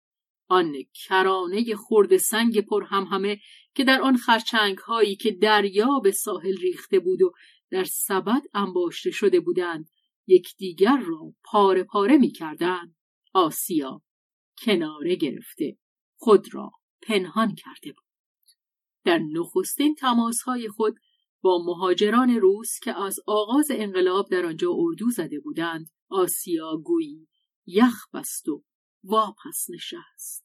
آن 0.49 0.74
کرانه 1.07 1.74
خورد 1.74 2.16
سنگ 2.16 2.61
پر 2.61 2.85
هم 2.85 3.05
همه 3.05 3.39
که 3.74 3.85
در 3.85 4.01
آن 4.01 4.16
خرچنگ 4.16 4.78
هایی 4.78 5.16
که 5.16 5.30
دریا 5.30 5.99
به 6.03 6.11
ساحل 6.11 6.57
ریخته 6.57 6.99
بود 6.99 7.22
و 7.22 7.32
در 7.70 7.85
سبد 7.85 8.43
انباشته 8.55 9.11
شده 9.11 9.41
بودند 9.41 9.91
یکدیگر 10.26 10.97
را 10.97 11.35
پاره 11.45 11.85
پاره 11.85 12.16
می 12.16 12.30
کردن. 12.30 12.95
آسیا 13.32 14.03
کناره 14.59 15.14
گرفته 15.14 15.76
خود 16.16 16.55
را 16.55 16.70
پنهان 17.03 17.55
کرده 17.55 17.93
بود. 17.93 18.03
در 19.05 19.18
نخستین 19.18 19.96
های 20.46 20.68
خود 20.68 20.94
با 21.42 21.64
مهاجران 21.66 22.30
روس 22.30 22.78
که 22.82 23.02
از 23.02 23.20
آغاز 23.26 23.70
انقلاب 23.70 24.28
در 24.30 24.46
آنجا 24.46 24.70
اردو 24.72 25.11
زده 25.11 25.40
بودند 25.40 25.90
آسیا 26.09 26.76
گویی 26.76 27.28
یخ 27.66 28.09
بست 28.14 28.48
و 28.48 28.64
واپس 29.05 29.66
نشست. 29.70 30.44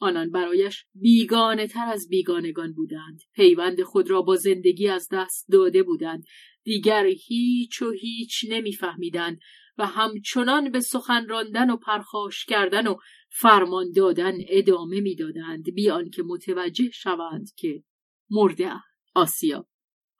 آنان 0.00 0.30
برایش 0.30 0.84
بیگانه 0.94 1.66
تر 1.66 1.88
از 1.88 2.08
بیگانگان 2.08 2.72
بودند. 2.72 3.20
پیوند 3.34 3.82
خود 3.82 4.10
را 4.10 4.22
با 4.22 4.36
زندگی 4.36 4.88
از 4.88 5.08
دست 5.12 5.46
داده 5.52 5.82
بودند. 5.82 6.24
دیگر 6.64 7.06
هیچ 7.06 7.82
و 7.82 7.90
هیچ 7.90 8.46
نمیفهمیدند 8.48 9.38
و 9.78 9.86
همچنان 9.86 10.70
به 10.70 10.80
سخن 10.80 11.28
راندن 11.28 11.70
و 11.70 11.76
پرخاش 11.76 12.44
کردن 12.44 12.86
و 12.86 12.96
فرمان 13.30 13.92
دادن 13.92 14.34
ادامه 14.48 15.00
می‌دادند 15.00 15.74
بیان 15.74 16.10
که 16.10 16.22
متوجه 16.22 16.90
شوند 16.90 17.54
که 17.56 17.84
مرده 18.30 18.72
آسیا. 19.14 19.68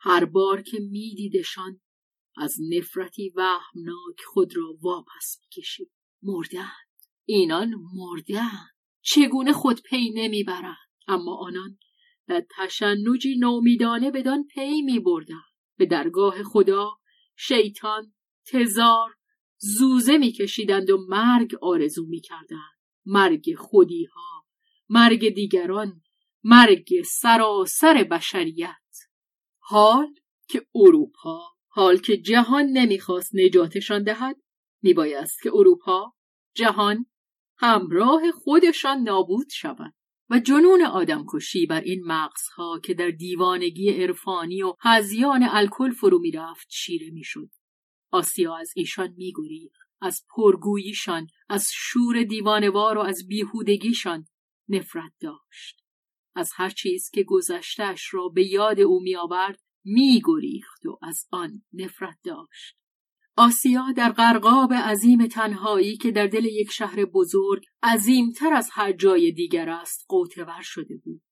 هر 0.00 0.24
بار 0.24 0.62
که 0.62 0.78
میدیدشان 0.80 1.80
از 2.36 2.56
نفرتی 2.70 3.32
وهمناک 3.36 4.20
خود 4.26 4.56
را 4.56 4.76
واپس 4.80 5.38
می‌کشید. 5.40 5.92
مردند 6.22 6.88
اینان 7.24 7.74
مردند 7.94 8.70
چگونه 9.02 9.52
خود 9.52 9.82
پی 9.82 10.10
نمی‌برند؟ 10.10 10.76
اما 11.08 11.36
آنان 11.36 11.78
در 12.26 12.44
تشنجی 12.56 13.38
نومیدانه 13.38 14.10
بدان 14.10 14.46
پی 14.46 14.82
میبردند. 14.82 15.52
به 15.78 15.86
درگاه 15.86 16.42
خدا 16.42 16.90
شیطان 17.36 18.14
تزار 18.46 19.10
زوزه 19.64 20.18
میکشیدند 20.18 20.90
و 20.90 21.06
مرگ 21.08 21.54
آرزو 21.62 22.06
می‌کردند. 22.06 22.78
مرگ 23.06 23.54
خودیها 23.54 24.44
مرگ 24.88 25.28
دیگران 25.28 26.02
مرگ 26.44 27.02
سراسر 27.02 28.04
بشریت. 28.04 28.76
حال 29.58 30.14
که 30.48 30.66
اروپا 30.74 31.40
حال 31.68 31.96
که 31.96 32.16
جهان 32.16 32.64
نمی‌خواست 32.64 33.30
نجاتشان 33.34 34.02
دهد 34.02 34.36
میبایست 34.82 35.42
که 35.42 35.50
اروپا 35.54 36.14
جهان 36.54 37.06
همراه 37.58 38.30
خودشان 38.30 38.98
نابود 39.02 39.46
شود. 39.50 39.94
و 40.30 40.38
جنون 40.38 40.82
آدمکشی 40.82 41.66
بر 41.66 41.80
این 41.80 42.04
مغزها 42.04 42.80
که 42.84 42.94
در 42.94 43.10
دیوانگی 43.10 43.90
عرفانی 43.90 44.62
و 44.62 44.74
هزیان 44.80 45.42
الکل 45.50 45.90
فرو 45.90 46.18
می‌رفت 46.18 46.68
چیره 46.68 47.10
می‌شد. 47.10 47.50
آسیا 48.12 48.56
از 48.56 48.72
ایشان 48.76 49.14
میگریخت 49.16 49.88
از 50.00 50.24
پرگوییشان 50.36 51.26
از 51.48 51.68
شور 51.72 52.22
دیوانوار 52.22 52.98
و 52.98 53.00
از 53.00 53.26
بیهودگیشان 53.28 54.26
نفرت 54.68 55.12
داشت 55.20 55.82
از 56.34 56.50
هر 56.54 56.70
چیز 56.70 57.10
که 57.10 57.22
گذشتش 57.22 58.14
را 58.14 58.28
به 58.28 58.46
یاد 58.46 58.80
او 58.80 59.00
میآورد 59.00 59.60
میگریخت 59.84 60.86
و 60.86 60.98
از 61.02 61.26
آن 61.30 61.62
نفرت 61.72 62.18
داشت 62.24 62.76
آسیا 63.36 63.92
در 63.96 64.12
قرقاب 64.12 64.72
عظیم 64.72 65.26
تنهایی 65.26 65.96
که 65.96 66.10
در 66.10 66.26
دل 66.26 66.44
یک 66.44 66.70
شهر 66.70 67.04
بزرگ 67.04 67.64
عظیمتر 67.82 68.52
از 68.52 68.68
هر 68.72 68.92
جای 68.92 69.32
دیگر 69.32 69.68
است 69.68 70.04
قوتور 70.08 70.60
شده 70.62 70.96
بود. 71.04 71.22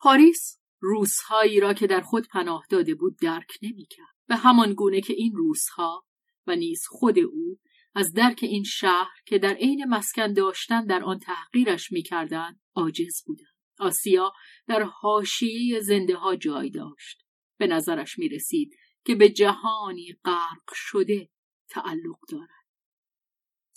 پاریس 0.00 0.60
روزهایی 0.80 1.60
را 1.60 1.74
که 1.74 1.86
در 1.86 2.00
خود 2.00 2.28
پناه 2.28 2.66
داده 2.70 2.94
بود 2.94 3.18
درک 3.22 3.58
نمی‌کرد. 3.62 4.14
به 4.28 4.36
همان 4.36 4.74
گونه 4.74 5.00
که 5.00 5.12
این 5.12 5.32
روزها 5.36 6.04
و 6.46 6.56
نیز 6.56 6.82
خود 6.88 7.18
او 7.18 7.58
از 7.94 8.12
درک 8.12 8.38
این 8.42 8.64
شهر 8.64 9.16
که 9.26 9.38
در 9.38 9.54
عین 9.54 9.84
مسکن 9.84 10.32
داشتن 10.32 10.86
در 10.86 11.04
آن 11.04 11.18
تحقیرش 11.18 11.92
می‌کردند 11.92 12.60
عاجز 12.74 13.22
بودند. 13.26 13.46
آسیا 13.78 14.32
در 14.66 14.82
حاشیه 14.82 15.80
زنده 15.80 16.16
ها 16.16 16.36
جای 16.36 16.70
داشت. 16.70 17.22
به 17.58 17.66
نظرش 17.66 18.18
می 18.18 18.28
رسید 18.28 18.76
که 19.04 19.14
به 19.14 19.28
جهانی 19.28 20.12
غرق 20.24 20.72
شده 20.72 21.30
تعلق 21.68 22.18
دارد 22.28 22.48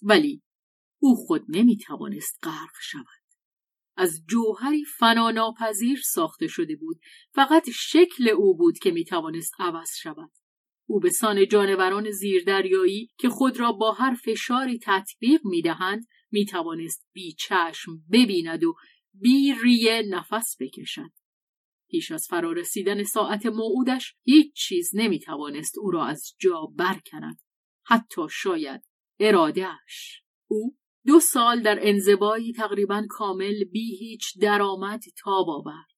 ولی 0.02 0.44
او 1.00 1.16
خود 1.16 1.46
نمی 1.50 1.78
توانست 1.78 2.40
غرق 2.44 2.76
شود 2.82 3.24
از 3.96 4.24
جوهری 4.30 4.86
فناناپذیر 4.86 6.02
ساخته 6.02 6.48
شده 6.48 6.76
بود 6.76 7.00
فقط 7.34 7.70
شکل 7.70 8.30
او 8.30 8.58
بود 8.58 8.80
که 8.80 8.92
می 8.92 9.06
توانست 9.06 9.54
عوض 9.60 9.90
شود 10.02 10.32
او 10.86 11.00
به 11.00 11.10
سان 11.10 11.48
جانوران 11.48 12.12
زیردریایی 12.12 13.10
که 13.18 13.30
خود 13.30 13.60
را 13.60 13.72
با 13.72 13.92
هر 13.92 14.16
فشاری 14.26 14.80
تطبیق 14.84 15.42
می 15.44 15.62
دهند 15.62 16.08
می 16.32 16.46
توانست 16.46 17.08
بی 17.14 17.32
چشم 17.40 17.92
ببیند 18.12 18.64
و 18.64 18.76
بی 19.14 19.54
ریه 19.64 20.02
نفس 20.10 20.56
بکشد. 20.60 21.12
پیش 21.90 22.12
از 22.12 22.28
فرارسیدن 22.30 23.04
ساعت 23.04 23.46
موعودش 23.46 24.16
هیچ 24.24 24.54
چیز 24.56 24.92
نمی 24.94 25.20
توانست 25.20 25.78
او 25.78 25.92
را 25.92 26.06
از 26.06 26.36
جا 26.40 26.66
برکند. 26.76 27.40
حتی 27.86 28.22
شاید 28.32 28.82
ارادهش 29.20 30.24
او 30.48 30.78
دو 31.06 31.20
سال 31.20 31.62
در 31.62 31.80
انزبایی 31.82 32.54
تقریبا 32.54 33.06
کامل 33.10 33.64
بی 33.64 33.98
هیچ 33.98 34.40
درآمد 34.42 35.02
تاب 35.24 35.50
آورد 35.50 35.93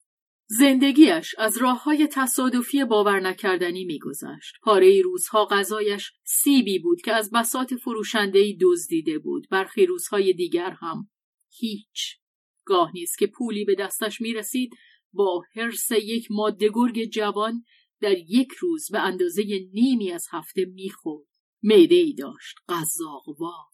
زندگیش 0.48 1.36
از 1.38 1.58
راه 1.58 1.84
های 1.84 2.08
تصادفی 2.08 2.86
باور 2.86 3.20
نکردنی 3.20 3.86
میگذشت. 3.86 4.56
پاره 4.62 5.02
روزها 5.02 5.46
غذایش 5.46 6.12
سیبی 6.24 6.80
بود 6.80 7.02
که 7.02 7.14
از 7.14 7.32
بسات 7.32 7.76
فروشندهای 7.76 8.58
دزدیده 8.62 9.20
بود. 9.20 9.48
برخی 9.52 9.86
روزهای 9.86 10.34
دیگر 10.34 10.70
هم 10.70 11.10
هیچ. 11.54 12.18
گاه 12.66 12.91
نیست 12.93 13.18
که 13.18 13.28
پولی 13.28 13.66
به 13.66 13.76
دستش 13.76 14.22
می 14.22 14.34
رسید 14.34 14.76
با 15.14 15.43
حرس 15.56 15.91
یک 15.91 16.28
ماده 16.32 16.70
گرگ 16.74 17.06
جوان 17.06 17.64
در 18.02 18.18
یک 18.18 18.52
روز 18.52 18.91
به 18.91 19.00
اندازه 19.00 19.43
نیمی 19.74 20.12
از 20.12 20.28
هفته 20.32 20.66
می‌خورد. 20.66 21.28
میده 21.62 21.96
ای 21.96 22.14
داشت 22.14 22.56
قزاقوار 22.70 23.66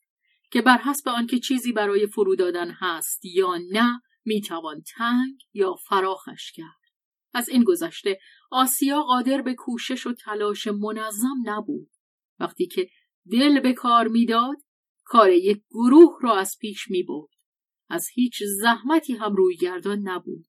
که 0.51 0.61
بر 0.61 0.77
حسب 0.77 1.09
آنکه 1.09 1.39
چیزی 1.39 1.71
برای 1.71 2.07
فرو 2.07 2.35
دادن 2.35 2.71
هست 2.71 3.25
یا 3.25 3.57
نه 3.71 4.01
می‌توان 4.25 4.81
تنگ 4.81 5.39
یا 5.53 5.75
فراخش 5.75 6.51
کرد. 6.51 6.81
از 7.33 7.49
این 7.49 7.63
گذشته 7.63 8.19
آسیا 8.51 9.01
قادر 9.01 9.41
به 9.41 9.53
کوشش 9.53 10.07
و 10.07 10.13
تلاش 10.13 10.67
منظم 10.67 11.35
نبود. 11.45 11.91
وقتی 12.39 12.67
که 12.67 12.89
دل 13.31 13.59
به 13.59 13.73
کار 13.73 14.07
می‌داد 14.07 14.57
کار 15.03 15.29
یک 15.29 15.61
گروه 15.69 16.17
را 16.21 16.37
از 16.37 16.57
پیش 16.59 16.89
می 16.89 17.03
بود. 17.03 17.29
از 17.89 18.07
هیچ 18.13 18.43
زحمتی 18.43 19.13
هم 19.13 19.35
روی 19.35 19.55
گردان 19.55 19.99
نبود. 19.99 20.45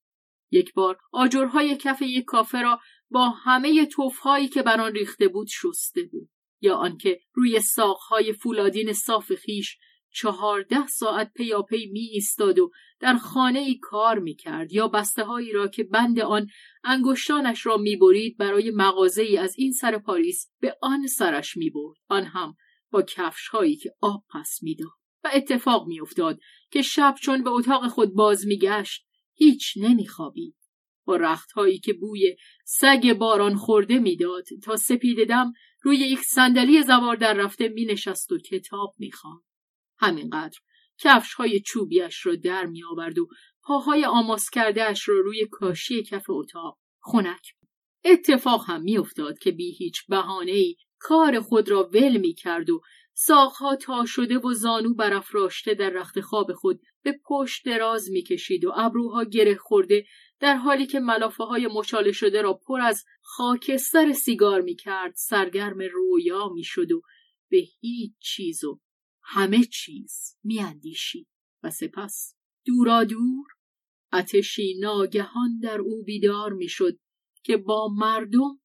یک 0.51 0.73
بار 0.75 0.99
آجرهای 1.12 1.77
کف 1.77 2.03
یک 2.03 2.25
کافه 2.25 2.62
را 2.62 2.81
با 3.11 3.29
همه 3.29 3.87
توفهایی 3.87 4.49
که 4.49 4.62
بر 4.62 4.81
آن 4.81 4.93
ریخته 4.93 5.29
بود 5.29 5.49
شسته 5.51 6.03
بود. 6.03 6.31
یا 6.61 6.77
آنکه 6.77 7.20
روی 7.33 7.61
ساقهای 7.61 8.33
فولادین 8.33 8.93
صاف 8.93 9.35
خیش 9.35 9.79
چهارده 10.13 10.87
ساعت 10.87 11.33
پیاپی 11.35 11.87
می 11.87 12.01
ایستاد 12.01 12.59
و 12.59 12.71
در 13.01 13.17
خانه 13.17 13.59
ای 13.59 13.79
کار 13.79 14.19
می 14.19 14.35
کرد 14.35 14.73
یا 14.73 14.89
بسته 14.89 15.25
هایی 15.25 15.53
را 15.53 15.69
که 15.69 15.85
بند 15.85 16.21
آن 16.21 16.47
انگشتانش 16.85 17.67
را 17.67 17.77
می 17.77 17.97
برید 17.97 18.37
برای 18.39 18.71
مغازه 18.71 19.23
ای 19.23 19.39
از 19.39 19.55
این 19.59 19.73
سر 19.73 19.99
پاریس 19.99 20.51
به 20.61 20.77
آن 20.83 21.07
سرش 21.07 21.57
می 21.57 21.71
برد. 21.71 21.97
آن 22.09 22.25
هم 22.25 22.55
با 22.91 23.03
کفش 23.03 23.49
هایی 23.49 23.77
که 23.77 23.95
آب 24.01 24.25
پس 24.35 24.59
می 24.63 24.75
داد. 24.75 24.91
و 25.25 25.31
اتفاق 25.35 25.87
می 25.87 26.01
افتاد 26.01 26.39
که 26.71 26.83
شب 26.83 27.15
چون 27.21 27.45
به 27.45 27.51
اتاق 27.51 27.89
خود 27.89 28.15
باز 28.15 28.47
می 28.47 28.59
گشت 28.59 29.07
هیچ 29.35 29.73
نمی 29.77 30.07
خوابید. 30.07 30.57
با 31.05 31.17
رختهایی 31.17 31.79
که 31.79 31.93
بوی 31.93 32.37
سگ 32.65 33.13
باران 33.13 33.57
خورده 33.57 33.99
می‌داد 33.99 34.45
تا 34.65 34.77
سپید 34.77 35.29
دم 35.29 35.53
روی 35.83 35.97
یک 35.97 36.21
صندلی 36.21 36.83
زوار 36.83 37.17
در 37.17 37.35
رفته 37.35 37.69
می 37.69 37.85
نشست 37.85 38.33
و 38.33 38.39
کتاب 38.39 38.95
می 38.99 39.11
همینقدر. 40.03 40.59
کفش 40.98 41.34
های 41.34 41.61
چوبیش 41.61 42.26
را 42.26 42.34
در 42.34 42.66
می 42.66 42.84
آورد 42.84 43.18
و 43.18 43.28
پاهای 43.62 44.05
آماس 44.05 44.50
کردهش 44.50 45.09
را 45.09 45.20
روی 45.20 45.46
کاشی 45.50 46.03
کف 46.03 46.30
اتاق 46.30 46.78
خنک. 47.00 47.55
اتفاق 48.05 48.64
هم 48.66 48.82
میافتاد 48.82 49.38
که 49.38 49.50
بی 49.50 49.74
هیچ 49.74 50.07
بهانه 50.09 50.74
کار 50.98 51.40
خود 51.40 51.68
را 51.68 51.90
ول 51.92 52.16
می 52.16 52.34
کرد 52.34 52.70
و 52.70 52.80
ساقها 53.14 53.76
تا 53.76 54.05
شده 54.07 54.38
و 54.38 54.55
زانو 54.55 54.94
برافراشته 54.94 55.74
در 55.74 55.90
رخت 55.90 56.20
خواب 56.20 56.53
خود 56.53 56.80
به 57.03 57.20
پشت 57.24 57.64
دراز 57.64 58.11
می‌کشید 58.11 58.64
و 58.64 58.72
ابروها 58.76 59.24
گره 59.24 59.55
خورده 59.55 60.05
در 60.40 60.57
حالی 60.57 60.86
که 60.86 61.00
ملافه 61.00 61.44
های 61.44 61.66
مچاله 61.66 62.12
شده 62.12 62.42
را 62.42 62.53
پر 62.53 62.80
از 62.80 63.05
خاکستر 63.22 64.12
سیگار 64.12 64.61
می‌کرد 64.61 65.12
سرگرم 65.16 65.78
رویا 65.92 66.48
می‌شد 66.48 66.92
و 66.92 67.03
به 67.50 67.62
هیچ 67.80 68.12
چیز 68.20 68.64
و 68.64 68.80
همه 69.35 69.64
چیز 69.64 70.37
میاندیشید 70.45 71.28
و 71.62 71.70
سپس 71.70 72.35
دورا 72.66 73.05
دور 73.05 73.47
اتشی 74.12 74.74
ناگهان 74.80 75.59
در 75.62 75.80
او 75.80 76.03
بیدار 76.03 76.53
می‌شد 76.53 76.99
که 77.45 77.57
با 77.57 77.89
مردم 77.89 78.61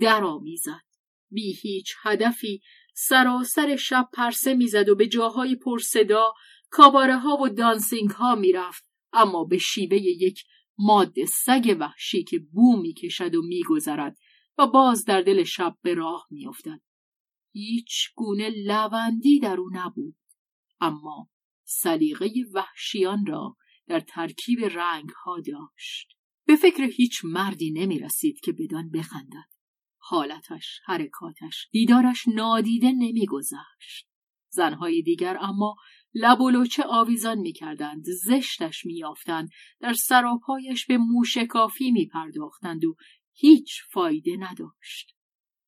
درآمیزد. 0.00 0.84
بی 1.30 1.52
هیچ 1.52 1.94
هدفی 2.02 2.60
سراسر 2.94 3.76
شب 3.76 4.08
پرسه 4.12 4.54
می‌زد 4.54 4.88
و 4.88 4.94
به 4.94 5.06
جاهای 5.06 5.56
پرصدا 5.56 6.32
کاباره 6.70 7.16
ها 7.18 7.36
و 7.42 7.48
دانسینگ 7.48 8.10
ها 8.10 8.34
می‌رفت. 8.34 8.84
اما 9.12 9.44
به 9.44 9.58
شیوه 9.58 9.96
یک 9.96 10.44
ماده 10.78 11.26
سگ 11.26 11.76
وحشی 11.80 12.24
که 12.24 12.38
بو 12.38 12.76
می‌کشد 12.76 13.34
و 13.34 13.42
میگذرد 13.42 14.16
و 14.58 14.66
باز 14.66 15.04
در 15.04 15.22
دل 15.22 15.44
شب 15.44 15.76
به 15.82 15.94
راه 15.94 16.26
میافتد. 16.30 16.87
هیچ 17.52 18.14
گونه 18.14 18.50
لوندی 18.50 19.40
در 19.40 19.60
او 19.60 19.70
نبود. 19.72 20.16
اما 20.80 21.30
سلیقه 21.64 22.30
وحشیان 22.54 23.26
را 23.26 23.56
در 23.86 24.00
ترکیب 24.00 24.64
رنگ 24.64 25.08
ها 25.08 25.40
داشت. 25.40 26.08
به 26.46 26.56
فکر 26.56 26.82
هیچ 26.82 27.20
مردی 27.24 27.70
نمی 27.70 27.98
رسید 27.98 28.40
که 28.40 28.52
بدان 28.52 28.90
بخندد. 28.90 29.48
حالتش 29.98 30.80
حرکاتش 30.84 31.68
دیدارش 31.70 32.28
نادیده 32.34 32.92
نمیگذشت. 32.92 34.08
زنهای 34.48 35.02
دیگر 35.02 35.38
اما 35.40 35.76
لب 36.14 36.40
و 36.40 36.50
لوچه 36.50 36.82
آویزان 36.82 37.38
می‌کردند 37.38 38.04
زشتش 38.24 38.86
میافتند 38.86 39.50
در 39.80 39.92
سراپایش 39.92 40.86
به 40.86 40.98
موشکافی 40.98 41.90
میپرداختند 41.90 42.84
و 42.84 42.96
هیچ 43.32 43.82
فایده 43.90 44.36
نداشت. 44.36 45.16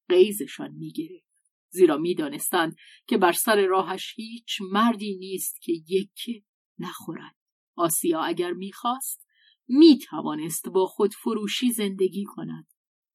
قیزشان 0.08 0.72
می‌گرفت. 0.72 1.29
زیرا 1.70 1.96
می‌دانستند 1.96 2.76
که 3.06 3.18
بر 3.18 3.32
سر 3.32 3.66
راهش 3.66 4.12
هیچ 4.16 4.58
مردی 4.72 5.18
نیست 5.18 5.60
که 5.62 5.72
یکی 5.88 6.44
نخورد. 6.78 7.36
آسیا 7.76 8.20
اگر 8.20 8.52
می‌خواست 8.52 9.26
می‌توانست 9.68 10.68
با 10.68 10.86
خود 10.86 11.14
فروشی 11.14 11.72
زندگی 11.72 12.24
کند 12.24 12.66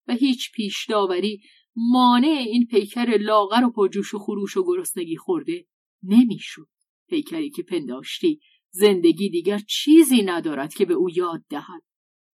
و 0.07 0.13
هیچ 0.13 0.51
پیش 0.51 0.85
داوری 0.89 1.41
مانع 1.75 2.45
این 2.47 2.65
پیکر 2.65 3.17
لاغر 3.21 3.63
و 3.63 3.71
پرجوش 3.71 4.13
و 4.13 4.19
خروش 4.19 4.57
و 4.57 4.63
گرسنگی 4.67 5.17
خورده 5.17 5.65
نمی‌شد. 6.03 6.67
پیکری 7.07 7.49
که 7.49 7.63
پنداشتی 7.63 8.39
زندگی 8.71 9.29
دیگر 9.29 9.59
چیزی 9.69 10.21
ندارد 10.21 10.73
که 10.73 10.85
به 10.85 10.93
او 10.93 11.09
یاد 11.09 11.45
دهد. 11.49 11.83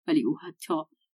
ولی 0.06 0.24
او 0.24 0.38
حتی 0.38 0.74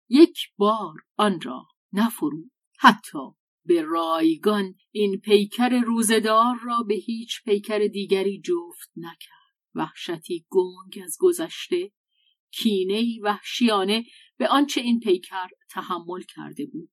یک 0.09 0.37
بار 0.57 0.95
آن 1.17 1.41
را 1.41 1.67
نفرود 1.93 2.51
حتی 2.79 3.19
به 3.66 3.82
رایگان 3.82 4.76
این 4.91 5.20
پیکر 5.20 5.70
روزدار 5.70 6.55
را 6.64 6.84
به 6.88 6.95
هیچ 6.95 7.43
پیکر 7.43 7.80
دیگری 7.80 8.41
جفت 8.41 8.91
نکرد. 8.95 9.41
وحشتی 9.76 10.45
گنگ 10.49 11.03
از 11.05 11.18
گذشته 11.20 11.91
کینه 12.51 13.05
وحشیانه 13.24 14.05
به 14.38 14.47
آنچه 14.47 14.82
این 14.82 14.99
پیکر 14.99 15.47
تحمل 15.70 16.22
کرده 16.36 16.66
بود. 16.66 16.91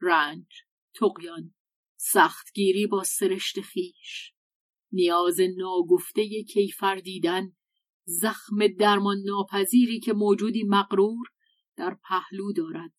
رنج 0.00 0.46
تقیان 0.94 1.54
سختگیری 1.96 2.86
با 2.86 3.02
سرشت 3.04 3.60
خیش 3.60 4.32
نیاز 4.92 5.40
ناگفته 5.56 6.42
کیفر 6.42 6.96
دیدن 6.96 7.52
زخم 8.04 8.66
درمان 8.66 9.16
ناپذیری 9.24 10.00
که 10.00 10.12
موجودی 10.12 10.62
مقرور 10.62 11.26
در 11.76 11.98
پهلو 12.08 12.52
دارد. 12.52 12.92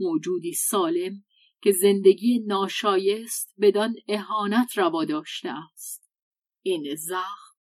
موجودی 0.00 0.52
سالم 0.52 1.24
که 1.62 1.72
زندگی 1.72 2.38
ناشایست 2.46 3.54
بدان 3.60 3.94
اهانت 4.08 4.78
روا 4.78 5.04
داشته 5.04 5.48
است. 5.48 6.10
این 6.62 6.94
زخم 6.94 7.58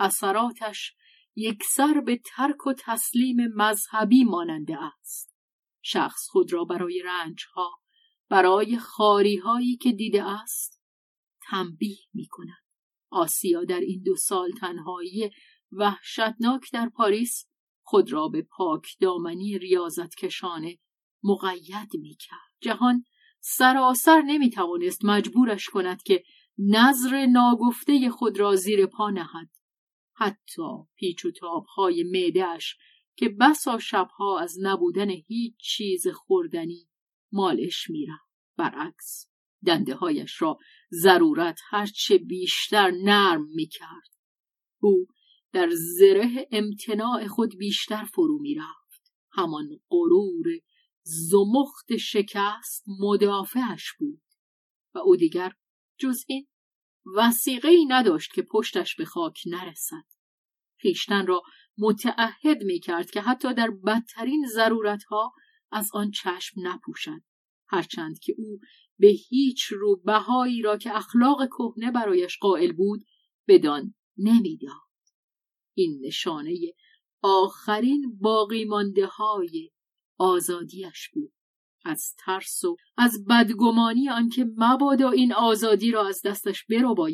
اثراتش 0.00 0.94
یکسر 1.36 2.00
به 2.00 2.20
ترک 2.24 2.66
و 2.66 2.72
تسلیم 2.78 3.36
مذهبی 3.54 4.24
ماننده 4.24 4.78
است. 4.82 5.34
شخص 5.82 6.28
خود 6.28 6.52
را 6.52 6.64
برای 6.64 7.02
رنجها 7.02 7.80
برای 8.28 8.78
خاریهایی 8.78 9.76
که 9.76 9.92
دیده 9.92 10.24
است 10.24 10.82
تنبیه 11.50 11.98
می 12.14 12.26
کند 12.26 12.64
آسیا 13.10 13.64
در 13.64 13.80
این 13.80 14.02
دو 14.02 14.16
سال 14.16 14.52
تنهایی 14.52 15.30
وحشتناک 15.72 16.72
در 16.72 16.88
پاریس 16.88 17.46
خود 17.82 18.12
را 18.12 18.28
به 18.28 18.42
پاک 18.42 18.86
دامنی 19.00 19.58
ریاضت 19.58 20.14
کشانه 20.14 20.78
مقید 21.22 21.90
می 21.94 22.14
کرد. 22.14 22.50
جهان 22.60 23.04
سراسر 23.40 24.22
نمی 24.22 24.50
توانست 24.50 25.04
مجبورش 25.04 25.68
کند 25.68 26.02
که 26.02 26.22
نظر 26.58 27.26
ناگفته 27.26 28.10
خود 28.10 28.38
را 28.38 28.56
زیر 28.56 28.86
پا 28.86 29.10
نهد. 29.10 29.50
حتی 30.14 30.62
پیچ 30.96 31.24
و 31.24 31.30
تابهای 31.30 32.02
معدهش 32.02 32.76
که 33.16 33.28
بسا 33.28 33.78
شبها 33.78 34.40
از 34.40 34.56
نبودن 34.62 35.10
هیچ 35.10 35.54
چیز 35.58 36.08
خوردنی 36.08 36.88
مالش 37.32 37.90
می‌رفت. 37.90 38.30
برعکس 38.56 39.30
دنده 39.66 39.94
هایش 39.94 40.42
را 40.42 40.58
ضرورت 40.92 41.60
هرچه 41.70 42.18
بیشتر 42.18 42.90
نرم 42.90 43.46
می‌کرد. 43.54 44.10
او 44.80 45.06
در 45.52 45.70
زره 45.70 46.48
امتناع 46.52 47.26
خود 47.26 47.56
بیشتر 47.58 48.04
فرو 48.04 48.38
می‌رفت. 48.38 49.12
همان 49.32 49.68
غرور 49.90 50.46
زمخت 51.10 51.96
شکست 51.96 52.84
مدافعش 53.00 53.92
بود 53.98 54.22
و 54.94 54.98
او 54.98 55.16
دیگر 55.16 55.52
جز 55.98 56.24
این 56.28 56.46
وسیقه 57.16 57.68
ای 57.68 57.86
نداشت 57.86 58.32
که 58.32 58.42
پشتش 58.42 58.96
به 58.96 59.04
خاک 59.04 59.42
نرسد. 59.46 60.04
خیشتن 60.80 61.26
را 61.26 61.42
متعهد 61.78 62.62
می 62.62 62.80
کرد 62.80 63.10
که 63.10 63.20
حتی 63.20 63.54
در 63.54 63.70
بدترین 63.70 64.46
ضرورتها 64.54 65.32
از 65.70 65.90
آن 65.94 66.10
چشم 66.10 66.60
نپوشد 66.62 67.22
هرچند 67.68 68.18
که 68.18 68.34
او 68.38 68.58
به 68.98 69.08
هیچ 69.08 69.64
رو 69.70 69.96
بهایی 70.04 70.62
را 70.62 70.76
که 70.76 70.96
اخلاق 70.96 71.46
کهنه 71.46 71.90
برایش 71.90 72.38
قائل 72.38 72.72
بود 72.72 73.04
بدان 73.48 73.94
نمی‌داد. 74.18 74.90
این 75.76 76.00
نشانه 76.06 76.56
آخرین 77.22 78.18
باقی 78.20 78.64
مانده 78.64 79.06
های 79.06 79.70
آزادیش 80.20 81.08
بود 81.12 81.32
از 81.84 82.14
ترس 82.18 82.64
و 82.64 82.76
از 82.96 83.24
بدگمانی 83.24 84.08
آنکه 84.08 84.46
مبادا 84.56 85.10
این 85.10 85.32
آزادی 85.32 85.90
را 85.90 86.08
از 86.08 86.22
دستش 86.24 86.64
برو 86.64 87.08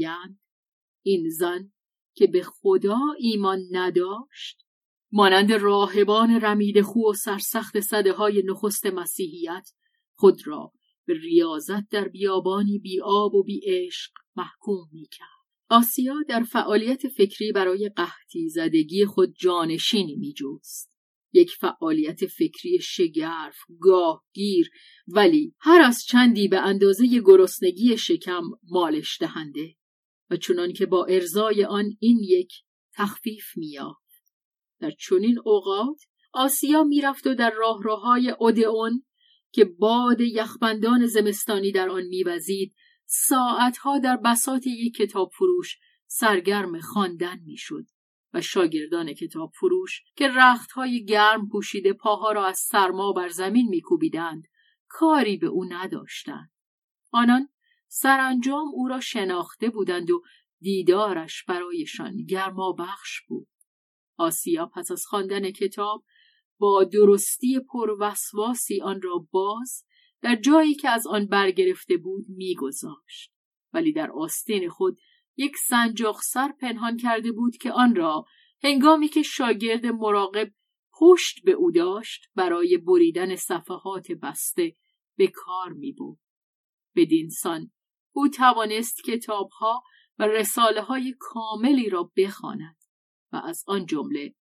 این 1.03 1.29
زن 1.31 1.73
که 2.15 2.27
به 2.27 2.43
خدا 2.43 2.99
ایمان 3.19 3.59
نداشت 3.71 4.67
مانند 5.13 5.53
راهبان 5.53 6.31
رمید 6.31 6.81
خو 6.81 7.11
و 7.11 7.13
سرسخت 7.13 7.81
صده 7.81 8.13
های 8.13 8.43
نخست 8.47 8.87
مسیحیت 8.87 9.71
خود 10.15 10.47
را 10.47 10.73
به 11.07 11.15
ریاضت 11.15 11.89
در 11.91 12.09
بیابانی 12.09 12.79
بی 12.79 13.01
آب 13.01 13.35
و 13.35 13.43
بی 13.43 13.61
عشق 13.65 14.13
محکوم 14.37 14.89
می 14.93 15.09
کرد. 15.13 15.29
آسیا 15.71 16.15
در 16.29 16.43
فعالیت 16.43 17.09
فکری 17.09 17.53
برای 17.53 17.91
قحطی 17.97 18.49
زدگی 18.49 19.07
خود 19.07 19.35
جانشینی 19.39 20.17
می 20.17 20.33
جوست. 20.33 20.96
یک 21.37 21.51
فعالیت 21.51 22.26
فکری 22.26 22.78
شگرف، 22.82 23.57
گاهگیر 23.80 24.70
ولی 25.09 25.55
هر 25.59 25.80
از 25.80 26.05
چندی 26.05 26.49
به 26.49 26.59
اندازه 26.59 27.20
گرسنگی 27.20 27.99
شکم 27.99 28.43
مالش 28.62 29.20
دهنده 29.20 29.74
و 30.30 30.37
چنان 30.37 30.72
که 30.72 30.87
با 30.87 31.05
ارزای 31.05 31.64
آن 31.64 31.97
این 32.01 32.18
یک 32.22 32.53
تخفیف 32.95 33.45
میافت 33.57 34.07
در 34.80 34.91
چنین 34.91 35.39
اوقات 35.45 36.01
آسیا 36.32 36.84
می‌رفت 36.84 37.26
و 37.26 37.34
در 37.34 37.51
راهروهای 37.51 38.30
اودئون 38.30 39.05
که 39.53 39.64
باد 39.64 40.20
یخبندان 40.20 41.07
زمستانی 41.07 41.72
در 41.72 41.89
آن 41.89 42.03
میوزید 42.03 42.74
ساعتها 43.07 43.99
در 43.99 44.16
بساط 44.16 44.66
یک 44.66 44.95
کتاب 44.95 45.30
فروش 45.39 45.78
سرگرم 46.07 46.80
خواندن 46.80 47.39
می‌شد. 47.47 47.87
و 48.37 48.41
شاگردان 48.41 49.12
کتاب 49.12 49.53
فروش 49.55 50.03
که 50.16 50.28
رختهای 50.28 51.05
گرم 51.05 51.49
پوشیده 51.49 51.93
پاها 51.93 52.32
را 52.32 52.47
از 52.47 52.59
سرما 52.59 53.12
بر 53.12 53.28
زمین 53.28 53.68
میکوبیدند 53.68 54.49
کاری 54.89 55.37
به 55.37 55.47
او 55.47 55.64
نداشتند. 55.64 56.51
آنان 57.11 57.49
سرانجام 57.89 58.68
او 58.74 58.89
را 58.89 59.01
شناخته 59.01 59.70
بودند 59.70 60.11
و 60.11 60.22
دیدارش 60.61 61.45
برایشان 61.45 62.24
گرما 62.24 62.72
بخش 62.72 63.20
بود. 63.28 63.49
آسیا 64.16 64.66
پس 64.66 64.91
از 64.91 65.05
خواندن 65.07 65.51
کتاب 65.51 66.05
با 66.59 66.84
درستی 66.84 67.61
پروسواسی 67.61 68.80
آن 68.80 69.03
را 69.03 69.26
باز 69.30 69.84
در 70.22 70.37
جایی 70.37 70.74
که 70.74 70.89
از 70.89 71.07
آن 71.07 71.26
برگرفته 71.26 71.97
بود 71.97 72.24
میگذاشت. 72.28 73.32
ولی 73.72 73.93
در 73.93 74.11
آستین 74.11 74.68
خود 74.68 74.99
یک 75.37 75.57
سنجاق 75.68 76.20
سر 76.22 76.53
پنهان 76.61 76.97
کرده 76.97 77.32
بود 77.32 77.57
که 77.57 77.72
آن 77.72 77.95
را 77.95 78.24
هنگامی 78.62 79.09
که 79.09 79.22
شاگرد 79.22 79.87
مراقب 79.87 80.53
پشت 80.99 81.45
به 81.45 81.53
او 81.53 81.70
داشت 81.70 82.30
برای 82.34 82.78
بریدن 82.78 83.37
صفحات 83.37 84.12
بسته 84.12 84.76
به 85.16 85.26
کار 85.26 85.72
می 85.72 85.93
بود. 85.93 86.18
بدین 86.97 87.28
سان 87.28 87.70
او 88.12 88.28
توانست 88.28 89.03
کتابها 89.05 89.82
و 90.18 90.26
رساله 90.26 90.82
های 90.82 91.14
کاملی 91.18 91.89
را 91.89 92.12
بخواند 92.16 92.76
و 93.32 93.37
از 93.45 93.64
آن 93.66 93.87
جمله 93.87 94.34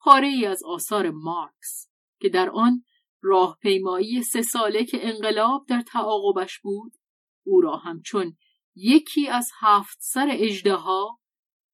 پاره 0.00 0.26
ای 0.26 0.46
از 0.46 0.62
آثار 0.64 1.10
مارکس 1.10 1.88
که 2.20 2.28
در 2.28 2.50
آن 2.50 2.84
راهپیمایی 3.22 4.22
سه 4.22 4.42
ساله 4.42 4.84
که 4.84 5.08
انقلاب 5.08 5.66
در 5.68 5.82
تعاقبش 5.82 6.58
بود 6.58 6.92
او 7.44 7.60
را 7.60 7.76
همچون 7.76 8.36
یکی 8.74 9.28
از 9.28 9.50
هفت 9.60 9.98
سر 10.00 10.28
اجدها 10.30 11.20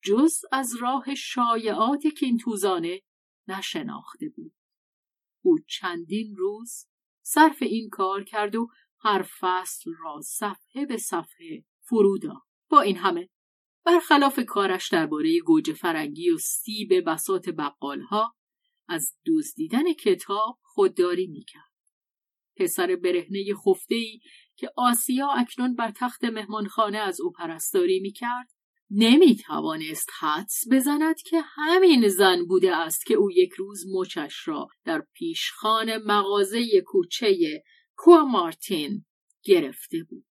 جز 0.03 0.41
از 0.53 0.77
راه 0.81 1.15
شایعات 1.15 2.07
کینتوزانه 2.07 3.03
نشناخته 3.49 4.29
بود. 4.29 4.55
او 5.45 5.59
چندین 5.69 6.37
روز 6.37 6.87
صرف 7.23 7.63
این 7.63 7.89
کار 7.89 8.25
کرد 8.25 8.57
و 8.57 8.69
هر 8.99 9.27
فصل 9.41 9.91
را 10.05 10.21
صفحه 10.21 10.87
به 10.87 10.97
صفحه 10.97 11.65
فرودا 11.81 12.43
با 12.71 12.81
این 12.81 12.97
همه 12.97 13.29
برخلاف 13.85 14.41
کارش 14.47 14.89
درباره 14.89 15.41
گوجه 15.41 15.73
فرنگی 15.73 16.31
و 16.31 16.39
سیب 16.39 17.11
بسات 17.11 17.49
بقالها 17.49 18.35
از 18.89 19.15
دزدیدن 19.27 19.93
کتاب 19.93 20.59
خودداری 20.63 21.27
می‌کرد. 21.27 21.73
پسر 22.57 22.97
برهنه 22.97 23.55
خفتهای 23.55 24.21
که 24.59 24.71
آسیا 24.77 25.29
اکنون 25.29 25.75
بر 25.75 25.91
تخت 25.91 26.25
مهمانخانه 26.25 26.99
از 26.99 27.21
او 27.21 27.33
پرستاری 27.33 28.01
می‌کرد 28.01 28.49
نمی 28.91 29.37
توانست 29.37 30.11
حدس 30.21 30.65
بزند 30.71 31.17
که 31.23 31.41
همین 31.41 32.09
زن 32.09 32.45
بوده 32.45 32.77
است 32.77 33.07
که 33.07 33.15
او 33.15 33.31
یک 33.31 33.53
روز 33.53 33.85
مچش 33.93 34.49
را 34.49 34.69
در 34.85 35.03
پیشخان 35.15 35.97
مغازه 35.97 36.81
کوچه 36.87 37.63
کوا 37.97 38.25
مارتین 38.25 39.05
گرفته 39.43 40.07
بود. 40.11 40.27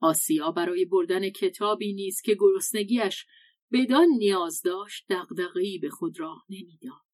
آسیا 0.00 0.50
برای 0.50 0.84
بردن 0.84 1.30
کتابی 1.30 1.92
نیز 1.92 2.20
که 2.20 2.36
گرسنگیش 2.40 3.26
بدان 3.72 4.08
نیاز 4.08 4.62
داشت 4.62 5.04
دغدغه‌ای 5.08 5.78
به 5.78 5.90
خود 5.90 6.20
راه 6.20 6.44
نمی‌داد 6.48 7.08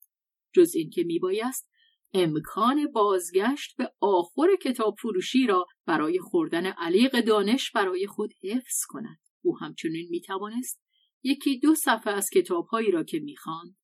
جز 0.52 0.74
اینکه 0.74 1.04
میبایست 1.04 1.70
امکان 2.14 2.92
بازگشت 2.92 3.76
به 3.76 3.92
آخر 4.00 4.56
کتاب 4.62 4.94
فروشی 5.02 5.46
را 5.46 5.66
برای 5.86 6.18
خوردن 6.18 6.66
علیق 6.66 7.20
دانش 7.20 7.70
برای 7.70 8.06
خود 8.06 8.30
حفظ 8.42 8.84
کند. 8.88 9.18
او 9.42 9.58
همچنین 9.58 10.08
می‌توانست 10.10 10.82
یکی 11.22 11.58
دو 11.58 11.74
صفحه 11.74 12.12
از 12.12 12.30
کتابهایی 12.34 12.90
را 12.90 13.04
که 13.04 13.18
می‌خواند 13.18 13.76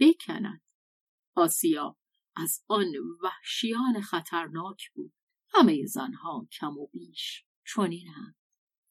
بکند. 0.00 0.62
آسیا 1.34 1.96
از 2.36 2.64
آن 2.68 2.92
وحشیان 3.22 4.00
خطرناک 4.00 4.90
بود. 4.94 5.12
همه 5.54 5.86
زنها 5.86 6.48
کم 6.60 6.78
و 6.78 6.86
بیش 6.86 7.44
چنینند 7.74 8.36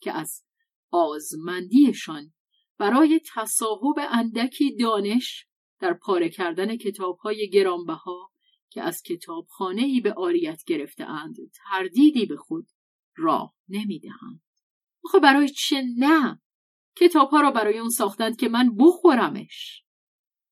که 0.02 0.12
از 0.12 0.44
آزمندیشان 0.92 2.34
برای 2.78 3.22
تصاحب 3.36 3.96
اندکی 4.12 4.76
دانش 4.76 5.46
در 5.80 5.94
پاره 5.94 6.30
کردن 6.30 6.78
کتابهای 6.78 7.50
گرانبها 7.50 8.31
که 8.72 8.82
از 8.82 9.01
کتابخانه 9.01 9.82
ای 9.82 10.01
به 10.01 10.13
آریت 10.13 10.63
گرفته 10.67 11.03
اند 11.03 11.36
تردیدی 11.53 12.26
به 12.26 12.38
خود 12.38 12.67
راه 13.17 13.55
نمی‌دهند. 13.69 14.41
آخه 15.03 15.19
برای 15.19 15.49
چه 15.49 15.84
نه؟ 15.97 16.41
کتابها 16.95 17.41
را 17.41 17.51
برای 17.51 17.80
اون 17.80 17.89
ساختند 17.89 18.38
که 18.38 18.49
من 18.49 18.76
بخورمش. 18.78 19.84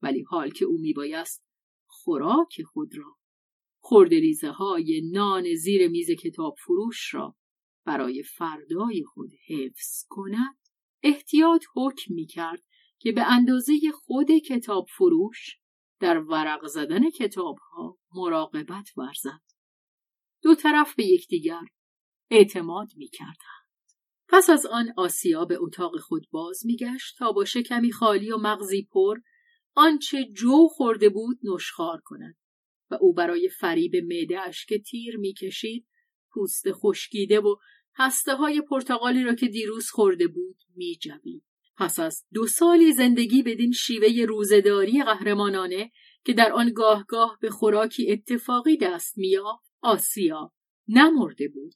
ولی 0.02 0.22
حال 0.22 0.50
که 0.50 0.66
او 0.66 0.78
میبایست 0.78 1.46
خوراک 1.88 2.62
خود 2.62 2.98
را 2.98 3.18
خردریزه 3.82 4.50
های 4.52 5.10
نان 5.12 5.56
زیر 5.56 5.88
میز 5.88 6.12
کتاب 6.12 6.56
فروش 6.66 7.14
را 7.14 7.36
برای 7.86 8.24
فردای 8.24 9.04
خود 9.04 9.30
حفظ 9.48 10.06
کند 10.10 10.58
احتیاط 11.04 11.64
حکم 11.76 12.14
می 12.14 12.26
کرد 12.26 12.64
که 13.00 13.12
به 13.12 13.32
اندازه 13.32 13.74
خود 13.94 14.32
کتاب 14.32 14.86
فروش 14.98 15.60
در 16.00 16.18
ورق 16.18 16.68
زدن 16.68 17.10
کتاب 17.10 17.58
ها 17.58 17.98
مراقبت 18.14 18.98
ورزد. 18.98 19.42
دو 20.44 20.56
طرف 20.56 20.96
به 20.96 21.06
یکدیگر 21.06 21.62
اعتماد 22.30 22.88
می 22.96 23.08
کردن. 23.08 23.60
پس 24.28 24.50
از 24.50 24.66
آن 24.66 24.94
آسیا 24.98 25.46
به 25.46 25.58
اتاق 25.60 26.00
خود 26.00 26.28
باز 26.32 26.66
میگشت 26.66 27.18
تا 27.18 27.32
با 27.32 27.46
شکمی 27.46 27.92
خالی 27.92 28.32
و 28.32 28.38
مغزی 28.38 28.88
پر 28.92 29.18
آنچه 29.76 30.26
جو 30.26 30.68
خورده 30.68 31.10
بود 31.10 31.40
نشخار 31.44 32.02
کند 32.06 32.38
و 32.92 32.98
او 33.02 33.14
برای 33.14 33.50
فریب 33.50 33.96
معدهاش 33.96 34.66
که 34.66 34.80
تیر 34.80 35.18
می‌کشید 35.18 35.88
پوست 36.32 36.72
خشکیده 36.72 37.40
و 37.40 37.56
هسته 37.96 38.36
های 38.36 38.62
پرتغالی 38.62 39.24
را 39.24 39.36
که 39.36 39.48
دیروز 39.48 39.90
خورده 39.90 40.28
بود 40.28 40.58
میجوید 40.76 41.44
پس 41.80 42.00
از 42.00 42.26
دو 42.34 42.48
سالی 42.48 42.94
زندگی 42.94 43.44
بدین 43.44 43.72
شیوه 43.72 44.26
روزداری 44.26 45.04
قهرمانانه 45.04 45.92
که 46.26 46.34
در 46.34 46.52
آن 46.52 46.74
گاه 46.74 47.06
گاه 47.08 47.38
به 47.42 47.50
خوراکی 47.50 48.12
اتفاقی 48.12 48.78
دست 48.78 49.18
میافت 49.18 49.72
آسیا 49.82 50.52
نمرده 50.88 51.48
بود. 51.48 51.74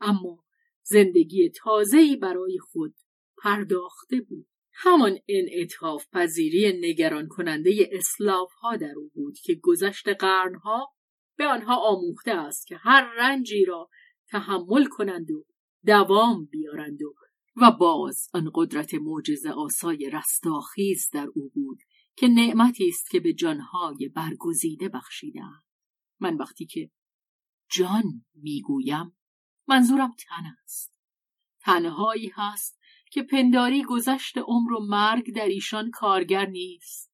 اما 0.00 0.44
زندگی 0.82 1.50
تازه‌ای 1.50 2.16
برای 2.16 2.58
خود 2.58 2.94
پرداخته 3.42 4.20
بود. 4.20 4.46
همان 4.72 5.18
انعطاف 5.28 6.06
پذیری 6.12 6.80
نگران 6.88 7.28
کننده 7.28 7.88
اسلاف 7.92 8.52
ها 8.52 8.76
در 8.76 8.94
او 8.96 9.10
بود 9.14 9.38
که 9.38 9.54
گذشت 9.62 10.08
قرنها 10.08 10.94
به 11.36 11.46
آنها 11.46 11.76
آموخته 11.76 12.30
است 12.30 12.66
که 12.66 12.76
هر 12.76 13.12
رنجی 13.18 13.64
را 13.64 13.88
تحمل 14.28 14.84
کنند 14.84 15.30
و 15.30 15.46
دوام 15.86 16.44
بیارند 16.44 17.02
و 17.02 17.14
و 17.56 17.70
باز 17.70 18.28
آن 18.34 18.50
قدرت 18.54 18.94
معجزه 18.94 19.50
آسای 19.50 20.10
رستاخیز 20.10 21.10
در 21.12 21.28
او 21.34 21.50
بود 21.54 21.78
که 22.16 22.28
نعمتی 22.28 22.88
است 22.88 23.10
که 23.10 23.20
به 23.20 23.32
جانهای 23.32 24.08
برگزیده 24.08 24.88
بخشیدند 24.88 25.62
من 26.20 26.36
وقتی 26.36 26.66
که 26.66 26.90
جان 27.70 28.24
می‌گویم 28.34 29.16
منظورم 29.68 30.14
تن 30.18 30.44
است. 30.64 30.96
تنهایی 31.60 32.32
هست 32.34 32.80
که 33.10 33.22
پنداری 33.22 33.84
گذشت 33.84 34.38
عمر 34.38 34.72
و 34.72 34.86
مرگ 34.86 35.34
در 35.34 35.46
ایشان 35.46 35.90
کارگر 35.90 36.46
نیست. 36.46 37.12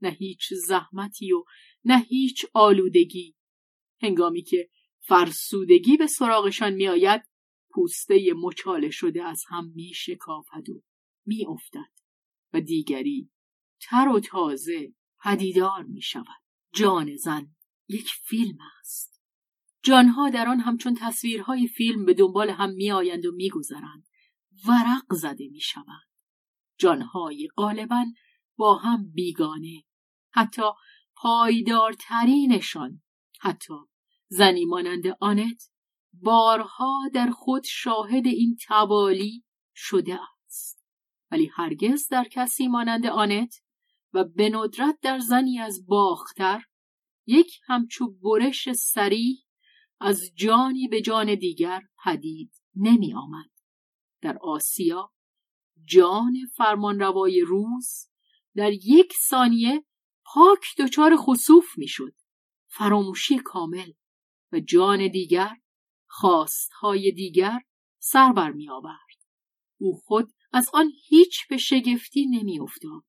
نه 0.00 0.08
هیچ 0.08 0.52
زحمتی 0.66 1.32
و 1.32 1.44
نه 1.84 1.98
هیچ 1.98 2.46
آلودگی. 2.54 3.36
هنگامی 4.02 4.42
که 4.42 4.70
فرسودگی 5.00 5.96
به 5.96 6.06
سراغشان 6.06 6.72
میآید 6.72 7.22
پوسته 7.74 8.32
مچاله 8.36 8.90
شده 8.90 9.24
از 9.24 9.44
هم 9.48 9.72
می 9.74 9.92
شکافد 9.94 10.70
و 10.70 10.82
می 11.26 11.46
افتد 11.46 11.90
و 12.52 12.60
دیگری 12.60 13.30
تر 13.80 14.08
و 14.08 14.20
تازه 14.20 14.94
پدیدار 15.24 15.82
می 15.82 16.02
شود. 16.02 16.42
جان 16.74 17.16
زن 17.16 17.54
یک 17.88 18.08
فیلم 18.22 18.58
است. 18.80 19.22
جانها 19.82 20.30
در 20.30 20.48
آن 20.48 20.60
همچون 20.60 20.94
تصویرهای 21.00 21.66
فیلم 21.66 22.04
به 22.04 22.14
دنبال 22.14 22.50
هم 22.50 22.70
می 22.70 22.92
آیند 22.92 23.26
و 23.26 23.32
می 23.32 23.50
گذرند. 23.50 24.08
ورق 24.68 25.14
زده 25.14 25.48
می 25.48 25.60
شوند. 25.60 26.08
جانهای 26.78 27.48
غالبا 27.56 28.04
با 28.56 28.78
هم 28.78 29.10
بیگانه. 29.10 29.84
حتی 30.30 30.62
پایدارترینشان 31.16 33.02
حتی 33.40 33.74
زنی 34.28 34.64
مانند 34.64 35.02
آنت 35.20 35.70
بارها 36.22 37.10
در 37.14 37.30
خود 37.30 37.64
شاهد 37.64 38.26
این 38.26 38.56
توالی 38.66 39.44
شده 39.74 40.18
است 40.46 40.84
ولی 41.30 41.50
هرگز 41.54 42.08
در 42.08 42.24
کسی 42.24 42.68
مانند 42.68 43.06
آنت 43.06 43.54
و 44.12 44.24
به 44.24 44.50
ندرت 44.50 44.98
در 45.02 45.18
زنی 45.18 45.58
از 45.58 45.86
باختر 45.86 46.62
یک 47.26 47.60
همچو 47.66 48.10
برش 48.10 48.72
سریح 48.72 49.38
از 50.00 50.32
جانی 50.34 50.88
به 50.88 51.00
جان 51.00 51.34
دیگر 51.34 51.82
پدید 52.04 52.52
نمی 52.76 53.14
آمد. 53.14 53.50
در 54.20 54.38
آسیا 54.38 55.12
جان 55.84 56.34
فرمانروای 56.56 57.40
روز 57.40 58.08
در 58.56 58.72
یک 58.72 59.12
ثانیه 59.28 59.84
پاک 60.24 60.64
دچار 60.78 61.16
خصوف 61.16 61.78
می‌شد 61.78 62.14
فراموشی 62.66 63.38
کامل 63.38 63.92
و 64.52 64.60
جان 64.60 65.08
دیگر 65.08 65.56
خواستهای 66.16 67.12
دیگر 67.12 67.60
سر 67.98 68.32
بر 68.32 68.52
می 68.52 68.70
آورد. 68.70 69.18
او 69.80 69.92
خود 70.04 70.32
از 70.52 70.70
آن 70.74 70.92
هیچ 71.08 71.48
به 71.50 71.56
شگفتی 71.56 72.26
نمی 72.26 72.60
افتاد. 72.60 73.04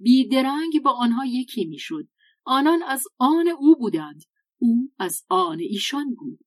بیدرنگ 0.00 0.82
با 0.84 0.90
آنها 0.90 1.26
یکی 1.26 1.64
می‌شد. 1.64 2.08
آنان 2.44 2.82
از 2.82 3.04
آن 3.16 3.48
او 3.48 3.76
بودند. 3.78 4.22
او 4.58 4.92
از 4.98 5.24
آن 5.28 5.58
ایشان 5.60 6.14
بود. 6.14 6.44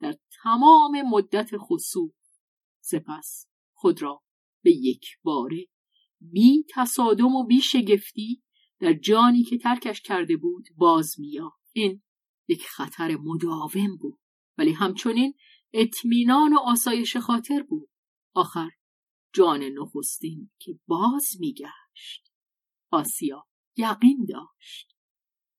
در 0.00 0.16
تمام 0.42 1.02
مدت 1.02 1.50
خصوص 1.56 2.12
سپس 2.80 3.46
خود 3.72 4.02
را 4.02 4.22
به 4.62 4.70
یک 4.70 5.06
باره 5.22 5.66
بی 6.20 6.64
تصادم 6.74 7.34
و 7.34 7.44
بی 7.44 7.60
شگفتی 7.60 8.42
در 8.78 8.92
جانی 8.92 9.42
که 9.42 9.58
ترکش 9.58 10.00
کرده 10.00 10.36
بود 10.36 10.68
باز 10.76 11.20
میا 11.20 11.52
این 11.72 12.02
یک 12.48 12.62
خطر 12.66 13.16
مداوم 13.16 13.96
بود 14.00 14.21
ولی 14.62 14.72
همچنین 14.72 15.34
اطمینان 15.72 16.52
و 16.52 16.58
آسایش 16.58 17.16
خاطر 17.16 17.62
بود. 17.62 17.88
آخر 18.34 18.70
جان 19.34 19.62
نخستین 19.62 20.50
که 20.58 20.78
باز 20.86 21.28
میگشت. 21.40 22.32
آسیا 22.90 23.44
یقین 23.76 24.26
داشت. 24.28 24.96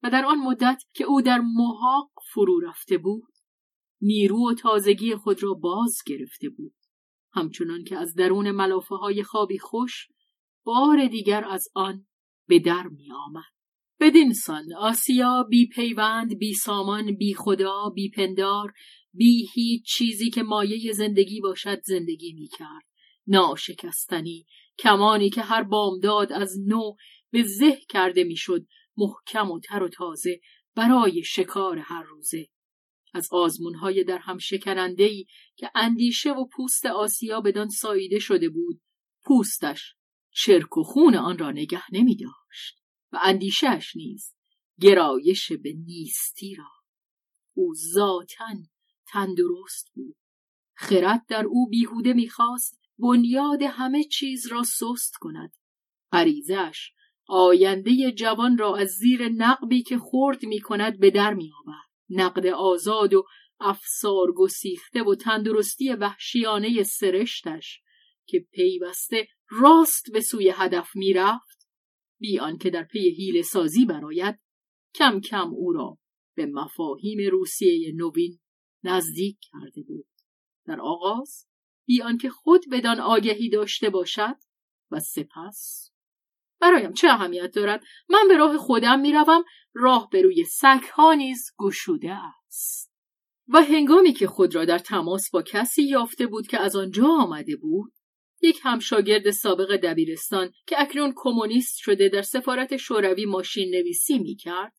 و 0.04 0.10
در 0.10 0.26
آن 0.26 0.38
مدت 0.38 0.84
که 0.94 1.04
او 1.04 1.22
در 1.22 1.40
محاق 1.40 2.12
فرو 2.34 2.60
رفته 2.60 2.98
بود 2.98 3.34
نیرو 4.02 4.52
و 4.52 4.54
تازگی 4.54 5.16
خود 5.16 5.44
را 5.44 5.54
باز 5.54 5.98
گرفته 6.06 6.50
بود. 6.50 6.76
همچنان 7.34 7.84
که 7.84 7.98
از 7.98 8.16
درون 8.16 8.52
ملافه 8.52 8.96
های 8.96 9.24
خوابی 9.24 9.60
خوش 9.60 10.08
بار 10.66 11.08
دیگر 11.08 11.46
از 11.46 11.68
آن 11.76 12.08
به 12.48 12.60
در 12.60 12.88
می 12.88 13.12
آمد. 13.12 13.54
بدین 14.04 14.34
سان 14.34 14.74
آسیا 14.74 15.46
بی 15.50 15.68
پیوند 15.68 16.38
بی 16.38 16.54
سامان 16.54 17.16
بی 17.16 17.34
خدا 17.34 17.90
بی 17.96 18.10
پندار 18.10 18.74
بی 19.14 19.48
هیچ 19.54 19.86
چیزی 19.86 20.30
که 20.30 20.44
مایه 20.44 20.94
زندگی 20.94 21.42
باشد 21.42 21.82
زندگی 21.84 22.34
می 22.34 22.48
کرد. 22.48 22.84
ناشکستنی 23.28 24.46
کمانی 24.80 25.30
که 25.30 25.42
هر 25.42 25.64
بامداد 25.64 26.34
از 26.34 26.60
نو 26.68 26.96
به 27.32 27.44
زه 27.44 27.78
کرده 27.90 28.24
می‌شد 28.24 28.66
محکم 28.98 29.52
و 29.52 29.60
تر 29.60 29.84
و 29.84 29.90
تازه 29.90 30.40
برای 30.76 31.24
شکار 31.24 31.80
هر 31.80 32.04
روزه 32.04 32.48
از 33.14 33.30
آزمونهای 33.32 34.04
در 34.04 34.18
هم 34.18 34.38
شکنندهی 34.38 35.28
که 35.56 35.72
اندیشه 35.76 36.32
و 36.32 36.46
پوست 36.46 36.86
آسیا 36.86 37.42
بدان 37.42 37.70
ساییده 37.70 38.20
شده 38.20 38.50
بود 38.50 38.82
پوستش 39.26 39.96
چرک 40.32 40.78
و 40.78 40.84
خون 40.84 41.16
آن 41.16 41.38
را 41.38 41.52
نگه 41.52 41.84
نمی 41.92 42.16
داشت 42.16 42.83
و 43.14 43.20
اندیشهش 43.22 43.96
نیز 43.96 44.36
گرایش 44.82 45.52
به 45.52 45.74
نیستی 45.74 46.56
را. 46.56 46.70
او 47.54 47.74
ذاتا 47.94 48.54
تندرست 49.08 49.92
بود. 49.94 50.16
خرد 50.76 51.26
در 51.28 51.46
او 51.46 51.70
بیهوده 51.70 52.14
می‌خواست 52.14 52.80
بنیاد 53.00 53.62
همه 53.62 54.04
چیز 54.04 54.48
را 54.48 54.64
سست 54.64 55.16
کند. 55.20 55.54
غریزش 56.12 56.92
آینده 57.28 58.12
جوان 58.12 58.58
را 58.58 58.78
از 58.78 58.90
زیر 58.90 59.30
نقبی 59.30 59.84
که 59.84 59.98
خورد 59.98 60.46
می 60.46 60.60
کند 60.60 61.00
به 61.00 61.12
در 61.12 61.34
می 61.34 61.52
آورد. 61.64 61.90
نقد 62.10 62.48
آزاد 62.48 63.14
و 63.14 63.26
افسار 63.60 64.32
گسیخته 64.36 65.04
و 65.04 65.16
تندرستی 65.16 65.90
وحشیانه 65.90 66.84
سرشتش 66.84 67.82
که 68.26 68.48
پیوسته 68.52 69.28
راست 69.50 70.12
به 70.12 70.22
سوی 70.22 70.50
هدف 70.50 70.96
می‌رفت 70.96 71.53
بی 72.24 72.40
آنکه 72.40 72.70
در 72.70 72.84
پی 72.84 73.10
حیل 73.10 73.42
سازی 73.42 73.86
براید 73.86 74.40
کم 74.96 75.20
کم 75.20 75.50
او 75.54 75.74
را 75.74 75.98
به 76.36 76.46
مفاهیم 76.46 77.32
روسیه 77.32 77.94
نوین 77.96 78.40
نزدیک 78.84 79.38
کرده 79.42 79.82
بود. 79.82 80.08
در 80.66 80.82
آغاز 80.82 81.48
بی 81.86 82.02
آنکه 82.02 82.30
خود 82.30 82.66
بدان 82.72 83.00
آگهی 83.00 83.50
داشته 83.50 83.90
باشد 83.90 84.36
و 84.92 85.00
سپس 85.00 85.92
برایم 86.60 86.94
چه 86.94 87.08
اهمیت 87.08 87.52
دارد؟ 87.56 87.84
من 88.10 88.28
به 88.28 88.38
راه 88.38 88.58
خودم 88.58 89.00
می‌روم 89.00 89.44
راه 89.74 90.10
به 90.12 90.22
روی 90.22 90.44
سگها 90.46 91.14
نیز 91.14 91.52
گشوده 91.58 92.14
است. 92.14 92.94
و 93.48 93.64
هنگامی 93.64 94.14
که 94.14 94.28
خود 94.28 94.56
را 94.56 94.66
در 94.66 94.80
تماس 94.80 95.30
با 95.32 95.42
کسی 95.42 95.84
یافته 95.84 96.28
بود 96.28 96.48
که 96.48 96.60
از 96.60 96.76
آنجا 96.76 97.08
آمده 97.08 97.56
بود 97.56 97.94
یک 98.44 98.60
همشاگرد 98.64 99.32
سابق 99.32 99.76
دبیرستان 99.76 100.54
که 100.68 100.82
اکنون 100.82 101.14
کمونیست 101.16 101.78
شده 101.78 102.10
در 102.10 102.22
سفارت 102.22 102.78
شوروی 102.78 103.26
ماشین 103.26 103.76
نویسی 103.76 104.20
می 104.20 104.36
کرد 104.36 104.74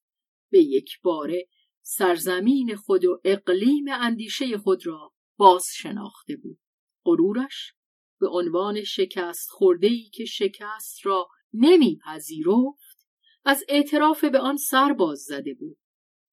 به 0.51 0.59
یک 0.59 1.01
باره 1.03 1.49
سرزمین 1.83 2.77
خود 2.77 3.05
و 3.05 3.21
اقلیم 3.25 3.85
اندیشه 3.89 4.59
خود 4.59 4.87
را 4.87 5.13
باز 5.37 5.67
شناخته 5.75 6.37
بود. 6.37 6.59
غرورش 7.05 7.73
به 8.21 8.29
عنوان 8.29 8.85
شکست 8.85 9.51
خوردهی 9.51 10.11
که 10.15 10.25
شکست 10.25 11.07
را 11.07 11.29
نمیپذیرفت 11.53 13.07
از 13.45 13.65
اعتراف 13.69 14.25
به 14.25 14.39
آن 14.39 14.57
سر 14.57 14.93
باز 14.93 15.19
زده 15.19 15.55
بود 15.55 15.79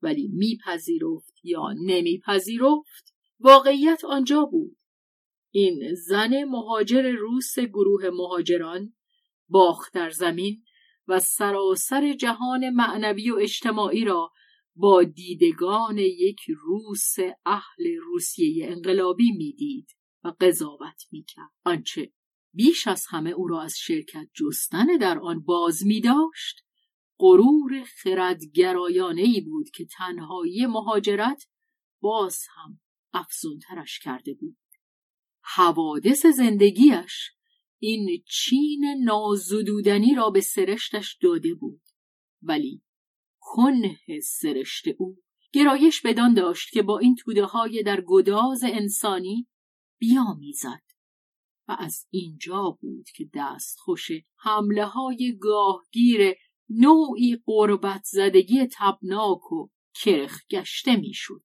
ولی 0.02 0.28
میپذیرفت 0.34 1.34
یا 1.44 1.74
نمیپذیرفت 1.86 3.16
واقعیت 3.40 4.06
آنجا 4.06 4.46
بود 4.46 4.78
این 5.52 5.94
زن 5.94 6.44
مهاجر 6.44 7.12
روس 7.12 7.60
گروه 7.60 8.10
مهاجران 8.10 8.94
باخت 9.50 9.94
در 9.94 10.10
زمین 10.10 10.64
و 11.08 11.20
سراسر 11.20 12.14
جهان 12.14 12.70
معنوی 12.70 13.32
و 13.32 13.36
اجتماعی 13.36 14.06
را 14.06 14.32
با 14.76 15.04
دیدگان 15.04 15.98
یک 15.98 16.40
روس 16.62 17.16
اهل 17.46 17.96
روسیه 18.04 18.68
انقلابی 18.68 19.32
می‌دید 19.32 19.88
و 20.24 20.34
قضاوت 20.42 21.04
می‌کرد. 21.12 21.52
آنچه 21.66 22.14
بیش 22.54 22.88
از 22.88 23.06
همه 23.10 23.30
او 23.30 23.48
را 23.48 23.62
از 23.62 23.74
شرکت 23.78 24.28
جستن 24.34 24.98
در 24.98 25.20
آن 25.20 25.40
باز 25.40 25.86
می 25.86 26.02
داشت 26.02 26.66
غرور 27.20 27.84
خردگرایانه 27.84 29.22
ای 29.22 29.42
بود 29.42 29.70
که 29.70 29.86
تنهایی 29.86 30.66
مهاجرت 30.66 31.48
باز 32.02 32.40
هم 32.56 32.80
افزونترش 33.14 34.00
کرده 34.00 34.34
بود. 34.34 34.58
حوادث 35.42 36.26
زندگیش 36.26 37.32
این 37.80 38.24
چین 38.28 39.04
نازدودنی 39.04 40.16
را 40.16 40.30
به 40.30 40.42
سرشتش 40.42 41.18
داده 41.22 41.54
بود 41.54 41.82
ولی 42.42 42.82
کنه 43.40 44.00
سرشت 44.24 44.88
او 44.98 45.18
گرایش 45.54 46.02
بدان 46.02 46.34
داشت 46.34 46.72
که 46.72 46.82
با 46.82 47.00
این 47.00 47.16
توده 47.16 47.46
های 47.46 47.84
در 47.84 48.04
گداز 48.08 48.64
انسانی 48.64 49.48
بیامیزد. 50.00 50.82
و 51.68 51.76
از 51.80 52.08
اینجا 52.10 52.78
بود 52.82 53.06
که 53.16 53.30
دست 53.34 53.80
خوش 53.80 54.12
حمله 54.38 54.86
های 54.86 55.38
گاهگیر 55.42 56.36
نوعی 56.70 57.38
قربت 57.46 58.02
زدگی 58.04 58.68
تبناک 58.74 59.52
و 59.52 59.70
کرخ 59.96 60.48
گشته 60.50 60.96
می‌شد. 60.96 61.44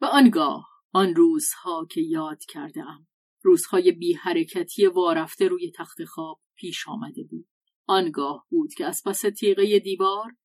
و 0.00 0.04
آنگاه 0.04 0.68
آن 0.92 1.14
روزها 1.14 1.86
که 1.90 2.00
یاد 2.00 2.44
کرده 2.44 2.80
ام 2.80 3.06
روزهای 3.48 3.92
بی 3.92 4.14
حرکتی 4.14 4.86
وارفته 4.86 5.48
روی 5.48 5.70
تخت 5.70 6.04
خواب 6.04 6.40
پیش 6.56 6.88
آمده 6.88 7.22
بود. 7.22 7.48
آنگاه 7.86 8.46
بود 8.50 8.74
که 8.74 8.86
از 8.86 9.02
پس 9.06 9.20
تیغه 9.20 9.78
دیوار 9.78 10.36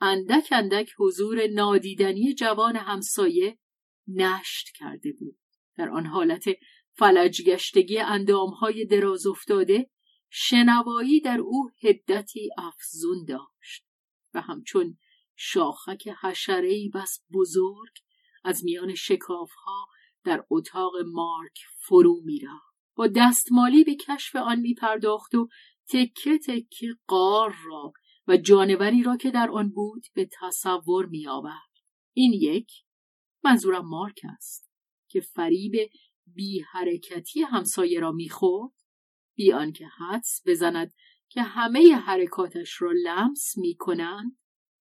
اندک 0.00 0.48
اندک 0.52 0.90
حضور 0.98 1.46
نادیدنی 1.46 2.34
جوان 2.34 2.76
همسایه 2.76 3.58
نشت 4.08 4.68
کرده 4.74 5.12
بود. 5.12 5.38
در 5.76 5.88
آن 5.88 6.06
حالت 6.06 6.44
فلج 6.92 7.42
گشتگی 7.42 7.98
اندامهای 7.98 8.86
دراز 8.86 9.26
افتاده 9.26 9.90
شنوایی 10.30 11.20
در 11.20 11.38
او 11.40 11.70
هدتی 11.82 12.50
افزون 12.58 13.24
داشت 13.28 13.84
و 14.34 14.40
همچون 14.40 14.98
شاخک 15.36 16.08
حشرهای 16.22 16.90
بس 16.94 17.20
بزرگ 17.32 17.92
از 18.44 18.64
میان 18.64 18.94
شکافها 18.94 19.86
در 20.24 20.44
اتاق 20.50 20.92
مارک 21.06 21.58
فرو 21.78 22.20
می‌رفت. 22.24 22.74
با 22.96 23.06
دستمالی 23.06 23.84
به 23.84 23.94
کشف 23.94 24.36
آن 24.36 24.60
می 24.60 24.74
پرداخت 24.74 25.34
و 25.34 25.48
تکه 25.88 26.38
تکه 26.38 26.86
قار 27.06 27.54
را 27.64 27.92
و 28.28 28.36
جانوری 28.36 29.02
را 29.02 29.16
که 29.16 29.30
در 29.30 29.50
آن 29.50 29.68
بود 29.68 30.06
به 30.14 30.28
تصور 30.40 31.06
می 31.06 31.26
آورد. 31.26 31.70
این 32.12 32.32
یک 32.32 32.72
منظورم 33.44 33.88
مارک 33.88 34.20
است 34.36 34.70
که 35.08 35.20
فریب 35.20 35.72
بی 36.26 36.60
حرکتی 36.60 37.42
همسایه 37.42 38.00
را 38.00 38.12
می‌خورد. 38.12 38.72
بی 39.36 39.52
آنکه 39.52 39.86
حدس 39.86 40.42
بزند 40.46 40.94
که 41.28 41.42
همه 41.42 41.94
حرکاتش 41.94 42.82
را 42.82 42.92
لمس 43.04 43.58
می 43.58 43.74
کنند 43.74 44.38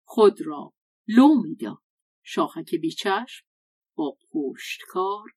خود 0.04 0.42
را 0.42 0.74
لو 1.08 1.42
می‌داد. 1.42 1.84
شاخک 2.24 2.76
بیچشم 2.76 3.49
با 4.00 4.18
پشتکار 4.32 5.30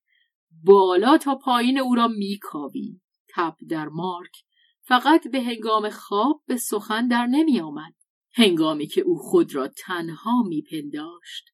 بالا 0.63 1.17
تا 1.17 1.35
پایین 1.35 1.79
او 1.79 1.95
را 1.95 2.07
میکاوید 2.07 3.01
تب 3.35 3.55
در 3.69 3.87
مارک 3.87 4.37
فقط 4.81 5.27
به 5.27 5.41
هنگام 5.41 5.89
خواب 5.89 6.43
به 6.47 6.57
سخن 6.57 7.07
در 7.07 7.25
نمی 7.25 7.59
آمد. 7.59 7.93
هنگامی 8.35 8.87
که 8.87 9.01
او 9.01 9.17
خود 9.17 9.55
را 9.55 9.67
تنها 9.67 10.43
میپنداشت 10.43 11.45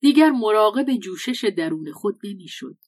دیگر 0.00 0.30
مراقب 0.30 0.96
جوشش 0.96 1.44
درون 1.56 1.92
خود 1.92 2.14
نمی‌شد. 2.24 2.78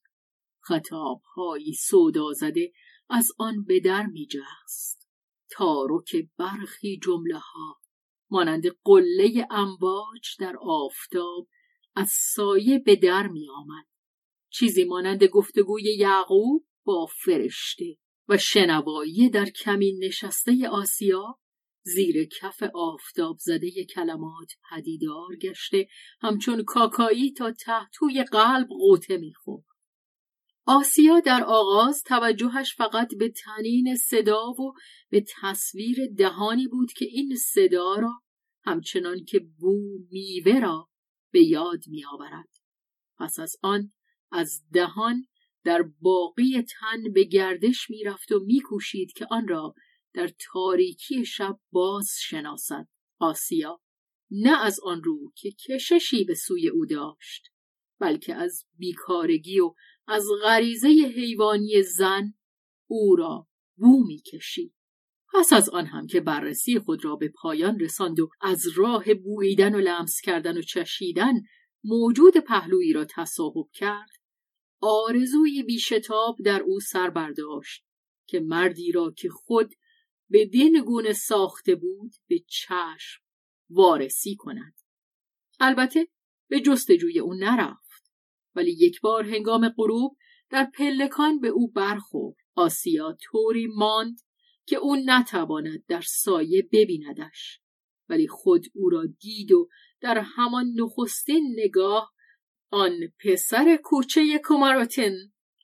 خطابهایی 0.61 1.73
سودا 1.73 2.33
زده 2.33 2.73
از 3.11 3.33
آن 3.39 3.65
به 3.65 3.81
در 3.81 4.07
میجست. 4.07 5.09
تارک 5.51 6.29
برخی 6.39 6.99
جمله 7.03 7.39
ها 7.39 7.81
مانند 8.31 8.65
قله 8.85 9.47
امواج 9.51 10.37
در 10.39 10.57
آفتاب 10.61 11.49
از 11.95 12.09
سایه 12.13 12.79
به 12.79 12.97
در 12.97 13.27
می 13.27 13.49
آمد. 13.49 13.85
چیزی 14.51 14.85
مانند 14.85 15.25
گفتگوی 15.25 15.83
یعقوب 15.83 16.67
با 16.85 17.07
فرشته 17.25 17.97
و 18.29 18.39
شنوایی 18.39 19.31
در 19.31 19.51
کمین 19.51 20.05
نشسته 20.05 20.69
آسیا 20.69 21.39
زیر 21.83 22.25
کف 22.25 22.63
آفتاب 22.75 23.37
زده 23.41 23.85
کلمات 23.85 24.53
پدیدار 24.71 25.37
گشته 25.43 25.89
همچون 26.21 26.65
کاکایی 26.65 27.33
تا 27.33 27.53
تحتوی 27.53 28.25
قلب 28.25 28.69
قوطه 28.69 29.17
می‌خورد 29.17 29.65
آسیا 30.67 31.21
در 31.21 31.45
آغاز 31.45 32.03
توجهش 32.03 32.75
فقط 32.77 33.09
به 33.19 33.29
تنین 33.29 33.97
صدا 33.97 34.51
و 34.51 34.73
به 35.11 35.25
تصویر 35.41 35.97
دهانی 36.19 36.69
بود 36.69 36.93
که 36.93 37.05
این 37.05 37.37
صدا 37.37 37.95
را 37.95 38.13
همچنان 38.65 39.25
که 39.25 39.39
بو 39.59 39.79
میوه 40.11 40.61
را 40.61 40.90
به 41.31 41.43
یاد 41.43 41.83
می 41.87 42.05
آورد. 42.13 42.49
پس 43.19 43.39
از 43.39 43.57
آن 43.63 43.93
از 44.33 44.63
دهان 44.73 45.27
در 45.65 45.83
باقی 46.01 46.63
تن 46.63 47.13
به 47.15 47.25
گردش 47.25 47.91
می 47.91 48.05
رفت 48.05 48.33
و 48.33 48.41
می 48.41 48.61
کوشید 48.61 49.13
که 49.13 49.27
آن 49.31 49.49
را 49.49 49.75
در 50.15 50.31
تاریکی 50.53 51.25
شب 51.25 51.59
باز 51.73 52.11
شناسد. 52.21 52.89
آسیا 53.19 53.81
نه 54.31 54.65
از 54.65 54.81
آن 54.81 55.03
رو 55.03 55.33
که 55.37 55.51
کششی 55.51 56.25
به 56.25 56.35
سوی 56.35 56.69
او 56.69 56.87
داشت 56.87 57.51
بلکه 57.99 58.35
از 58.35 58.65
بیکارگی 58.79 59.61
و 59.61 59.75
از 60.07 60.25
غریزه 60.43 60.89
حیوانی 60.89 61.83
زن 61.83 62.35
او 62.87 63.17
را 63.17 63.47
بو 63.77 64.05
می 64.07 64.21
کشید. 64.21 64.75
پس 65.33 65.53
از 65.53 65.69
آن 65.69 65.87
هم 65.87 66.07
که 66.07 66.21
بررسی 66.21 66.79
خود 66.79 67.05
را 67.05 67.17
به 67.17 67.29
پایان 67.29 67.81
رساند 67.81 68.21
و 68.21 68.29
از 68.41 68.67
راه 68.75 69.15
بوییدن 69.15 69.75
و 69.75 69.79
لمس 69.79 70.21
کردن 70.21 70.59
و 70.59 70.63
چشیدن 70.63 71.35
موجود 71.85 72.37
پهلویی 72.37 72.93
را 72.93 73.05
تصاحب 73.05 73.67
کرد 73.73 74.11
آرزوی 74.81 75.63
بیشتاب 75.63 76.37
در 76.45 76.63
او 76.63 76.81
سر 76.81 77.11
برداشت 77.11 77.85
که 78.27 78.41
مردی 78.41 78.93
را 78.93 79.15
که 79.19 79.29
خود 79.29 79.75
به 80.31 80.45
دین 80.45 80.85
گونه 80.85 81.13
ساخته 81.13 81.75
بود 81.75 82.13
به 82.29 82.39
چشم 82.49 83.23
وارسی 83.71 84.37
کند. 84.37 84.75
البته 85.61 86.09
به 86.49 86.61
جستجوی 86.61 87.19
او 87.19 87.35
نرفت 87.35 88.13
ولی 88.55 88.71
یک 88.71 89.01
بار 89.01 89.25
هنگام 89.25 89.69
غروب 89.69 90.17
در 90.51 90.71
پلکان 90.75 91.41
به 91.41 91.49
او 91.49 91.71
برخورد. 91.71 92.37
آسیا 92.55 93.17
طوری 93.23 93.67
ماند 93.67 94.21
که 94.71 94.77
او 94.77 94.97
نتواند 94.97 95.85
در 95.87 96.01
سایه 96.01 96.69
ببیندش 96.73 97.61
ولی 98.09 98.29
خود 98.29 98.67
او 98.75 98.91
را 98.91 99.07
دید 99.21 99.53
و 99.53 99.69
در 100.01 100.19
همان 100.19 100.73
نخستین 100.77 101.57
نگاه 101.59 102.13
آن 102.71 102.93
پسر 103.19 103.79
کوچه 103.85 104.41
کماراتن 104.45 105.13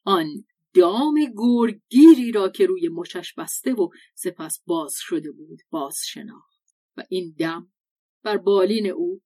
آن 0.04 0.26
دام 0.74 1.14
گرگیری 1.36 2.32
را 2.32 2.48
که 2.48 2.66
روی 2.66 2.88
مچش 2.88 3.34
بسته 3.34 3.74
و 3.74 3.88
سپس 4.14 4.62
باز 4.66 4.94
شده 4.98 5.32
بود 5.32 5.58
باز 5.70 5.96
شناخت. 6.06 6.76
و 6.96 7.02
این 7.08 7.34
دم 7.38 7.72
بر 8.22 8.36
بالین 8.36 8.86
او 8.86 9.22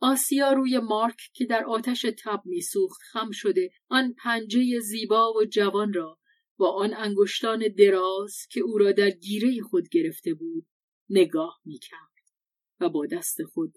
آسیا 0.00 0.52
روی 0.52 0.78
مارک 0.78 1.20
که 1.34 1.44
در 1.44 1.64
آتش 1.64 2.06
تب 2.24 2.42
میسوخت 2.44 3.00
خم 3.12 3.30
شده 3.30 3.70
آن 3.88 4.14
پنجه 4.18 4.80
زیبا 4.80 5.32
و 5.32 5.44
جوان 5.44 5.92
را 5.92 6.18
با 6.56 6.70
آن 6.70 6.94
انگشتان 6.94 7.68
دراز 7.78 8.46
که 8.50 8.60
او 8.60 8.78
را 8.78 8.92
در 8.92 9.10
گیره 9.10 9.60
خود 9.70 9.88
گرفته 9.88 10.34
بود 10.34 10.66
نگاه 11.10 11.60
می‌کرد 11.64 12.12
و 12.80 12.88
با 12.88 13.06
دست 13.06 13.42
خود 13.44 13.74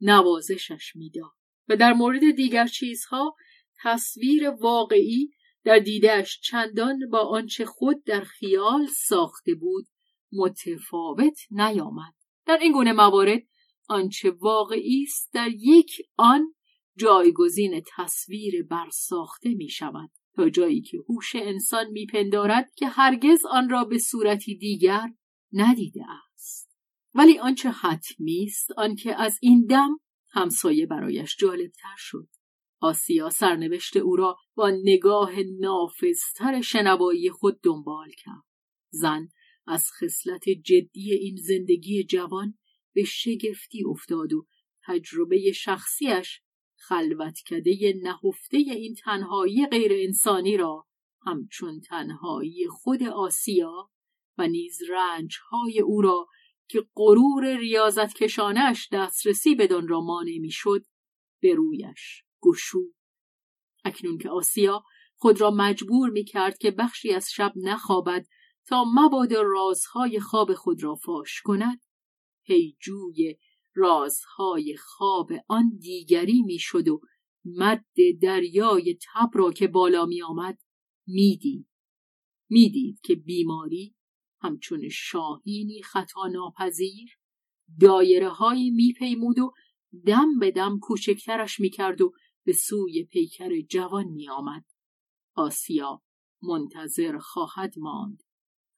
نوازشش 0.00 0.92
می‌داد 0.96 1.32
و 1.68 1.76
در 1.76 1.92
مورد 1.92 2.30
دیگر 2.30 2.66
چیزها 2.66 3.36
تصویر 3.82 4.50
واقعی 4.50 5.30
در 5.64 5.78
دیدهش 5.78 6.40
چندان 6.40 7.10
با 7.10 7.18
آنچه 7.18 7.64
خود 7.64 8.04
در 8.04 8.20
خیال 8.20 8.86
ساخته 8.86 9.54
بود 9.54 9.86
متفاوت 10.32 11.38
نیامد. 11.50 12.14
در 12.46 12.58
این 12.62 12.72
گونه 12.72 12.92
موارد 12.92 13.42
آنچه 13.88 14.30
واقعی 14.30 15.02
است 15.02 15.32
در 15.32 15.48
یک 15.48 15.92
آن 16.16 16.54
جایگزین 16.96 17.82
تصویر 17.96 18.62
برساخته 18.62 19.54
می 19.54 19.68
شود 19.68 20.10
تا 20.36 20.48
جایی 20.50 20.80
که 20.80 20.98
هوش 21.08 21.36
انسان 21.36 21.90
میپندارد 21.90 22.70
که 22.74 22.86
هرگز 22.86 23.44
آن 23.50 23.70
را 23.70 23.84
به 23.84 23.98
صورتی 23.98 24.56
دیگر 24.56 25.08
ندیده 25.52 26.04
است. 26.32 26.76
ولی 27.14 27.38
آنچه 27.38 27.70
حتمی 27.70 28.44
است 28.44 28.70
آنکه 28.76 29.22
از 29.22 29.38
این 29.42 29.66
دم 29.66 29.98
همسایه 30.30 30.86
برایش 30.86 31.36
جالبتر 31.36 31.94
شد. 31.96 32.28
آسیا 32.80 33.30
سرنوشت 33.30 33.96
او 33.96 34.16
را 34.16 34.36
با 34.54 34.70
نگاه 34.70 35.32
نافذتر 35.60 36.60
شنوایی 36.60 37.30
خود 37.30 37.60
دنبال 37.62 38.10
کرد. 38.10 38.44
زن 38.90 39.28
از 39.66 39.90
خصلت 40.00 40.48
جدی 40.48 41.12
این 41.12 41.36
زندگی 41.36 42.04
جوان 42.04 42.58
به 42.94 43.04
شگفتی 43.04 43.84
افتاد 43.84 44.32
و 44.32 44.46
تجربه 44.86 45.52
شخصیش 45.52 46.40
خلوتکده 46.88 47.94
نهفته 48.02 48.56
این 48.56 48.94
تنهایی 48.94 49.66
غیر 49.66 49.92
انسانی 49.94 50.56
را 50.56 50.86
همچون 51.26 51.80
تنهایی 51.80 52.68
خود 52.68 53.02
آسیا 53.02 53.90
و 54.38 54.48
نیز 54.48 54.78
رنجهای 54.90 55.80
او 55.80 56.00
را 56.00 56.26
که 56.68 56.86
غرور 56.96 57.56
ریاضت 57.56 58.14
کشانش 58.14 58.88
دسترسی 58.92 59.54
بدان 59.54 59.88
را 59.88 60.00
مانع 60.00 60.38
می‌شد 60.38 60.84
به 61.42 61.54
رویش 61.54 62.24
گشود. 62.42 62.94
اکنون 63.84 64.18
که 64.18 64.30
آسیا 64.30 64.84
خود 65.16 65.40
را 65.40 65.50
مجبور 65.50 66.10
می 66.10 66.24
کرد 66.24 66.58
که 66.58 66.70
بخشی 66.70 67.12
از 67.12 67.30
شب 67.32 67.52
نخوابد 67.56 68.26
تا 68.66 68.84
مباد 68.94 69.34
رازهای 69.34 70.20
خواب 70.20 70.54
خود 70.54 70.82
را 70.82 70.94
فاش 70.94 71.42
کند 71.44 71.80
پیجوی 72.44 73.36
رازهای 73.76 74.76
خواب 74.76 75.32
آن 75.48 75.76
دیگری 75.80 76.42
می‌شد 76.42 76.88
و 76.88 77.00
مد 77.44 77.86
دریای 78.22 78.94
تب 78.94 79.30
را 79.32 79.52
که 79.52 79.68
بالا 79.68 80.06
می 80.06 80.22
آمد 80.22 80.58
می‌دید. 81.06 81.68
می‌دید 82.50 83.00
که 83.00 83.14
بیماری 83.14 83.96
همچون 84.40 84.88
شاهینی 84.88 85.82
خطا 85.82 86.26
ناپذیر 86.26 87.18
دایره 87.80 88.28
هایی 88.28 88.70
میپیمود 88.70 89.38
و 89.38 89.52
دم 90.06 90.38
به 90.38 90.50
دم 90.50 90.78
کوچکترش 90.78 91.60
می‌کرد 91.60 92.00
و 92.00 92.12
به 92.44 92.52
سوی 92.52 93.04
پیکر 93.04 93.60
جوان 93.60 94.04
میآمد. 94.04 94.64
آسیا 95.34 96.02
منتظر 96.42 97.18
خواهد 97.18 97.74
ماند 97.78 98.22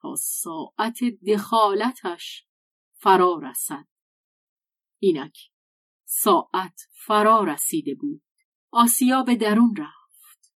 تا 0.00 0.14
ساعت 0.16 0.98
دخالتش 1.26 2.46
فرا 3.00 3.40
رسد 3.42 3.88
اینک. 4.98 5.38
ساعت 6.04 6.80
فرا 7.06 7.44
رسیده 7.44 7.94
بود. 7.94 8.22
آسیا 8.70 9.22
به 9.22 9.36
درون 9.36 9.74
رفت. 9.78 10.54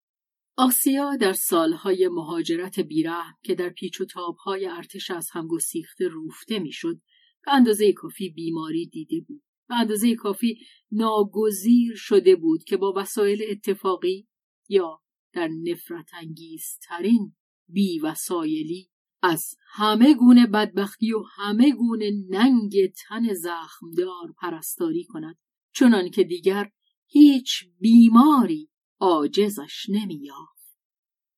آسیا 0.56 1.16
در 1.16 1.32
سالهای 1.32 2.09
مهاجرت 2.09 2.81
بیره 2.81 3.23
که 3.43 3.55
در 3.55 3.69
پیچ 3.69 4.01
و 4.01 4.05
تابهای 4.05 4.66
ارتش 4.66 5.10
از 5.10 5.28
هم 5.32 5.47
گسیخته 5.47 6.09
روفته 6.09 6.59
می‌شد 6.59 7.01
به 7.44 7.52
اندازه 7.55 7.93
کافی 7.93 8.28
بیماری 8.28 8.86
دیده 8.86 9.20
بود. 9.28 9.43
به 9.69 9.74
اندازه 9.74 10.14
کافی 10.14 10.59
ناگزیر 10.90 11.94
شده 11.97 12.36
بود 12.36 12.64
که 12.64 12.77
با 12.77 12.93
وسایل 12.97 13.43
اتفاقی 13.51 14.28
یا 14.69 15.02
در 15.32 15.48
نفرت 15.48 16.10
انگیزترین 16.14 17.36
بی 17.69 17.98
وسایلی 17.98 18.91
از 19.23 19.55
همه 19.73 20.15
گونه 20.15 20.47
بدبختی 20.47 21.12
و 21.12 21.23
همه 21.36 21.70
گونه 21.70 22.11
ننگ 22.28 22.73
تن 22.86 23.35
زخمدار 23.35 24.35
پرستاری 24.39 25.05
کند 25.05 25.39
چنان 25.74 26.11
که 26.11 26.24
دیگر 26.24 26.70
هیچ 27.07 27.65
بیماری 27.81 28.70
عاجزش 29.01 29.86
نمییافت. 29.89 30.78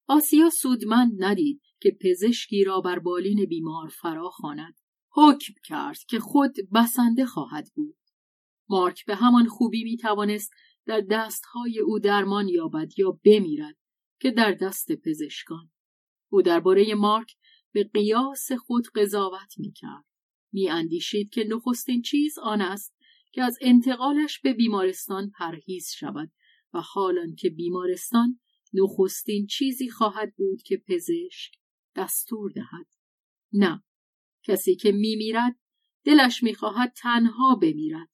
آسیا 0.08 0.50
سودمند 0.50 1.12
ندید 1.24 1.62
که 1.80 1.98
پزشکی 2.00 2.64
را 2.64 2.80
بر 2.80 2.98
بالین 2.98 3.46
بیمار 3.46 3.88
فرا 3.88 4.28
خواند. 4.28 4.74
حکم 5.10 5.52
کرد 5.64 5.98
که 6.08 6.20
خود 6.20 6.56
بسنده 6.74 7.26
خواهد 7.26 7.68
بود. 7.74 7.96
مارک 8.68 9.04
به 9.06 9.14
همان 9.14 9.48
خوبی 9.48 9.84
می 9.84 9.96
توانست 9.96 10.52
در 10.86 11.00
دستهای 11.10 11.78
او 11.78 11.98
درمان 11.98 12.48
یابد 12.48 12.98
یا 12.98 13.18
بمیرد 13.24 13.76
که 14.20 14.30
در 14.30 14.52
دست 14.52 14.92
پزشکان. 14.92 15.70
او 16.32 16.42
درباره 16.42 16.94
مارک 16.94 17.34
به 17.74 17.84
قیاس 17.84 18.52
خود 18.52 18.84
قضاوت 18.94 19.58
می 19.58 19.72
کرد. 19.72 20.04
می 20.52 20.68
اندیشید 20.68 21.30
که 21.30 21.44
نخستین 21.44 22.02
چیز 22.02 22.38
آن 22.38 22.60
است 22.60 22.96
که 23.32 23.42
از 23.42 23.58
انتقالش 23.60 24.40
به 24.40 24.52
بیمارستان 24.52 25.30
پرهیز 25.30 25.90
شود 25.90 26.32
و 26.74 26.80
حالان 26.80 27.34
که 27.34 27.50
بیمارستان 27.50 28.40
نخستین 28.72 29.46
چیزی 29.46 29.88
خواهد 29.88 30.34
بود 30.36 30.62
که 30.62 30.76
پزشک 30.88 31.52
دستور 31.96 32.52
دهد. 32.52 32.86
نه، 33.52 33.84
کسی 34.42 34.76
که 34.76 34.92
می 34.92 35.16
میرد 35.16 35.56
دلش 36.04 36.42
می‌خواهد 36.42 36.92
تنها 36.96 37.54
بمیرد. 37.54 38.08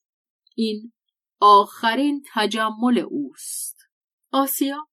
این 0.55 0.93
آخرین 1.39 2.23
تجمل 2.33 2.97
اوست. 2.97 3.77
آسیا 4.31 4.87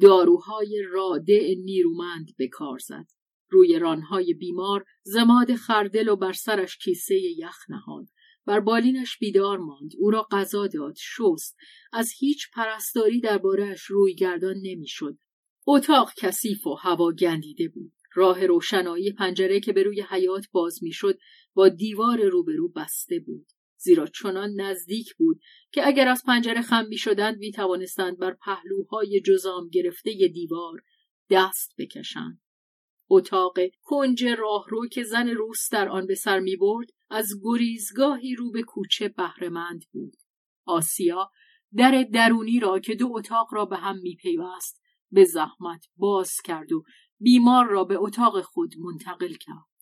داروهای 0.00 0.82
راده 0.90 1.54
نیرومند 1.64 2.36
به 2.36 2.48
کار 2.48 2.78
زد. 2.78 3.06
روی 3.52 3.78
رانهای 3.78 4.34
بیمار 4.34 4.84
زماد 5.02 5.54
خردل 5.54 6.08
و 6.08 6.16
بر 6.16 6.32
سرش 6.32 6.76
کیسه 6.78 7.14
یخ 7.14 7.70
نهاد. 7.70 8.06
بر 8.46 8.60
بالینش 8.60 9.18
بیدار 9.18 9.58
ماند. 9.58 9.90
او 9.98 10.10
را 10.10 10.26
غذا 10.30 10.66
داد. 10.66 10.96
شست. 10.96 11.56
از 11.92 12.12
هیچ 12.18 12.46
پرستاری 12.54 13.20
دربارهاش 13.20 13.82
روی 13.82 14.14
گردان 14.14 14.56
نمی‌شد. 14.62 15.18
اتاق 15.66 16.12
کثیف 16.16 16.66
و 16.66 16.74
هوا 16.74 17.12
گندیده 17.12 17.68
بود. 17.68 17.92
راه 18.14 18.46
روشنایی 18.46 19.12
پنجره 19.12 19.60
که 19.60 19.72
به 19.72 19.82
روی 19.82 20.04
حیات 20.10 20.44
باز 20.52 20.82
می‌شد 20.82 21.18
با 21.54 21.68
دیوار 21.68 22.28
روبرو 22.28 22.68
بسته 22.68 23.18
بود. 23.18 23.46
زیرا 23.76 24.06
چنان 24.06 24.60
نزدیک 24.60 25.14
بود 25.14 25.40
که 25.72 25.86
اگر 25.86 26.08
از 26.08 26.22
پنجره 26.26 26.62
خم 26.62 26.86
می 26.86 26.98
شدند 26.98 27.38
می 27.38 27.52
توانستند 27.52 28.18
بر 28.18 28.36
پهلوهای 28.44 29.20
جزام 29.20 29.68
گرفته 29.68 30.28
دیوار 30.34 30.82
دست 31.30 31.74
بکشند. 31.78 32.40
اتاق 33.14 33.58
کنج 33.82 34.24
راهرو 34.24 34.88
که 34.88 35.02
زن 35.02 35.28
روس 35.28 35.68
در 35.72 35.88
آن 35.88 36.06
به 36.06 36.14
سر 36.14 36.40
می 36.40 36.56
برد 36.56 36.88
از 37.10 37.40
گریزگاهی 37.44 38.34
رو 38.34 38.50
به 38.50 38.62
کوچه 38.62 39.08
بهرهمند 39.08 39.84
بود. 39.92 40.16
آسیا 40.66 41.30
در 41.76 42.02
درونی 42.02 42.60
را 42.60 42.78
که 42.78 42.94
دو 42.94 43.10
اتاق 43.16 43.54
را 43.54 43.64
به 43.64 43.76
هم 43.76 43.98
می 43.98 44.16
پیوست 44.16 44.82
به 45.10 45.24
زحمت 45.24 45.86
باز 45.96 46.32
کرد 46.44 46.72
و 46.72 46.84
بیمار 47.20 47.66
را 47.66 47.84
به 47.84 47.96
اتاق 47.96 48.40
خود 48.40 48.74
منتقل 48.78 49.32
کرد. 49.32 49.72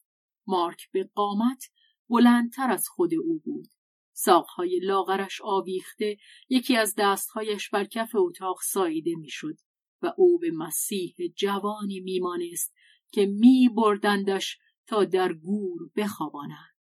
مارک 0.47 0.91
به 0.93 1.11
قامت 1.15 1.65
بلندتر 2.09 2.71
از 2.71 2.89
خود 2.89 3.15
او 3.15 3.39
بود. 3.45 3.67
ساقهای 4.13 4.81
لاغرش 4.83 5.41
آویخته 5.45 6.17
یکی 6.49 6.77
از 6.77 6.95
دستهایش 6.99 7.71
بر 7.71 7.85
کف 7.85 8.11
اتاق 8.15 8.57
ساییده 8.63 9.15
می‌شد 9.17 9.57
و 10.03 10.13
او 10.17 10.39
به 10.39 10.51
مسیح 10.51 11.15
جوانی 11.37 12.01
میمانست 12.01 12.75
که 13.13 13.27
می 13.27 13.69
بردندش 13.69 14.59
تا 14.87 15.05
در 15.05 15.33
گور 15.33 15.91
بخواباند. 15.97 16.75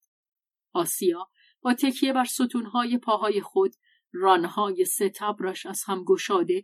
آسیا 0.72 1.28
با 1.62 1.74
تکیه 1.74 2.12
بر 2.12 2.24
ستونهای 2.24 2.98
پاهای 2.98 3.40
خود 3.40 3.72
رانهای 4.12 4.84
ستبرش 4.84 5.66
از 5.66 5.82
هم 5.86 6.04
گشاده 6.04 6.62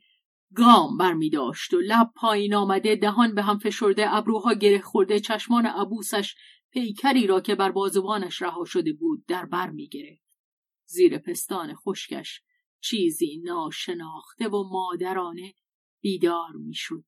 گام 0.54 0.96
بر 0.96 1.12
می 1.12 1.30
داشت 1.30 1.74
و 1.74 1.80
لب 1.80 2.12
پایین 2.16 2.54
آمده 2.54 2.96
دهان 2.96 3.34
به 3.34 3.42
هم 3.42 3.58
فشرده 3.58 4.14
ابروها 4.14 4.54
گره 4.54 4.80
خورده 4.80 5.20
چشمان 5.20 5.66
عبوسش 5.66 6.34
پیکری 6.70 7.26
را 7.26 7.40
که 7.40 7.54
بر 7.54 7.70
بازوانش 7.70 8.42
رها 8.42 8.64
شده 8.64 8.92
بود 8.92 9.24
در 9.26 9.44
بر 9.44 9.70
می 9.70 9.88
زیر 10.84 11.18
پستان 11.18 11.74
خشکش 11.74 12.42
چیزی 12.80 13.42
ناشناخته 13.44 14.48
و 14.48 14.68
مادرانه 14.70 15.54
بیدار 16.00 16.52
می‌شد 16.52 17.04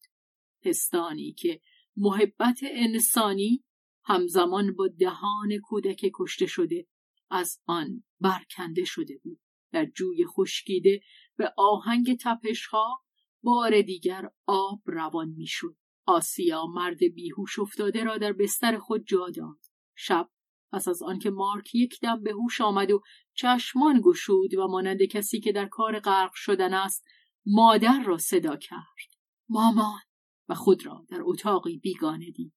پستانی 0.63 1.33
که 1.33 1.61
محبت 1.97 2.61
انسانی 2.63 3.65
همزمان 4.05 4.75
با 4.75 4.89
دهان 4.89 5.59
کودک 5.63 6.11
کشته 6.15 6.47
شده 6.47 6.87
از 7.31 7.59
آن 7.67 8.05
برکنده 8.21 8.85
شده 8.85 9.19
بود. 9.25 9.41
در 9.73 9.85
جوی 9.85 10.27
خشکیده 10.27 11.01
به 11.37 11.53
آهنگ 11.57 12.19
تپشها 12.21 13.05
بار 13.43 13.83
دیگر 13.83 14.31
آب 14.47 14.83
روان 14.87 15.29
می‌شد. 15.29 15.77
آسیا 16.07 16.67
مرد 16.67 16.99
بیهوش 17.15 17.59
افتاده 17.59 18.05
را 18.05 18.19
در 18.19 18.33
بستر 18.33 18.79
خود 18.79 19.05
جا 19.07 19.31
داد. 19.37 19.59
شب 19.95 20.31
پس 20.73 20.89
از 20.89 21.03
آنکه 21.03 21.31
مارک 21.31 21.75
یک 21.75 22.01
دم 22.01 22.23
به 22.23 22.33
هوش 22.33 22.61
آمد 22.61 22.91
و 22.91 23.03
چشمان 23.35 24.01
گشود 24.01 24.55
و 24.55 24.69
مانند 24.69 25.03
کسی 25.03 25.41
که 25.41 25.53
در 25.53 25.67
کار 25.67 26.01
غرق 26.01 26.31
شدن 26.35 26.75
است 26.75 27.05
مادر 27.47 28.03
را 28.07 28.19
صدا 28.19 28.57
کرد. 28.57 29.15
مامان! 29.49 30.01
و 30.49 30.55
خود 30.55 30.87
را 30.87 31.07
در 31.09 31.21
اتاقی 31.23 31.79
بیگانه 31.79 32.31
دید 32.31 32.55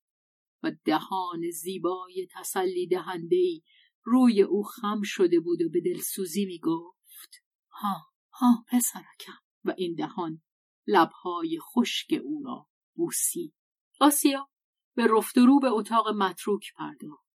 و 0.64 0.72
دهان 0.86 1.50
زیبای 1.52 2.28
تسلی 2.32 2.88
دهنده 2.88 3.62
روی 4.04 4.42
او 4.42 4.64
خم 4.64 5.02
شده 5.04 5.40
بود 5.40 5.62
و 5.62 5.70
به 5.70 5.82
دلسوزی 5.82 6.46
می 6.46 6.60
گفت 6.60 7.44
ها 7.70 7.96
ها 8.32 8.66
پسرکم. 8.72 9.48
و 9.68 9.74
این 9.78 9.96
دهان 9.96 10.42
لبهای 10.88 11.60
خشک 11.60 12.22
او 12.24 12.44
را 12.46 12.68
بوسی 12.96 13.54
آسیا 14.00 14.50
به 14.96 15.08
رفت 15.08 15.38
رو 15.38 15.60
به 15.60 15.68
اتاق 15.68 16.08
متروک 16.08 16.74
پرداخت. 16.76 17.28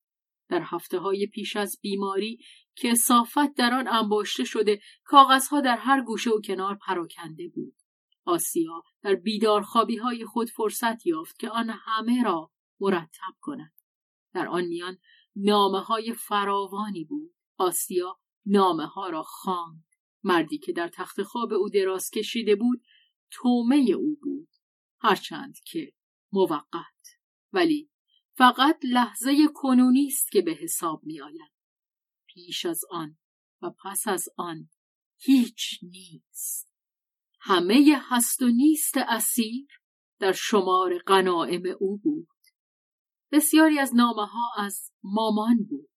در 0.49 0.61
هفته 0.65 0.99
های 0.99 1.27
پیش 1.27 1.55
از 1.55 1.79
بیماری 1.81 2.39
که 2.75 2.95
صافت 2.95 3.53
در 3.57 3.73
آن 3.73 3.87
انباشته 3.87 4.43
شده 4.43 4.81
کاغذها 5.03 5.61
در 5.61 5.77
هر 5.77 6.01
گوشه 6.03 6.29
و 6.29 6.41
کنار 6.41 6.77
پراکنده 6.87 7.47
بود. 7.47 7.75
آسیا 8.25 8.83
در 9.01 9.15
بیدارخوابی 9.15 9.97
های 9.97 10.25
خود 10.25 10.49
فرصت 10.49 11.05
یافت 11.05 11.39
که 11.39 11.49
آن 11.49 11.69
همه 11.69 12.23
را 12.23 12.51
مرتب 12.79 13.33
کند. 13.41 13.73
در 14.33 14.47
آن 14.47 14.65
میان 14.65 14.97
نامه 15.35 15.79
های 15.79 16.13
فراوانی 16.13 17.03
بود. 17.05 17.35
آسیا 17.57 18.19
نامه 18.45 18.85
ها 18.85 19.09
را 19.09 19.23
خواند. 19.23 19.85
مردی 20.23 20.57
که 20.57 20.71
در 20.71 20.87
تخت 20.87 21.23
خواب 21.23 21.53
او 21.53 21.69
دراز 21.69 22.09
کشیده 22.09 22.55
بود 22.55 22.83
تومه 23.31 23.75
او 23.75 24.19
بود. 24.21 24.49
هرچند 24.99 25.55
که 25.65 25.93
موقت 26.31 27.17
ولی 27.53 27.91
فقط 28.33 28.79
لحظه 28.83 29.47
کنونی 29.53 30.07
است 30.07 30.31
که 30.31 30.41
به 30.41 30.51
حساب 30.51 31.03
می 31.03 31.21
آید. 31.21 31.51
پیش 32.27 32.65
از 32.65 32.81
آن 32.89 33.17
و 33.61 33.69
پس 33.83 34.07
از 34.07 34.29
آن 34.37 34.69
هیچ 35.17 35.79
نیست. 35.83 36.70
همه 37.41 38.01
هست 38.09 38.41
و 38.41 38.49
نیست 38.49 38.97
اسیر 38.97 39.67
در 40.19 40.31
شمار 40.31 40.97
غنائم 40.97 41.63
او 41.79 41.97
بود. 41.97 42.27
بسیاری 43.31 43.79
از 43.79 43.95
نامه 43.95 44.25
ها 44.25 44.51
از 44.57 44.91
مامان 45.03 45.65
بود. 45.69 45.89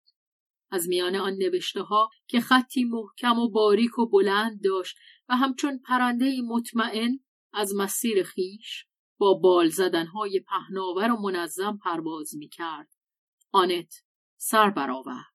از 0.70 0.88
میان 0.88 1.16
آن 1.16 1.32
نوشته 1.32 1.82
ها 1.82 2.10
که 2.26 2.40
خطی 2.40 2.84
محکم 2.84 3.38
و 3.38 3.50
باریک 3.50 3.98
و 3.98 4.06
بلند 4.06 4.64
داشت 4.64 4.96
و 5.28 5.36
همچون 5.36 5.78
پرنده 5.78 6.42
مطمئن 6.48 7.18
از 7.52 7.74
مسیر 7.74 8.22
خیش 8.22 8.86
با 9.18 9.34
بال 9.34 9.68
زدنهای 9.68 10.40
پهناور 10.40 11.10
و 11.10 11.20
منظم 11.20 11.78
پرواز 11.84 12.36
می 12.36 12.48
کرد. 12.48 12.88
آنت 13.52 13.94
سر 14.36 14.70
برآورد. 14.70 15.34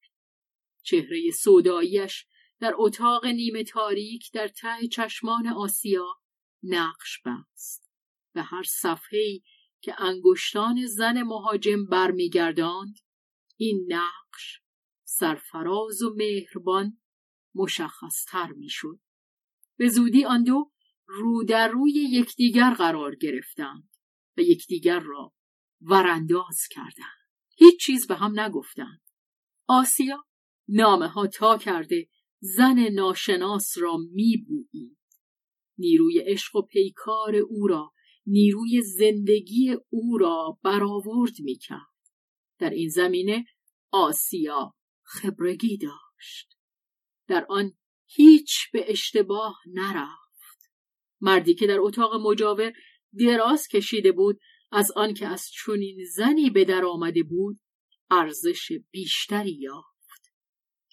چهره 0.83 1.31
سوداییش 1.31 2.25
در 2.59 2.73
اتاق 2.77 3.25
نیمه 3.25 3.63
تاریک 3.63 4.31
در 4.33 4.47
ته 4.47 4.87
چشمان 4.91 5.47
آسیا 5.47 6.05
نقش 6.63 7.21
بست. 7.25 7.91
به 8.33 8.41
هر 8.41 8.63
صفحه‌ای 8.63 9.41
که 9.81 10.01
انگشتان 10.01 10.85
زن 10.85 11.21
مهاجم 11.21 11.85
برمیگرداند 11.85 12.99
این 13.57 13.85
نقش 13.87 14.61
سرفراز 15.03 16.01
و 16.01 16.13
مهربان 16.15 17.01
مشخصتر 17.55 18.47
می‌شد. 18.51 18.99
به 19.77 19.89
زودی 19.89 20.25
آن 20.25 20.43
دو 20.43 20.71
رو 21.07 21.43
در 21.43 21.67
روی 21.67 21.91
یکدیگر 21.91 22.73
قرار 22.73 23.15
گرفتند 23.15 23.89
و 24.37 24.41
یکدیگر 24.41 24.99
را 24.99 25.33
ورانداز 25.81 26.67
کردند 26.69 27.19
هیچ 27.55 27.79
چیز 27.79 28.07
به 28.07 28.15
هم 28.15 28.39
نگفتند 28.39 29.01
آسیا 29.67 30.25
نامه 30.67 31.07
ها 31.07 31.27
تا 31.27 31.57
کرده 31.57 32.09
زن 32.39 32.79
ناشناس 32.79 33.77
را 33.77 33.97
میبویید 33.97 34.97
نیروی 35.77 36.19
عشق 36.19 36.55
و 36.55 36.61
پیکار 36.61 37.35
او 37.35 37.67
را 37.67 37.93
نیروی 38.25 38.81
زندگی 38.81 39.77
او 39.89 40.17
را 40.17 40.59
برآورد 40.63 41.33
می‌کرد. 41.39 41.79
در 42.59 42.69
این 42.69 42.89
زمینه 42.89 43.45
آسیا 43.91 44.75
خبرگی 45.03 45.77
داشت. 45.77 46.57
در 47.27 47.45
آن 47.49 47.73
هیچ 48.05 48.71
به 48.73 48.91
اشتباه 48.91 49.59
نرفت. 49.73 50.71
مردی 51.21 51.55
که 51.55 51.67
در 51.67 51.79
اتاق 51.79 52.15
مجاور 52.15 52.73
دراز 53.19 53.67
کشیده 53.67 54.11
بود 54.11 54.39
از 54.71 54.91
آنکه 54.91 55.27
از 55.27 55.49
چنین 55.51 55.97
زنی 56.15 56.49
به 56.49 56.65
در 56.65 56.85
آمده 56.85 57.23
بود 57.23 57.59
ارزش 58.09 58.71
بیشتری 58.91 59.51
یافت. 59.51 60.33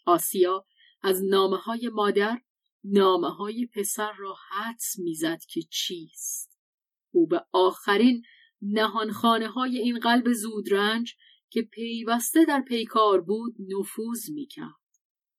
آسیا 0.06 0.66
از 1.06 1.24
نامه 1.24 1.56
های 1.56 1.88
مادر 1.88 2.40
نامه 2.84 3.28
های 3.28 3.66
پسر 3.66 4.12
را 4.18 4.36
حدس 4.50 4.98
می‌زد 4.98 5.40
که 5.48 5.60
چیست. 5.70 6.58
او 7.14 7.26
به 7.26 7.44
آخرین 7.52 8.22
نهانخانه 8.62 9.48
های 9.48 9.78
این 9.78 9.98
قلب 9.98 10.32
زودرنج 10.32 11.14
که 11.50 11.62
پیوسته 11.62 12.44
در 12.44 12.60
پیکار 12.68 13.20
بود 13.20 13.56
نفوذ 13.68 14.30
می‌کرد. 14.30 14.74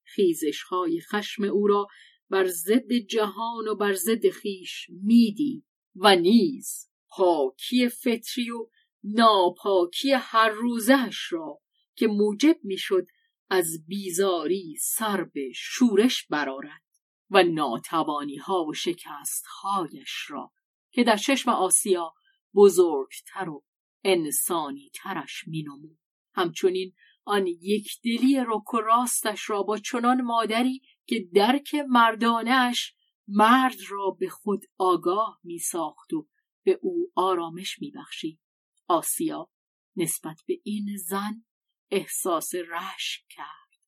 خیزش 0.04 0.62
های 0.62 1.02
خشم 1.02 1.44
او 1.44 1.68
را 1.68 1.88
بر 2.30 2.48
ضد 2.48 2.94
جهان 2.94 3.68
و 3.68 3.76
بر 3.76 3.94
ضد 3.94 4.30
خیش 4.30 4.88
میدی 5.04 5.66
و 5.96 6.16
نیز 6.16 6.90
پاکی 7.10 7.90
فطری 7.90 8.52
و 8.52 8.70
ناپاکی 9.04 10.12
هر 10.12 10.50
روزش 10.50 11.32
را 11.32 11.62
که 11.96 12.08
موجب 12.08 12.58
می‌شد 12.64 13.08
از 13.50 13.86
بیزاری 13.88 14.76
سر 14.82 15.24
به 15.24 15.52
شورش 15.56 16.28
برارد 16.28 16.82
و 17.30 17.44
ناتوانی 17.44 18.36
ها 18.36 18.66
و 18.66 18.74
شکست 18.74 19.46
هایش 19.62 20.26
را 20.30 20.52
که 20.92 21.04
در 21.04 21.18
چشم 21.18 21.50
آسیا 21.50 22.14
بزرگتر 22.56 23.50
و 23.50 23.64
انسانی 24.04 24.92
ترش 24.94 25.48
مینمود 25.48 25.98
همچنین 26.34 26.94
آن 27.26 27.48
یک 27.48 27.88
دلی 28.04 28.40
رک 28.48 28.74
و 28.74 28.78
راستش 28.78 29.50
را 29.50 29.64
با 29.64 29.78
چنان 29.78 30.22
مادری 30.22 30.82
که 31.06 31.28
درک 31.34 31.76
مردانش 31.76 32.94
مرد 33.28 33.78
را 33.90 34.18
به 34.20 34.30
خود 34.30 34.62
آگاه 34.78 35.40
می 35.44 35.60
ساخت 35.60 36.14
و 36.14 36.28
به 36.64 36.80
او 36.82 37.12
آرامش 37.16 37.82
می 37.82 37.92
بخشید. 37.92 38.40
آسیا 38.88 39.50
نسبت 39.96 40.38
به 40.48 40.60
این 40.64 40.98
زن 40.98 41.46
احساس 41.92 42.56
رشک 42.56 43.24
کرد 43.30 43.82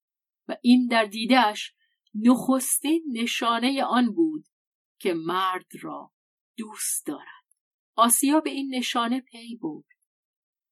و 0.47 0.57
این 0.61 0.87
در 0.87 1.05
دیدهش 1.05 1.73
نخستین 2.15 3.03
نشانه 3.11 3.83
آن 3.83 4.13
بود 4.13 4.45
که 4.99 5.13
مرد 5.13 5.71
را 5.81 6.11
دوست 6.57 7.05
دارد. 7.05 7.45
آسیا 7.95 8.39
به 8.39 8.49
این 8.49 8.75
نشانه 8.75 9.21
پی 9.21 9.55
بود 9.55 9.85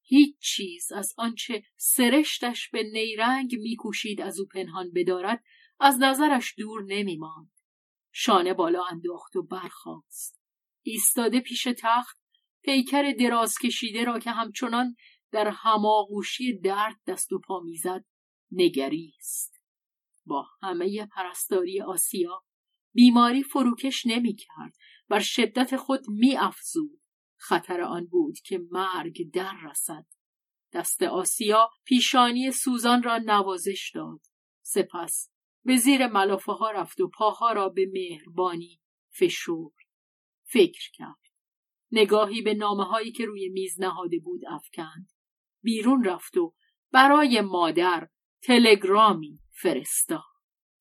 هیچ 0.02 0.36
چیز 0.40 0.92
از 0.92 1.14
آنچه 1.16 1.62
سرشتش 1.76 2.70
به 2.70 2.82
نیرنگ 2.82 3.54
میکوشید 3.60 4.20
از 4.20 4.40
او 4.40 4.46
پنهان 4.46 4.92
بدارد 4.94 5.44
از 5.80 5.98
نظرش 6.00 6.54
دور 6.58 6.84
نمیماند. 6.86 7.52
شانه 8.12 8.54
بالا 8.54 8.84
انداخت 8.90 9.36
و 9.36 9.42
برخاست. 9.42 10.40
ایستاده 10.82 11.40
پیش 11.40 11.68
تخت 11.78 12.18
پیکر 12.62 13.12
دراز 13.20 13.54
کشیده 13.62 14.04
را 14.04 14.18
که 14.18 14.30
همچنان 14.30 14.96
در 15.30 15.48
هماغوشی 15.48 16.58
درد 16.58 16.96
دست 17.06 17.32
و 17.32 17.38
پا 17.38 17.60
می‌زد 17.60 18.04
نگریست. 18.52 19.62
با 20.26 20.46
همه 20.62 21.06
پرستاری 21.06 21.82
آسیا 21.82 22.44
بیماری 22.94 23.42
فروکش 23.42 24.06
نمی‌کرد 24.06 24.76
بر 25.08 25.20
شدت 25.20 25.76
خود 25.76 26.08
میافزود. 26.08 27.00
خطر 27.36 27.80
آن 27.80 28.06
بود 28.06 28.38
که 28.38 28.60
مرگ 28.70 29.30
در 29.32 29.56
رسد. 29.64 30.06
دست 30.72 31.02
آسیا 31.02 31.70
پیشانی 31.84 32.52
سوزان 32.52 33.02
را 33.02 33.18
نوازش 33.18 33.92
داد. 33.94 34.20
سپس 34.62 35.30
به 35.64 35.76
زیر 35.76 36.06
ملافه 36.06 36.52
ها 36.52 36.70
رفت 36.70 37.00
و 37.00 37.08
پاها 37.08 37.52
را 37.52 37.68
به 37.68 37.90
مهربانی 37.92 38.80
فشرد. 39.18 39.72
فکر 40.44 40.90
کرد. 40.92 41.28
نگاهی 41.92 42.42
به 42.42 42.54
نامه 42.54 42.84
هایی 42.84 43.12
که 43.12 43.26
روی 43.26 43.48
میز 43.48 43.80
نهاده 43.80 44.18
بود 44.18 44.40
افکند. 44.48 45.10
بیرون 45.62 46.04
رفت 46.04 46.36
و 46.36 46.54
برای 46.92 47.40
مادر 47.40 48.08
تلگرامی 48.42 49.38
فرستاد. 49.50 50.22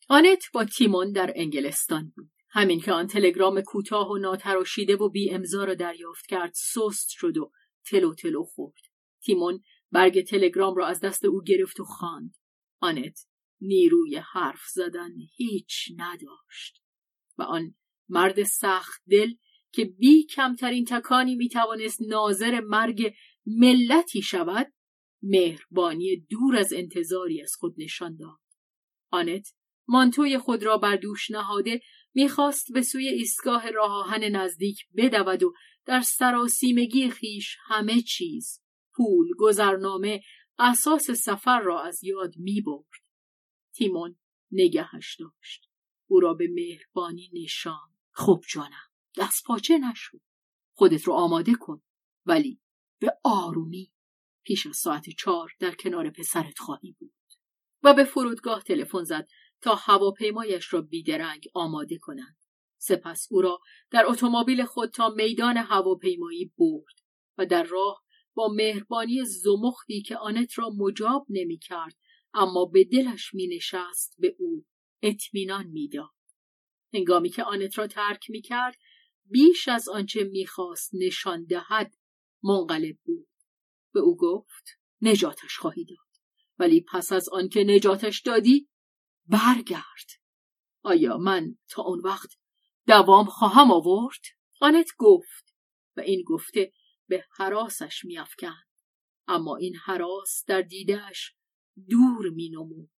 آنت 0.10 0.44
با 0.54 0.66
تیمون 0.66 1.12
در 1.12 1.34
انگلستان 1.36 2.14
بود. 2.16 2.32
همین 2.50 2.80
که 2.80 2.92
آن 2.92 3.08
تلگرام 3.08 3.62
کوتاه 3.62 4.10
و 4.10 4.18
ناتراشیده 4.18 4.96
و 4.96 5.10
بی 5.10 5.32
امضا 5.32 5.64
را 5.64 5.74
دریافت 5.74 6.26
کرد 6.26 6.54
سست 6.54 7.10
شد 7.10 7.38
و 7.38 7.52
تلو 7.86 8.14
تلو 8.14 8.44
خورد. 8.44 8.82
تیمون 9.24 9.64
برگ 9.92 10.22
تلگرام 10.22 10.76
را 10.76 10.88
از 10.88 11.00
دست 11.00 11.26
او 11.26 11.42
گرفت 11.44 11.80
و 11.80 11.84
خواند. 11.84 12.36
آنت 12.80 13.20
نیروی 13.62 14.16
حرف 14.16 14.62
زدن 14.74 15.12
هیچ 15.36 15.92
نداشت 15.98 16.84
و 17.38 17.44
آن 17.44 17.76
مرد 18.10 18.44
سخت 18.44 19.02
دل 19.10 19.34
که 19.72 19.86
بی 19.86 20.26
کمترین 20.26 20.86
تکانی 20.86 21.36
می 21.36 21.50
توانست 21.50 22.02
ناظر 22.02 22.60
مرگ 22.60 23.14
ملتی 23.48 24.22
شود 24.22 24.74
مهربانی 25.22 26.26
دور 26.30 26.56
از 26.56 26.74
انتظاری 26.74 27.42
از 27.42 27.56
خود 27.60 27.76
نشان 27.78 28.16
داد. 28.16 28.40
آنت 29.12 29.54
مانتوی 29.88 30.38
خود 30.38 30.64
را 30.64 30.78
بر 30.78 30.96
دوش 30.96 31.32
نهاده 31.32 31.82
می‌خواست 32.14 32.74
به 32.74 32.82
سوی 32.82 33.08
ایستگاه 33.08 33.72
راه 33.72 33.92
آهن 33.92 34.24
نزدیک 34.24 34.88
بدود 34.98 35.44
و 35.44 35.54
در 35.86 36.02
سراسیمگی 36.02 37.10
خیش 37.10 37.58
همه 37.68 38.02
چیز 38.02 38.62
پول 38.94 39.28
گذرنامه 39.38 40.22
اساس 40.60 41.12
سفر 41.12 41.60
را 41.60 41.82
از 41.82 42.04
یاد 42.04 42.34
می‌برد. 42.38 43.02
تیمون 43.74 44.16
نگهش 44.52 45.16
داشت. 45.20 45.70
او 46.08 46.20
را 46.20 46.34
به 46.34 46.48
مهربانی 46.52 47.32
نشان. 47.34 47.90
خوب 48.12 48.44
جانم 48.50 48.88
دست 49.18 49.44
پاچه 49.46 49.78
نشو. 49.78 50.20
خودت 50.74 51.04
رو 51.04 51.14
آماده 51.14 51.54
کن. 51.54 51.82
ولی 52.26 52.60
به 53.00 53.18
آرومی. 53.24 53.92
پیش 54.44 54.68
از 54.68 54.78
ساعت 54.78 55.10
چهار 55.10 55.52
در 55.60 55.76
کنار 55.76 56.10
پسرت 56.10 56.60
خواهی 56.60 56.96
بود. 57.00 57.14
و 57.84 57.94
به 57.94 58.04
فرودگاه 58.04 58.62
تلفن 58.62 59.04
زد 59.04 59.28
تا 59.62 59.76
هواپیمایش 59.76 60.74
را 60.74 60.82
بیدرنگ 60.82 61.48
آماده 61.54 61.98
کنند 61.98 62.38
سپس 62.78 63.28
او 63.32 63.42
را 63.42 63.60
در 63.92 64.04
اتومبیل 64.08 64.66
خود 64.66 64.90
تا 64.90 65.10
میدان 65.10 65.58
هواپیمایی 65.58 66.52
برد 66.58 66.96
و 67.38 67.46
در 67.46 67.64
راه 67.64 68.04
با 68.34 68.48
مهربانی 68.48 69.26
زمختی 69.26 70.02
که 70.02 70.18
آنت 70.18 70.60
را 70.60 70.70
مجاب 70.70 71.26
نمی 71.30 71.58
کرد 71.58 71.98
اما 72.34 72.66
به 72.66 72.84
دلش 72.84 73.34
می 73.34 73.48
نشست 73.48 74.16
به 74.20 74.36
او 74.40 74.66
اطمینان 75.02 75.68
می‌داد. 75.68 76.10
هنگامی 76.94 77.30
که 77.30 77.44
آنت 77.44 77.78
را 77.78 77.88
ترک 77.88 78.30
می 78.30 78.42
کرد 78.42 78.76
بیش 79.26 79.68
از 79.68 79.90
آنچه 79.90 80.24
می‌خواست 80.24 80.92
نشان 80.94 81.46
دهد 81.46 81.94
منقلب 82.44 82.98
بود. 83.04 83.28
به 83.94 84.00
او 84.00 84.18
گفت 84.18 84.66
نجاتش 85.02 85.58
خواهی 85.58 85.86
داد. 85.86 85.98
ولی 86.60 86.86
پس 86.92 87.12
از 87.12 87.30
آنکه 87.30 87.64
نجاتش 87.64 88.22
دادی 88.22 88.70
برگرد. 89.26 90.08
آیا 90.84 91.18
من 91.18 91.58
تا 91.70 91.82
اون 91.82 92.00
وقت 92.00 92.30
دوام 92.88 93.26
خواهم 93.26 93.72
آورد؟ 93.72 94.22
آنت 94.62 94.90
گفت 94.98 95.56
و 95.98 96.02
این 96.02 96.24
گفته 96.28 96.72
به 97.08 97.26
حراسش 97.38 98.06
میافکند. 98.06 98.68
اما 99.28 99.56
این 99.56 99.76
حراس 99.76 100.44
در 100.48 100.62
دیدهش 100.62 101.36
دور 101.90 102.30
مینمود. 102.30 102.90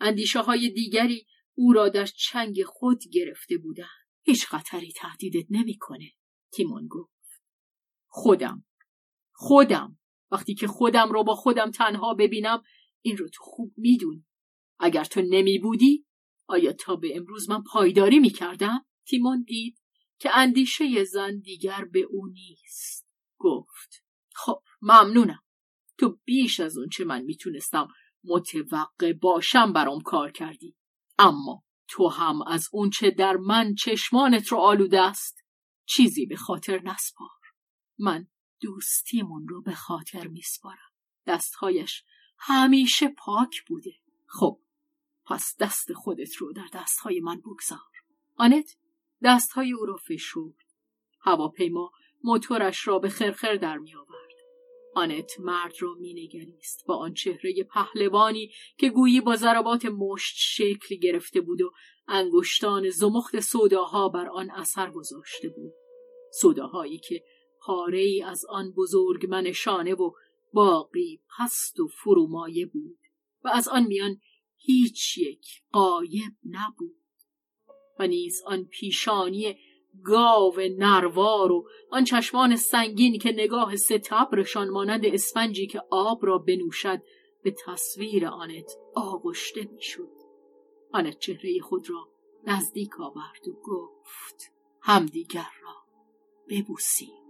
اندیشه 0.00 0.40
های 0.40 0.70
دیگری 0.70 1.26
او 1.54 1.72
را 1.72 1.88
در 1.88 2.06
چنگ 2.06 2.62
خود 2.64 3.02
گرفته 3.12 3.58
بودند. 3.58 3.88
هیچ 4.22 4.46
خطری 4.46 4.92
تهدیدت 4.92 5.46
نمی‌کنه 5.50 6.12
تیمون 6.52 6.86
گفت. 6.88 7.42
خودم 8.08 8.64
خودم. 9.42 9.98
وقتی 10.30 10.54
که 10.54 10.66
خودم 10.66 11.12
رو 11.12 11.24
با 11.24 11.34
خودم 11.34 11.70
تنها 11.70 12.14
ببینم 12.14 12.62
این 13.00 13.16
رو 13.16 13.28
تو 13.28 13.42
خوب 13.42 13.72
می‌دونی. 13.76 14.26
اگر 14.78 15.04
تو 15.04 15.22
نمی 15.22 15.58
بودی 15.58 16.06
آیا 16.46 16.72
تا 16.72 16.96
به 16.96 17.16
امروز 17.16 17.50
من 17.50 17.62
پایداری 17.62 18.18
می 18.18 18.30
کردم؟ 18.30 18.86
تیمون 19.06 19.42
دید 19.42 19.82
که 20.18 20.30
اندیشه 20.38 21.04
زن 21.04 21.38
دیگر 21.38 21.84
به 21.84 22.00
او 22.10 22.26
نیست. 22.26 23.08
گفت 23.38 24.04
خب 24.34 24.62
ممنونم. 24.82 25.42
تو 25.98 26.18
بیش 26.24 26.60
از 26.60 26.78
اون 26.78 26.88
چه 26.88 27.04
من 27.04 27.22
می‌تونستم 27.22 27.88
متوقع 28.24 29.12
باشم 29.12 29.72
برام 29.72 30.00
کار 30.00 30.32
کردی. 30.32 30.76
اما 31.18 31.64
تو 31.88 32.08
هم 32.08 32.42
از 32.42 32.68
اون 32.72 32.90
چه 32.90 33.10
در 33.10 33.36
من 33.36 33.74
چشمانت 33.74 34.48
رو 34.48 34.58
آلوده 34.58 35.00
است 35.00 35.44
چیزی 35.86 36.26
به 36.26 36.36
خاطر 36.36 36.82
نسپار. 36.82 37.28
من 37.98 38.26
دوستیمون 38.62 39.48
رو 39.48 39.62
به 39.62 39.74
خاطر 39.74 40.26
میسپارم. 40.26 40.92
دستهایش 41.26 42.04
همیشه 42.38 43.08
پاک 43.08 43.62
بوده. 43.66 43.94
خب 44.26 44.58
پس 45.26 45.56
دست 45.60 45.92
خودت 45.92 46.36
رو 46.36 46.52
در 46.52 46.68
دستهای 46.72 47.20
من 47.20 47.40
بگذار. 47.40 47.78
آنت 48.36 48.76
دستهای 49.22 49.72
او 49.72 49.86
را 49.86 49.96
فشرد. 49.96 50.54
هواپیما 51.20 51.92
موتورش 52.24 52.88
را 52.88 52.98
به 52.98 53.08
خرخر 53.08 53.54
در 53.54 53.78
می 53.78 53.94
آورد. 53.94 54.22
آنت 54.94 55.40
مرد 55.40 55.74
را 55.80 55.94
مینگریست 55.94 56.86
با 56.86 56.96
آن 56.96 57.14
چهره 57.14 57.64
پهلوانی 57.64 58.52
که 58.78 58.90
گویی 58.90 59.20
با 59.20 59.36
ضربات 59.36 59.84
مشت 59.84 60.34
شکل 60.36 60.96
گرفته 60.96 61.40
بود 61.40 61.62
و 61.62 61.72
انگشتان 62.08 62.90
زمخت 62.90 63.40
سوداها 63.40 64.08
بر 64.08 64.28
آن 64.28 64.50
اثر 64.50 64.90
گذاشته 64.90 65.48
بود. 65.48 65.72
سوداهایی 66.40 66.98
که 66.98 67.22
پاره 67.66 67.98
ای 67.98 68.22
از 68.22 68.44
آن 68.48 68.70
بزرگ 68.70 69.26
منشانه 69.26 69.94
و 69.94 70.12
باقی 70.52 71.20
پست 71.38 71.80
و 71.80 71.88
فرومایه 71.88 72.66
بود 72.66 72.98
و 73.44 73.48
از 73.48 73.68
آن 73.68 73.82
میان 73.82 74.20
هیچ 74.56 75.18
یک 75.18 75.46
قایب 75.72 76.32
نبود 76.50 76.96
و 77.98 78.06
نیز 78.06 78.42
آن 78.46 78.64
پیشانی 78.64 79.56
گاو 80.04 80.60
نروار 80.78 81.52
و 81.52 81.68
آن 81.90 82.04
چشمان 82.04 82.56
سنگین 82.56 83.18
که 83.18 83.32
نگاه 83.32 83.76
ستبرشان 83.76 84.68
مانند 84.68 85.06
اسفنجی 85.06 85.66
که 85.66 85.82
آب 85.90 86.26
را 86.26 86.38
بنوشد 86.38 87.02
به 87.42 87.54
تصویر 87.66 88.26
آنت 88.26 88.76
آغشته 88.94 89.68
می‌شد. 89.72 90.12
آنت 90.92 91.18
چهره 91.18 91.60
خود 91.60 91.90
را 91.90 92.08
نزدیک 92.46 93.00
آورد 93.00 93.48
و 93.48 93.52
گفت 93.52 94.52
همدیگر 94.80 95.50
را 95.62 95.74
ببوسیم 96.48 97.21